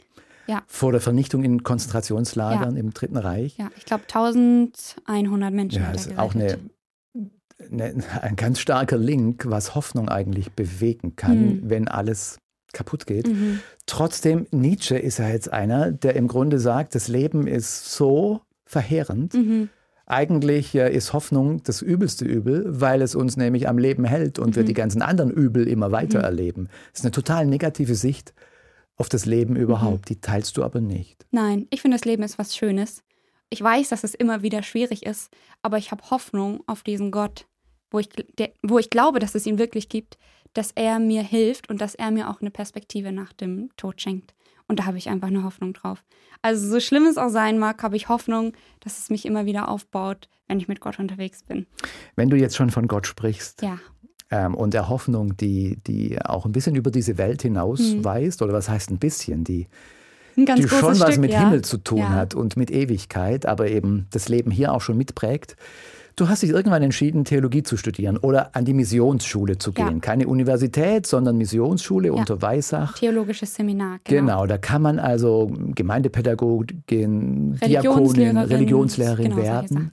ja. 0.48 0.64
vor 0.68 0.92
der 0.92 1.02
Vernichtung 1.02 1.44
in 1.44 1.64
Konzentrationslagern 1.64 2.76
ja. 2.76 2.80
im 2.80 2.94
Dritten 2.94 3.18
Reich. 3.18 3.58
Ja, 3.58 3.70
ich 3.78 3.86
glaube 3.86 4.04
1100 4.04 5.54
Menschen. 5.54 5.82
Ja, 5.82 5.92
das 5.92 6.08
ist 6.08 6.18
auch 6.18 6.36
eine, 6.36 6.60
eine, 7.72 7.96
ein 8.22 8.36
ganz 8.36 8.60
starker 8.60 8.98
Link, 8.98 9.46
was 9.48 9.76
Hoffnung 9.76 10.10
eigentlich 10.10 10.52
bewegen 10.52 11.16
kann, 11.16 11.40
mhm. 11.40 11.70
wenn 11.70 11.88
alles 11.88 12.38
kaputt 12.74 13.06
geht. 13.06 13.28
Mhm. 13.28 13.60
Trotzdem, 13.86 14.48
Nietzsche 14.52 14.98
ist 14.98 15.20
ja 15.20 15.30
jetzt 15.30 15.54
einer, 15.54 15.92
der 15.92 16.16
im 16.16 16.28
Grunde 16.28 16.60
sagt, 16.60 16.96
das 16.96 17.08
Leben 17.08 17.48
ist 17.48 17.94
so 17.94 18.42
verheerend. 18.66 19.36
Mhm. 19.36 19.70
Eigentlich 20.06 20.76
ist 20.76 21.14
Hoffnung 21.14 21.64
das 21.64 21.82
übelste 21.82 22.26
Übel, 22.26 22.66
weil 22.68 23.02
es 23.02 23.16
uns 23.16 23.38
nämlich 23.38 23.70
am 23.70 23.78
Leben 23.78 24.04
hält 24.04 24.38
und 24.38 24.56
wir 24.56 24.64
mhm. 24.64 24.68
die 24.68 24.74
ganzen 24.74 25.02
anderen 25.02 25.32
Übel 25.32 25.68
immer 25.68 25.92
weiter 25.92 26.20
mhm. 26.20 26.26
erleben. 26.26 26.68
Das 26.92 27.00
ist 27.00 27.06
eine 27.06 27.12
total 27.12 27.46
negative 27.46 27.96
Sicht 27.96 28.34
auf 28.98 29.10
das 29.10 29.26
Leben 29.26 29.56
überhaupt. 29.56 30.10
Mhm. 30.10 30.14
Die 30.14 30.22
teilst 30.22 30.58
du 30.58 30.64
aber 30.64 30.82
nicht. 30.82 31.26
Nein, 31.32 31.68
ich 31.70 31.82
finde, 31.82 31.98
das 31.98 32.06
Leben 32.06 32.24
ist 32.24 32.38
was 32.38 32.56
Schönes. 32.56 33.04
Ich 33.50 33.62
weiß, 33.62 33.90
dass 33.90 34.04
es 34.04 34.14
immer 34.14 34.42
wieder 34.42 34.64
schwierig 34.64 35.06
ist, 35.06 35.32
aber 35.62 35.78
ich 35.78 35.92
habe 35.92 36.10
Hoffnung 36.10 36.64
auf 36.66 36.84
diesen 36.84 37.12
Gott, 37.12 37.46
wo 37.92 38.00
ich, 38.00 38.10
der, 38.10 38.52
wo 38.64 38.80
ich 38.80 38.90
glaube, 38.90 39.20
dass 39.20 39.36
es 39.36 39.46
ihn 39.46 39.60
wirklich 39.60 39.90
gibt, 39.90 40.18
dass 40.54 40.72
er 40.72 41.00
mir 41.00 41.24
hilft 41.24 41.70
und 41.70 41.82
dass 41.82 41.96
er 41.96 42.12
mir 42.12 42.30
auch 42.30 42.42
eine 42.42 42.52
Perspektive 42.52 43.12
nach 43.12 43.34
dem 43.34 43.70
Tod 43.78 44.02
schenkt. 44.02 44.34
Und 44.68 44.80
da 44.80 44.86
habe 44.86 44.98
ich 44.98 45.10
einfach 45.10 45.28
eine 45.28 45.44
Hoffnung 45.44 45.74
drauf. 45.74 46.04
Also 46.42 46.68
so 46.68 46.80
schlimm 46.80 47.06
es 47.06 47.18
auch 47.18 47.30
sein 47.30 47.60
mag, 47.60 47.84
habe 47.84 47.96
ich 47.96 48.10
Hoffnung, 48.10 48.54
dass 48.80 48.98
es 48.98 49.10
mich 49.10 49.26
immer 49.26 49.46
wieder 49.46 49.68
aufbaut, 49.68 50.30
wenn 50.48 50.60
ich 50.60 50.68
mit 50.68 50.80
Gott 50.80 51.00
unterwegs 51.00 51.44
bin. 51.44 51.68
Wenn 52.16 52.30
du 52.30 52.38
jetzt 52.38 52.56
schon 52.56 52.70
von 52.70 52.88
Gott 52.88 53.06
sprichst, 53.06 53.62
ja 53.62 53.80
ähm, 54.34 54.56
und 54.56 54.74
der 54.74 54.90
Hoffnung, 54.90 55.38
die, 55.38 55.78
die 55.86 56.18
auch 56.26 56.46
ein 56.46 56.52
bisschen 56.52 56.76
über 56.76 56.90
diese 56.90 57.20
Welt 57.20 57.44
hinaus 57.44 57.80
mhm. 57.80 58.04
weist, 58.04 58.42
oder 58.42 58.52
was 58.52 58.68
heißt 58.68 58.90
ein 58.90 58.98
bisschen, 58.98 59.44
die, 59.44 59.68
die 60.36 60.68
schon 60.68 61.00
was 61.00 61.20
mit 61.20 61.32
ja. 61.32 61.42
Himmel 61.42 61.62
zu 61.62 61.78
tun 61.78 62.00
ja. 62.00 62.10
hat 62.10 62.34
und 62.34 62.58
mit 62.58 62.72
Ewigkeit, 62.72 63.46
aber 63.46 63.68
eben 63.68 64.08
das 64.10 64.30
Leben 64.30 64.50
hier 64.50 64.74
auch 64.74 64.82
schon 64.82 64.98
mitprägt. 64.98 65.56
Du 66.16 66.30
hast 66.30 66.42
dich 66.42 66.50
irgendwann 66.50 66.82
entschieden, 66.82 67.26
Theologie 67.26 67.62
zu 67.64 67.78
studieren 67.78 68.18
oder 68.18 68.56
an 68.56 68.66
die 68.66 68.74
Missionsschule 68.74 69.58
zu 69.60 69.72
gehen. 69.72 69.94
Ja. 69.94 70.00
Keine 70.00 70.28
Universität, 70.28 71.06
sondern 71.06 71.38
Missionsschule 71.38 72.08
ja. 72.08 72.14
unter 72.14 72.42
Weissach. 72.42 72.94
Theologisches 72.98 73.54
Seminar. 73.54 74.00
Genau. 74.04 74.22
genau, 74.22 74.46
da 74.48 74.58
kann 74.58 74.82
man 74.82 75.00
also 75.00 75.52
Gemeindepädagogin, 75.76 77.56
Diakonin, 77.56 78.38
Religionslehrerin 78.38 79.30
genau, 79.32 79.42
werden. 79.42 79.92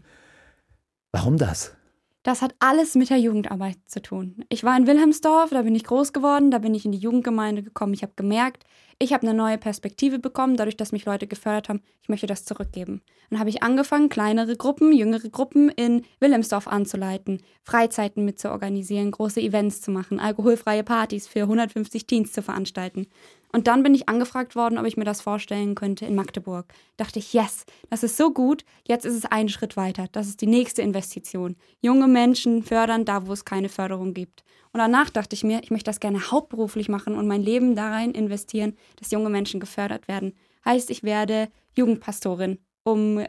Warum 1.13 1.37
das? 1.37 1.75
Das 2.23 2.43
hat 2.43 2.55
alles 2.59 2.97
mit 2.97 3.09
der 3.09 3.17
Jugendarbeit 3.17 3.79
zu 3.87 4.03
tun. 4.03 4.45
Ich 4.51 4.63
war 4.63 4.77
in 4.77 4.87
Wilhelmsdorf, 4.87 5.51
da 5.51 5.63
bin 5.63 5.75
ich 5.75 5.85
groß 5.85 6.13
geworden, 6.13 6.51
da 6.51 6.59
bin 6.59 6.75
ich 6.75 6.85
in 6.85 6.93
die 6.93 6.99
Jugendgemeinde 6.99 7.63
gekommen. 7.63 7.95
Ich 7.95 8.03
habe 8.03 8.13
gemerkt, 8.15 8.65
ich 8.99 9.15
habe 9.15 9.27
eine 9.27 9.33
neue 9.33 9.57
Perspektive 9.57 10.19
bekommen, 10.19 10.59
dadurch, 10.59 10.77
dass 10.77 10.93
mich 10.93 11.07
Leute 11.07 11.27
gefördert 11.27 11.71
haben. 11.71 11.81
Ich 12.03 12.11
möchte 12.11 12.27
das 12.27 12.45
zurückgeben. 12.45 13.01
Dann 13.31 13.39
habe 13.39 13.49
ich 13.49 13.63
angefangen, 13.63 14.11
kleinere 14.11 14.55
Gruppen, 14.57 14.93
jüngere 14.93 15.31
Gruppen 15.31 15.71
in 15.71 16.03
Wilhelmsdorf 16.19 16.69
anzuleiten, 16.69 17.41
Freizeiten 17.63 18.27
mitzuorganisieren, 18.27 19.13
große 19.13 19.41
Events 19.41 19.81
zu 19.81 19.91
machen, 19.91 20.21
alkoholfreie 20.21 20.85
Partys 20.85 21.27
für 21.27 21.43
150 21.43 22.07
Teens 22.07 22.33
zu 22.33 22.43
veranstalten. 22.43 23.07
Und 23.53 23.67
dann 23.67 23.83
bin 23.83 23.95
ich 23.95 24.09
angefragt 24.09 24.55
worden, 24.55 24.79
ob 24.79 24.87
ich 24.87 24.97
mir 24.97 25.05
das 25.05 25.21
vorstellen 25.21 25.75
könnte 25.75 26.07
in 26.07 26.15
Magdeburg. 26.15 26.73
Dachte 26.97 27.19
ich, 27.19 27.33
yes, 27.33 27.65
das 27.89 28.03
ist 28.03 28.17
so 28.17 28.33
gut, 28.33 28.65
jetzt 28.87 29.05
ist 29.05 29.15
es 29.15 29.25
einen 29.25 29.49
Schritt 29.49 29.77
weiter. 29.77 30.07
Das 30.13 30.29
ist 30.29 30.41
die 30.41 30.47
nächste 30.47 30.83
Investition. 30.83 31.57
Junge 31.81 32.07
Menschen 32.07 32.63
fördern 32.63 33.05
da, 33.05 33.27
wo 33.27 33.33
es 33.33 33.45
keine 33.45 33.69
Förderung 33.69 34.15
gibt. 34.15 34.45
Und 34.73 34.79
danach 34.79 35.11
dachte 35.11 35.35
ich 35.35 35.43
mir, 35.43 35.63
ich 35.63 35.73
möchte 35.73 35.91
das 35.91 35.99
gerne 35.99 36.31
hauptberuflich 36.31 36.89
machen 36.89 37.17
und 37.17 37.27
mein 37.27 37.43
Leben 37.43 37.75
da 37.75 37.91
rein 37.91 38.13
investieren, 38.13 38.77
dass 38.97 39.11
junge 39.11 39.31
Menschen 39.31 39.59
gefördert 39.59 40.07
werden. 40.07 40.35
Heißt, 40.65 40.91
ich 40.91 41.03
werde 41.03 41.49
Jugendpastorin, 41.77 42.59
um, 42.85 43.25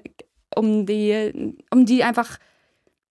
um, 0.55 0.85
die, 0.85 1.55
um 1.71 1.85
die 1.85 2.03
einfach 2.03 2.37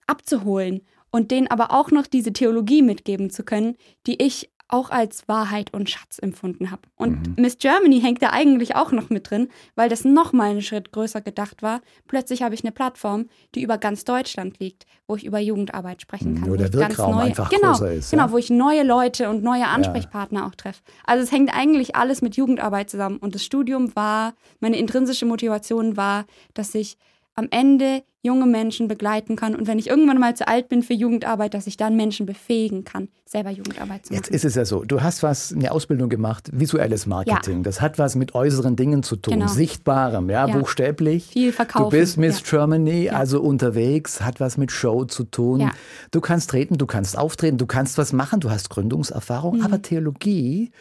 abzuholen 0.07 0.83
und 1.11 1.33
denen 1.33 1.49
aber 1.49 1.73
auch 1.73 1.91
noch 1.91 2.07
diese 2.07 2.33
Theologie 2.33 2.83
mitgeben 2.83 3.31
zu 3.31 3.43
können, 3.43 3.77
die 4.07 4.23
ich 4.23 4.51
auch 4.73 4.91
als 4.91 5.27
Wahrheit 5.29 5.73
und 5.75 5.91
Schatz 5.91 6.19
empfunden 6.19 6.71
habe. 6.71 6.83
Und 6.97 7.29
mhm. 7.29 7.35
Miss 7.39 7.59
Germany 7.59 8.01
hängt 8.01 8.23
da 8.23 8.31
eigentlich 8.31 8.77
auch 8.77 8.93
noch 8.93 9.11
mit 9.11 9.31
drin, 9.31 9.49
weil 9.75 9.89
das 9.89 10.05
nochmal 10.05 10.51
einen 10.51 10.63
Schritt 10.63 10.93
größer 10.93 11.21
gedacht 11.21 11.63
war. 11.63 11.81
Plötzlich 12.07 12.43
habe 12.43 12.55
ich 12.55 12.63
eine 12.65 12.73
Plattform, 12.73 13.27
die 13.55 13.63
über 13.63 13.79
ganz 13.79 14.05
Deutschland 14.05 14.59
liegt, 14.59 14.87
wo 15.07 15.17
ich 15.17 15.25
über 15.25 15.39
Jugendarbeit 15.39 16.03
sprechen 16.03 16.41
kann. 16.41 16.51
Wo 16.51 16.57
der 16.57 16.73
Wirkraum 16.73 17.17
neue, 17.17 17.25
einfach 17.25 17.51
genau, 17.51 17.73
größer 17.73 17.93
ist. 17.93 18.11
Genau, 18.11 18.27
ja? 18.27 18.33
wo 18.33 18.39
ich 18.39 18.51
neue 18.51 18.83
Leute 18.83 19.29
und 19.29 19.43
neue 19.43 19.67
Ansprechpartner 19.67 20.41
ja. 20.41 20.47
auch 20.47 20.55
treffe. 20.55 20.83
Also 21.05 21.25
es 21.25 21.33
hängt 21.33 21.55
eigentlich 21.55 21.97
alles 21.97 22.23
mit 22.23 22.37
Jugendarbeit 22.37 22.91
zusammen. 22.91 23.19
Und 23.19 23.35
das 23.35 23.45
Studium 23.45 23.95
war, 23.97 24.35
meine 24.61 24.79
intrinsische 24.79 25.27
Motivation 25.27 25.97
war, 25.97 26.27
dass 26.55 26.75
ich 26.75 26.97
am 27.41 27.49
Ende 27.51 28.03
junge 28.23 28.45
Menschen 28.45 28.87
begleiten 28.87 29.35
kann 29.35 29.55
und 29.55 29.67
wenn 29.67 29.79
ich 29.79 29.89
irgendwann 29.89 30.19
mal 30.19 30.37
zu 30.37 30.47
alt 30.47 30.69
bin 30.69 30.83
für 30.83 30.93
Jugendarbeit, 30.93 31.55
dass 31.55 31.67
ich 31.67 31.79
dann 31.79 31.97
Menschen 31.97 32.27
befähigen 32.27 32.85
kann, 32.85 33.09
selber 33.25 33.49
Jugendarbeit 33.49 34.05
zu 34.05 34.13
machen. 34.13 34.23
Jetzt 34.23 34.29
ist 34.29 34.45
es 34.45 34.57
ja 34.57 34.67
so, 34.67 34.85
du 34.85 35.03
hast 35.03 35.23
was, 35.23 35.55
eine 35.55 35.73
Ausbildung 35.73 36.11
gemacht, 36.11 36.51
visuelles 36.53 37.07
Marketing. 37.07 37.59
Ja. 37.59 37.63
Das 37.63 37.81
hat 37.81 37.99
was 37.99 38.17
mit 38.17 38.35
äußeren 38.35 38.77
Dingen 38.77 39.03
zu 39.03 39.17
tun, 39.17 39.35
genau. 39.35 39.47
sichtbarem, 39.47 40.29
ja, 40.29 40.47
ja, 40.47 40.55
buchstäblich. 40.55 41.29
Viel 41.29 41.53
verkaufen. 41.53 41.91
Du 41.91 41.97
bist 41.97 42.19
Miss 42.19 42.41
ja. 42.41 42.59
Germany, 42.59 43.09
also 43.09 43.41
unterwegs, 43.41 44.21
hat 44.21 44.39
was 44.39 44.59
mit 44.59 44.71
Show 44.71 45.07
zu 45.07 45.25
tun. 45.25 45.71
Du 46.11 46.21
kannst 46.21 46.51
treten, 46.51 46.77
du 46.77 46.85
kannst 46.85 47.17
auftreten, 47.17 47.57
du 47.57 47.67
kannst 47.67 47.97
was 47.97 48.13
machen, 48.13 48.41
du 48.41 48.51
hast 48.51 48.69
Gründungserfahrung, 48.69 49.59
mhm. 49.59 49.63
aber 49.63 49.81
Theologie 49.81 50.73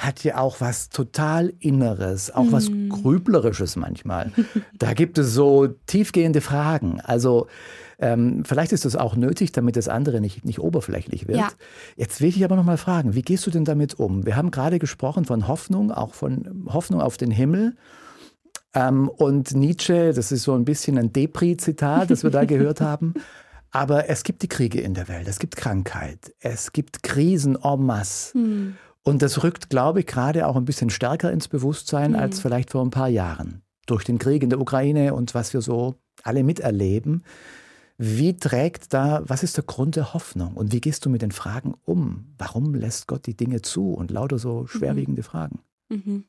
hat 0.00 0.24
ja 0.24 0.38
auch 0.38 0.60
was 0.60 0.88
total 0.88 1.52
Inneres, 1.60 2.34
auch 2.34 2.50
was 2.50 2.70
mm. 2.70 2.88
Grüblerisches 2.88 3.76
manchmal. 3.76 4.32
da 4.78 4.94
gibt 4.94 5.18
es 5.18 5.34
so 5.34 5.68
tiefgehende 5.86 6.40
Fragen. 6.40 7.00
Also 7.02 7.48
ähm, 7.98 8.42
vielleicht 8.46 8.72
ist 8.72 8.86
das 8.86 8.96
auch 8.96 9.14
nötig, 9.14 9.52
damit 9.52 9.76
das 9.76 9.88
andere 9.88 10.22
nicht, 10.22 10.44
nicht 10.46 10.58
oberflächlich 10.58 11.28
wird. 11.28 11.38
Ja. 11.38 11.50
Jetzt 11.96 12.22
will 12.22 12.30
ich 12.30 12.42
aber 12.42 12.56
noch 12.56 12.64
mal 12.64 12.78
fragen, 12.78 13.14
wie 13.14 13.20
gehst 13.20 13.46
du 13.46 13.50
denn 13.50 13.66
damit 13.66 14.00
um? 14.00 14.24
Wir 14.24 14.36
haben 14.36 14.50
gerade 14.50 14.78
gesprochen 14.78 15.26
von 15.26 15.46
Hoffnung, 15.46 15.92
auch 15.92 16.14
von 16.14 16.64
Hoffnung 16.66 17.02
auf 17.02 17.18
den 17.18 17.30
Himmel. 17.30 17.76
Ähm, 18.72 19.08
und 19.08 19.54
Nietzsche, 19.54 20.14
das 20.14 20.32
ist 20.32 20.44
so 20.44 20.54
ein 20.54 20.64
bisschen 20.64 20.96
ein 20.96 21.12
Depri-Zitat, 21.12 22.10
das 22.10 22.22
wir 22.22 22.30
da 22.30 22.44
gehört 22.46 22.80
haben. 22.80 23.12
Aber 23.70 24.08
es 24.08 24.24
gibt 24.24 24.42
die 24.42 24.48
Kriege 24.48 24.80
in 24.80 24.94
der 24.94 25.06
Welt, 25.08 25.28
es 25.28 25.38
gibt 25.38 25.56
Krankheit, 25.56 26.34
es 26.40 26.72
gibt 26.72 27.02
Krisen 27.02 27.56
en 27.62 27.84
masse. 27.84 28.34
Hm. 28.34 28.76
Und 29.02 29.22
das 29.22 29.42
rückt, 29.42 29.70
glaube 29.70 30.00
ich, 30.00 30.06
gerade 30.06 30.46
auch 30.46 30.56
ein 30.56 30.64
bisschen 30.64 30.90
stärker 30.90 31.32
ins 31.32 31.48
Bewusstsein 31.48 32.12
mhm. 32.12 32.18
als 32.18 32.40
vielleicht 32.40 32.70
vor 32.70 32.84
ein 32.84 32.90
paar 32.90 33.08
Jahren. 33.08 33.62
Durch 33.86 34.04
den 34.04 34.18
Krieg 34.18 34.42
in 34.42 34.50
der 34.50 34.60
Ukraine 34.60 35.14
und 35.14 35.34
was 35.34 35.52
wir 35.52 35.62
so 35.62 35.96
alle 36.22 36.44
miterleben. 36.44 37.24
Wie 37.96 38.36
trägt 38.36 38.94
da, 38.94 39.22
was 39.26 39.42
ist 39.42 39.56
der 39.56 39.64
Grund 39.64 39.96
der 39.96 40.14
Hoffnung? 40.14 40.54
Und 40.54 40.72
wie 40.72 40.80
gehst 40.80 41.04
du 41.04 41.10
mit 41.10 41.22
den 41.22 41.32
Fragen 41.32 41.74
um? 41.84 42.32
Warum 42.38 42.74
lässt 42.74 43.08
Gott 43.08 43.26
die 43.26 43.36
Dinge 43.36 43.62
zu? 43.62 43.92
Und 43.92 44.10
lauter 44.10 44.38
so 44.38 44.60
mhm. 44.60 44.68
schwerwiegende 44.68 45.20
mhm. 45.20 45.24
Fragen. 45.24 45.60
Mhm. 45.88 46.24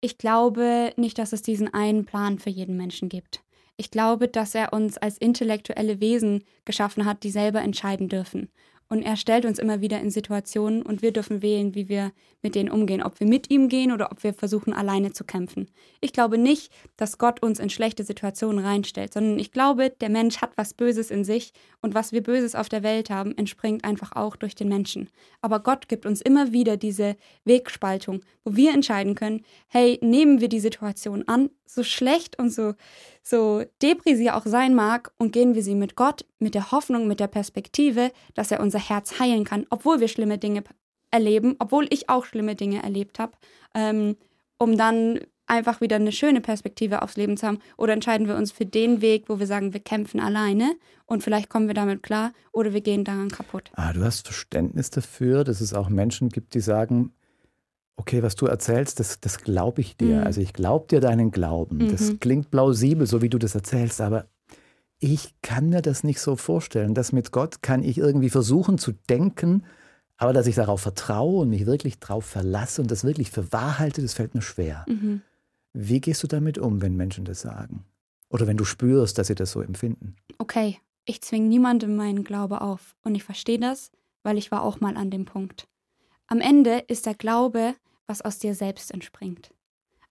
Ich 0.00 0.18
glaube 0.18 0.92
nicht, 0.96 1.18
dass 1.18 1.32
es 1.32 1.42
diesen 1.42 1.72
einen 1.72 2.04
Plan 2.04 2.38
für 2.38 2.50
jeden 2.50 2.76
Menschen 2.76 3.08
gibt. 3.08 3.42
Ich 3.76 3.90
glaube, 3.90 4.28
dass 4.28 4.54
er 4.54 4.72
uns 4.72 4.98
als 4.98 5.18
intellektuelle 5.18 6.00
Wesen 6.00 6.44
geschaffen 6.64 7.06
hat, 7.06 7.24
die 7.24 7.30
selber 7.30 7.60
entscheiden 7.62 8.08
dürfen. 8.08 8.50
Und 8.94 9.02
er 9.02 9.16
stellt 9.16 9.44
uns 9.44 9.58
immer 9.58 9.80
wieder 9.80 9.98
in 9.98 10.10
Situationen 10.10 10.80
und 10.80 11.02
wir 11.02 11.12
dürfen 11.12 11.42
wählen, 11.42 11.74
wie 11.74 11.88
wir 11.88 12.12
mit 12.42 12.54
denen 12.54 12.70
umgehen, 12.70 13.02
ob 13.02 13.18
wir 13.18 13.26
mit 13.26 13.50
ihm 13.50 13.68
gehen 13.68 13.90
oder 13.90 14.12
ob 14.12 14.22
wir 14.22 14.32
versuchen, 14.32 14.72
alleine 14.72 15.10
zu 15.10 15.24
kämpfen. 15.24 15.68
Ich 16.00 16.12
glaube 16.12 16.38
nicht, 16.38 16.70
dass 16.96 17.18
Gott 17.18 17.42
uns 17.42 17.58
in 17.58 17.70
schlechte 17.70 18.04
Situationen 18.04 18.64
reinstellt, 18.64 19.12
sondern 19.12 19.40
ich 19.40 19.50
glaube, 19.50 19.90
der 19.90 20.10
Mensch 20.10 20.36
hat 20.36 20.52
was 20.54 20.74
Böses 20.74 21.10
in 21.10 21.24
sich 21.24 21.52
und 21.82 21.96
was 21.96 22.12
wir 22.12 22.22
Böses 22.22 22.54
auf 22.54 22.68
der 22.68 22.84
Welt 22.84 23.10
haben, 23.10 23.36
entspringt 23.36 23.82
einfach 23.82 24.12
auch 24.12 24.36
durch 24.36 24.54
den 24.54 24.68
Menschen. 24.68 25.08
Aber 25.40 25.58
Gott 25.58 25.88
gibt 25.88 26.06
uns 26.06 26.20
immer 26.20 26.52
wieder 26.52 26.76
diese 26.76 27.16
Wegspaltung, 27.44 28.20
wo 28.44 28.54
wir 28.54 28.72
entscheiden 28.72 29.16
können, 29.16 29.44
hey, 29.66 29.98
nehmen 30.02 30.40
wir 30.40 30.48
die 30.48 30.60
Situation 30.60 31.26
an, 31.26 31.50
so 31.66 31.82
schlecht 31.82 32.38
und 32.38 32.52
so, 32.52 32.74
so 33.22 33.64
depri 33.82 34.16
sie 34.16 34.30
auch 34.30 34.46
sein 34.46 34.74
mag, 34.74 35.12
und 35.18 35.32
gehen 35.32 35.54
wir 35.54 35.62
sie 35.62 35.74
mit 35.74 35.96
Gott, 35.96 36.24
mit 36.38 36.54
der 36.54 36.72
Hoffnung, 36.72 37.06
mit 37.06 37.20
der 37.20 37.28
Perspektive, 37.28 38.12
dass 38.34 38.50
er 38.50 38.60
unser 38.60 38.78
Herz 38.78 39.18
heilen 39.18 39.44
kann, 39.44 39.66
obwohl 39.70 40.00
wir 40.00 40.08
schlimme 40.08 40.38
Dinge 40.38 40.64
erleben, 41.10 41.56
obwohl 41.58 41.86
ich 41.90 42.08
auch 42.08 42.24
schlimme 42.24 42.56
Dinge 42.56 42.82
erlebt 42.82 43.18
habe, 43.18 43.32
ähm, 43.74 44.16
um 44.58 44.76
dann 44.76 45.20
einfach 45.46 45.80
wieder 45.80 45.96
eine 45.96 46.12
schöne 46.12 46.40
Perspektive 46.40 47.02
aufs 47.02 47.16
Leben 47.16 47.36
zu 47.36 47.46
haben? 47.46 47.58
Oder 47.76 47.92
entscheiden 47.92 48.28
wir 48.28 48.36
uns 48.36 48.52
für 48.52 48.66
den 48.66 49.00
Weg, 49.00 49.28
wo 49.28 49.38
wir 49.38 49.46
sagen, 49.46 49.72
wir 49.72 49.80
kämpfen 49.80 50.20
alleine 50.20 50.74
und 51.06 51.22
vielleicht 51.22 51.48
kommen 51.50 51.66
wir 51.66 51.74
damit 51.74 52.02
klar 52.02 52.32
oder 52.52 52.72
wir 52.72 52.80
gehen 52.80 53.04
daran 53.04 53.30
kaputt? 53.30 53.70
Ah, 53.74 53.92
du 53.92 54.02
hast 54.02 54.26
Verständnis 54.26 54.90
dafür, 54.90 55.44
dass 55.44 55.60
es 55.60 55.74
auch 55.74 55.88
Menschen 55.88 56.30
gibt, 56.30 56.54
die 56.54 56.60
sagen, 56.60 57.12
okay, 57.96 58.22
was 58.22 58.34
du 58.34 58.46
erzählst, 58.46 59.00
das, 59.00 59.20
das 59.20 59.38
glaube 59.38 59.80
ich 59.80 59.96
dir. 59.96 60.20
Mhm. 60.20 60.24
Also 60.24 60.40
ich 60.40 60.52
glaube 60.52 60.86
dir 60.88 61.00
deinen 61.00 61.30
Glauben. 61.30 61.78
Mhm. 61.78 61.90
Das 61.90 62.18
klingt 62.20 62.50
plausibel, 62.50 63.06
so 63.06 63.22
wie 63.22 63.28
du 63.28 63.38
das 63.38 63.54
erzählst, 63.54 64.00
aber 64.00 64.26
ich 64.98 65.34
kann 65.42 65.68
mir 65.68 65.82
das 65.82 66.04
nicht 66.04 66.20
so 66.20 66.36
vorstellen. 66.36 66.94
Das 66.94 67.12
mit 67.12 67.32
Gott 67.32 67.62
kann 67.62 67.82
ich 67.82 67.98
irgendwie 67.98 68.30
versuchen 68.30 68.78
zu 68.78 68.92
denken, 68.92 69.64
aber 70.16 70.32
dass 70.32 70.46
ich 70.46 70.54
darauf 70.54 70.80
vertraue 70.80 71.42
und 71.42 71.50
mich 71.50 71.66
wirklich 71.66 71.98
darauf 71.98 72.24
verlasse 72.24 72.80
und 72.80 72.90
das 72.90 73.04
wirklich 73.04 73.30
für 73.30 73.52
wahr 73.52 73.78
halte, 73.78 74.00
das 74.00 74.14
fällt 74.14 74.34
mir 74.34 74.42
schwer. 74.42 74.84
Mhm. 74.88 75.22
Wie 75.72 76.00
gehst 76.00 76.22
du 76.22 76.26
damit 76.26 76.56
um, 76.56 76.80
wenn 76.82 76.96
Menschen 76.96 77.24
das 77.24 77.40
sagen? 77.40 77.84
Oder 78.30 78.46
wenn 78.46 78.56
du 78.56 78.64
spürst, 78.64 79.18
dass 79.18 79.26
sie 79.26 79.34
das 79.34 79.50
so 79.50 79.60
empfinden? 79.60 80.16
Okay, 80.38 80.78
ich 81.04 81.20
zwinge 81.20 81.48
niemandem 81.48 81.96
meinen 81.96 82.24
Glaube 82.24 82.60
auf. 82.60 82.94
Und 83.02 83.14
ich 83.14 83.24
verstehe 83.24 83.58
das, 83.58 83.90
weil 84.22 84.38
ich 84.38 84.50
war 84.50 84.62
auch 84.62 84.80
mal 84.80 84.96
an 84.96 85.10
dem 85.10 85.24
Punkt. 85.24 85.68
Am 86.26 86.40
Ende 86.40 86.84
ist 86.88 87.06
der 87.06 87.14
Glaube, 87.14 87.74
was 88.06 88.22
aus 88.22 88.38
dir 88.38 88.54
selbst 88.54 88.90
entspringt. 88.90 89.50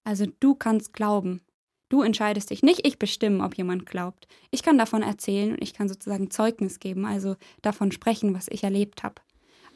Also 0.03 0.25
du 0.39 0.55
kannst 0.55 0.93
glauben. 0.93 1.41
Du 1.89 2.01
entscheidest 2.01 2.49
dich 2.49 2.63
nicht, 2.63 2.87
ich 2.87 2.97
bestimme, 2.97 3.43
ob 3.43 3.55
jemand 3.55 3.85
glaubt. 3.85 4.27
Ich 4.49 4.63
kann 4.63 4.77
davon 4.77 5.03
erzählen 5.03 5.51
und 5.51 5.61
ich 5.61 5.73
kann 5.73 5.87
sozusagen 5.87 6.31
Zeugnis 6.31 6.79
geben, 6.79 7.05
also 7.05 7.35
davon 7.61 7.91
sprechen, 7.91 8.33
was 8.33 8.47
ich 8.49 8.63
erlebt 8.63 9.03
habe. 9.03 9.15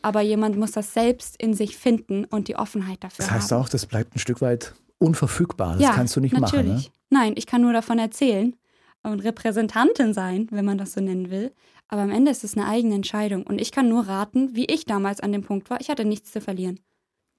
Aber 0.02 0.22
jemand 0.22 0.58
muss 0.58 0.72
das 0.72 0.94
selbst 0.94 1.40
in 1.42 1.54
sich 1.54 1.78
finden 1.78 2.26
und 2.26 2.48
die 2.48 2.56
Offenheit 2.56 3.04
dafür 3.04 3.26
haben. 3.26 3.34
Das 3.34 3.44
heißt 3.44 3.52
haben. 3.52 3.62
auch, 3.62 3.70
das 3.70 3.86
bleibt 3.86 4.16
ein 4.16 4.20
Stück 4.20 4.42
weit 4.42 4.74
unverfügbar. 5.00 5.74
Das 5.74 5.82
ja, 5.82 5.94
kannst 5.94 6.16
du 6.16 6.22
nicht 6.22 6.34
natürlich. 6.34 6.68
machen. 6.68 6.84
Ne? 6.84 6.92
Nein, 7.10 7.34
ich 7.36 7.46
kann 7.46 7.62
nur 7.62 7.74
davon 7.74 8.00
erzählen 8.00 8.56
und 9.04 9.20
Repräsentantin 9.20 10.14
sein, 10.14 10.48
wenn 10.52 10.66
man 10.66 10.78
das 10.78 10.94
so 10.94 11.02
nennen 11.02 11.30
will. 11.30 11.54
Aber 11.90 12.02
am 12.02 12.12
Ende 12.12 12.32
ist 12.32 12.44
es 12.44 12.58
eine 12.58 12.68
eigene 12.68 12.96
Entscheidung. 12.96 13.44
Und 13.44 13.62
ich 13.62 13.72
kann 13.72 13.90
nur 13.90 14.08
raten, 14.08 14.56
wie 14.56 14.66
ich 14.66 14.86
damals 14.86 15.22
an 15.22 15.32
dem 15.32 15.44
Punkt 15.44 15.70
war. 15.70 15.80
Ich 15.80 15.90
hatte 15.90 16.06
nichts 16.06 16.32
zu 16.32 16.42
verlieren. 16.42 16.80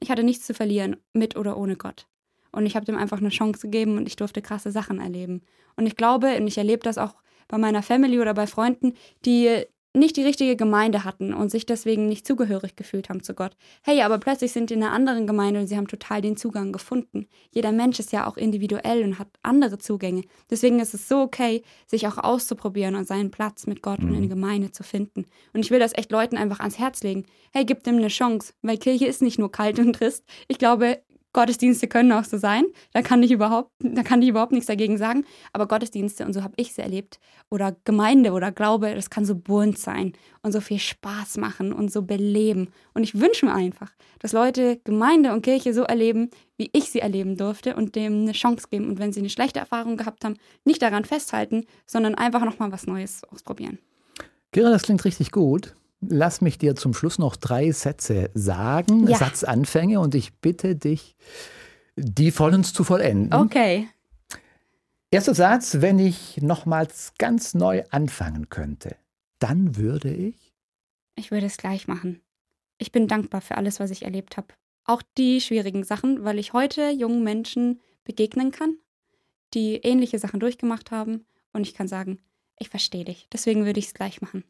Ich 0.00 0.10
hatte 0.10 0.22
nichts 0.22 0.46
zu 0.46 0.54
verlieren, 0.54 0.96
mit 1.12 1.36
oder 1.36 1.56
ohne 1.56 1.76
Gott. 1.76 2.06
Und 2.52 2.66
ich 2.66 2.76
habe 2.76 2.86
dem 2.86 2.96
einfach 2.96 3.18
eine 3.18 3.28
Chance 3.28 3.60
gegeben 3.60 3.98
und 3.98 4.06
ich 4.06 4.16
durfte 4.16 4.40
krasse 4.40 4.70
Sachen 4.70 5.00
erleben. 5.00 5.42
Und 5.76 5.86
ich 5.86 5.96
glaube, 5.96 6.36
und 6.36 6.46
ich 6.46 6.56
erlebe 6.56 6.82
das 6.82 6.98
auch 6.98 7.14
bei 7.46 7.58
meiner 7.58 7.82
Family 7.82 8.20
oder 8.20 8.34
bei 8.34 8.46
Freunden, 8.46 8.94
die 9.24 9.64
nicht 9.98 10.16
die 10.16 10.22
richtige 10.22 10.56
Gemeinde 10.56 11.04
hatten 11.04 11.32
und 11.34 11.50
sich 11.50 11.66
deswegen 11.66 12.08
nicht 12.08 12.26
zugehörig 12.26 12.76
gefühlt 12.76 13.08
haben 13.08 13.22
zu 13.22 13.34
Gott. 13.34 13.56
Hey, 13.82 14.02
aber 14.02 14.18
plötzlich 14.18 14.52
sind 14.52 14.70
die 14.70 14.74
in 14.74 14.82
einer 14.82 14.92
anderen 14.92 15.26
Gemeinde 15.26 15.60
und 15.60 15.66
sie 15.66 15.76
haben 15.76 15.88
total 15.88 16.20
den 16.20 16.36
Zugang 16.36 16.72
gefunden. 16.72 17.26
Jeder 17.50 17.72
Mensch 17.72 17.98
ist 17.98 18.12
ja 18.12 18.26
auch 18.26 18.36
individuell 18.36 19.02
und 19.02 19.18
hat 19.18 19.28
andere 19.42 19.78
Zugänge. 19.78 20.22
Deswegen 20.50 20.80
ist 20.80 20.94
es 20.94 21.08
so 21.08 21.20
okay, 21.20 21.62
sich 21.86 22.06
auch 22.06 22.18
auszuprobieren 22.18 22.94
und 22.94 23.06
seinen 23.06 23.30
Platz 23.30 23.66
mit 23.66 23.82
Gott 23.82 24.00
mhm. 24.00 24.08
und 24.08 24.14
in 24.14 24.20
der 24.22 24.30
Gemeinde 24.30 24.72
zu 24.72 24.82
finden. 24.82 25.26
Und 25.52 25.60
ich 25.60 25.70
will 25.70 25.80
das 25.80 25.96
echt 25.96 26.10
Leuten 26.10 26.36
einfach 26.36 26.60
ans 26.60 26.78
Herz 26.78 27.02
legen. 27.02 27.26
Hey, 27.52 27.64
gib 27.64 27.82
dem 27.84 27.96
eine 27.96 28.08
Chance, 28.08 28.52
weil 28.62 28.78
Kirche 28.78 29.06
ist 29.06 29.22
nicht 29.22 29.38
nur 29.38 29.50
kalt 29.50 29.78
und 29.78 29.94
trist. 29.94 30.24
Ich 30.48 30.58
glaube, 30.58 31.00
Gottesdienste 31.32 31.88
können 31.88 32.12
auch 32.12 32.24
so 32.24 32.38
sein. 32.38 32.64
Da 32.92 33.02
kann 33.02 33.22
ich 33.22 33.30
überhaupt, 33.30 33.70
da 33.80 34.02
kann 34.02 34.22
ich 34.22 34.28
überhaupt 34.28 34.52
nichts 34.52 34.66
dagegen 34.66 34.96
sagen. 34.96 35.24
Aber 35.52 35.68
Gottesdienste, 35.68 36.24
und 36.24 36.32
so 36.32 36.42
habe 36.42 36.54
ich 36.56 36.72
sie 36.72 36.82
erlebt, 36.82 37.20
oder 37.50 37.76
Gemeinde 37.84 38.32
oder 38.32 38.50
Glaube, 38.50 38.94
das 38.94 39.10
kann 39.10 39.24
so 39.24 39.34
bunt 39.34 39.78
sein 39.78 40.14
und 40.42 40.52
so 40.52 40.60
viel 40.60 40.78
Spaß 40.78 41.36
machen 41.36 41.72
und 41.72 41.92
so 41.92 42.02
beleben. 42.02 42.70
Und 42.94 43.02
ich 43.04 43.20
wünsche 43.20 43.46
mir 43.46 43.54
einfach, 43.54 43.92
dass 44.18 44.32
Leute 44.32 44.80
Gemeinde 44.84 45.32
und 45.32 45.42
Kirche 45.42 45.74
so 45.74 45.82
erleben, 45.82 46.30
wie 46.56 46.70
ich 46.72 46.90
sie 46.90 47.00
erleben 47.00 47.36
durfte 47.36 47.76
und 47.76 47.94
dem 47.94 48.22
eine 48.22 48.32
Chance 48.32 48.68
geben. 48.70 48.88
Und 48.88 48.98
wenn 48.98 49.12
sie 49.12 49.20
eine 49.20 49.30
schlechte 49.30 49.60
Erfahrung 49.60 49.96
gehabt 49.96 50.24
haben, 50.24 50.36
nicht 50.64 50.82
daran 50.82 51.04
festhalten, 51.04 51.64
sondern 51.86 52.14
einfach 52.14 52.44
nochmal 52.44 52.72
was 52.72 52.86
Neues 52.86 53.22
ausprobieren. 53.30 53.78
Kira, 54.52 54.70
das 54.70 54.82
klingt 54.82 55.04
richtig 55.04 55.30
gut. 55.30 55.74
Lass 56.00 56.40
mich 56.40 56.58
dir 56.58 56.76
zum 56.76 56.94
Schluss 56.94 57.18
noch 57.18 57.36
drei 57.36 57.72
Sätze 57.72 58.30
sagen, 58.34 59.08
ja. 59.08 59.16
Satzanfänge, 59.16 59.98
und 60.00 60.14
ich 60.14 60.34
bitte 60.34 60.76
dich, 60.76 61.16
die 61.96 62.30
vollends 62.30 62.72
zu 62.72 62.84
vollenden. 62.84 63.34
Okay. 63.34 63.88
Erster 65.10 65.34
Satz, 65.34 65.80
wenn 65.80 65.98
ich 65.98 66.40
nochmals 66.42 67.14
ganz 67.18 67.54
neu 67.54 67.82
anfangen 67.90 68.48
könnte, 68.48 68.96
dann 69.38 69.76
würde 69.76 70.12
ich? 70.12 70.54
Ich 71.16 71.30
würde 71.30 71.46
es 71.46 71.56
gleich 71.56 71.88
machen. 71.88 72.20
Ich 72.78 72.92
bin 72.92 73.08
dankbar 73.08 73.40
für 73.40 73.56
alles, 73.56 73.80
was 73.80 73.90
ich 73.90 74.04
erlebt 74.04 74.36
habe. 74.36 74.48
Auch 74.84 75.02
die 75.16 75.40
schwierigen 75.40 75.82
Sachen, 75.82 76.24
weil 76.24 76.38
ich 76.38 76.52
heute 76.52 76.90
jungen 76.90 77.24
Menschen 77.24 77.80
begegnen 78.04 78.52
kann, 78.52 78.76
die 79.54 79.76
ähnliche 79.76 80.18
Sachen 80.18 80.40
durchgemacht 80.40 80.90
haben. 80.90 81.26
Und 81.52 81.62
ich 81.62 81.74
kann 81.74 81.88
sagen, 81.88 82.20
ich 82.58 82.68
verstehe 82.68 83.04
dich. 83.04 83.28
Deswegen 83.32 83.64
würde 83.64 83.78
ich 83.78 83.86
es 83.86 83.94
gleich 83.94 84.20
machen. 84.20 84.44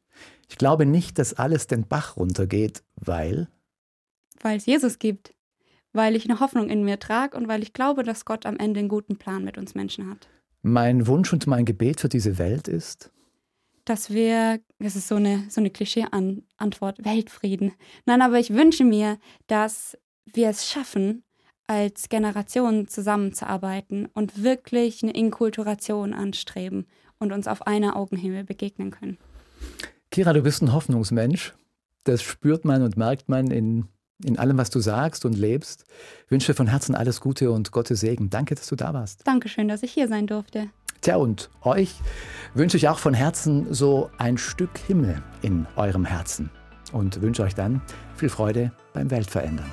Ich 0.49 0.59
glaube 0.59 0.87
nicht, 0.87 1.19
dass 1.19 1.35
alles 1.35 1.67
den 1.67 1.87
Bach 1.87 2.17
runtergeht, 2.17 2.83
weil. 2.97 3.49
Weil 4.41 4.57
es 4.57 4.67
Jesus 4.67 4.99
gibt. 4.99 5.35
Weil 5.93 6.17
ich 6.17 6.25
eine 6.29 6.41
Hoffnung 6.41 6.69
in 6.69 6.85
mir 6.85 6.99
trage 6.99 7.37
und 7.37 7.49
weil 7.49 7.63
ich 7.63 7.73
glaube, 7.73 8.03
dass 8.03 8.25
Gott 8.25 8.47
am 8.47 8.59
Ende 8.59 8.81
einen 8.81 8.89
guten 8.89 9.17
Plan 9.17 9.45
mit 9.45 9.59
uns 9.59 9.75
Menschen 9.75 10.09
hat. 10.11 10.29
Mein 10.63 11.07
Wunsch 11.07 11.33
und 11.33 11.47
mein 11.47 11.65
Gebet 11.65 12.01
für 12.01 12.09
diese 12.09 12.39
Welt 12.39 12.69
ist? 12.69 13.11
Dass 13.85 14.11
wir, 14.11 14.61
das 14.79 14.97
ist 14.97 15.09
so 15.09 15.15
eine, 15.15 15.47
so 15.49 15.61
eine 15.61 15.71
Klischee-Antwort, 15.71 17.05
Weltfrieden. 17.05 17.73
Nein, 18.05 18.21
aber 18.21 18.39
ich 18.39 18.53
wünsche 18.53 18.85
mir, 18.85 19.19
dass 19.47 19.97
wir 20.27 20.51
es 20.51 20.69
schaffen, 20.69 21.25
als 21.67 22.09
Generation 22.09 22.89
zusammenzuarbeiten 22.89 24.07
und 24.15 24.43
wirklich 24.43 25.03
eine 25.03 25.13
Inkulturation 25.13 26.13
anstreben 26.13 26.87
und 27.19 27.33
uns 27.33 27.47
auf 27.49 27.67
einer 27.67 27.97
Augenhöhe 27.97 28.45
begegnen 28.45 28.91
können. 28.91 29.19
Kira, 30.11 30.33
du 30.33 30.43
bist 30.43 30.63
ein 30.63 30.73
Hoffnungsmensch. 30.73 31.55
Das 32.05 32.23
spürt 32.23 32.65
man 32.65 32.83
und 32.83 32.97
merkt 32.97 33.29
man 33.29 33.51
in, 33.51 33.87
in 34.25 34.39
allem, 34.39 34.57
was 34.57 34.71
du 34.71 34.81
sagst 34.81 35.25
und 35.25 35.35
lebst. 35.35 35.85
Ich 36.25 36.31
wünsche 36.31 36.55
von 36.55 36.67
Herzen 36.67 36.95
alles 36.95 37.21
Gute 37.21 37.51
und 37.51 37.73
Gottes 37.73 38.01
Segen. 38.01 38.31
Danke, 38.31 38.55
dass 38.55 38.67
du 38.67 38.77
da 38.77 38.95
warst. 38.95 39.27
Dankeschön, 39.27 39.69
dass 39.69 39.83
ich 39.83 39.93
hier 39.93 40.09
sein 40.09 40.27
durfte. 40.27 40.69
Tja, 41.01 41.17
und 41.17 41.51
euch 41.63 41.95
wünsche 42.55 42.77
ich 42.77 42.89
auch 42.89 42.99
von 42.99 43.15
Herzen 43.15 43.73
so 43.73 44.11
ein 44.19 44.39
Stück 44.39 44.77
Himmel 44.87 45.23
in 45.43 45.67
eurem 45.77 46.05
Herzen 46.05 46.51
und 46.93 47.21
wünsche 47.21 47.43
euch 47.43 47.55
dann 47.55 47.83
viel 48.17 48.29
Freude 48.29 48.73
beim 48.93 49.11
Weltverändern. 49.11 49.73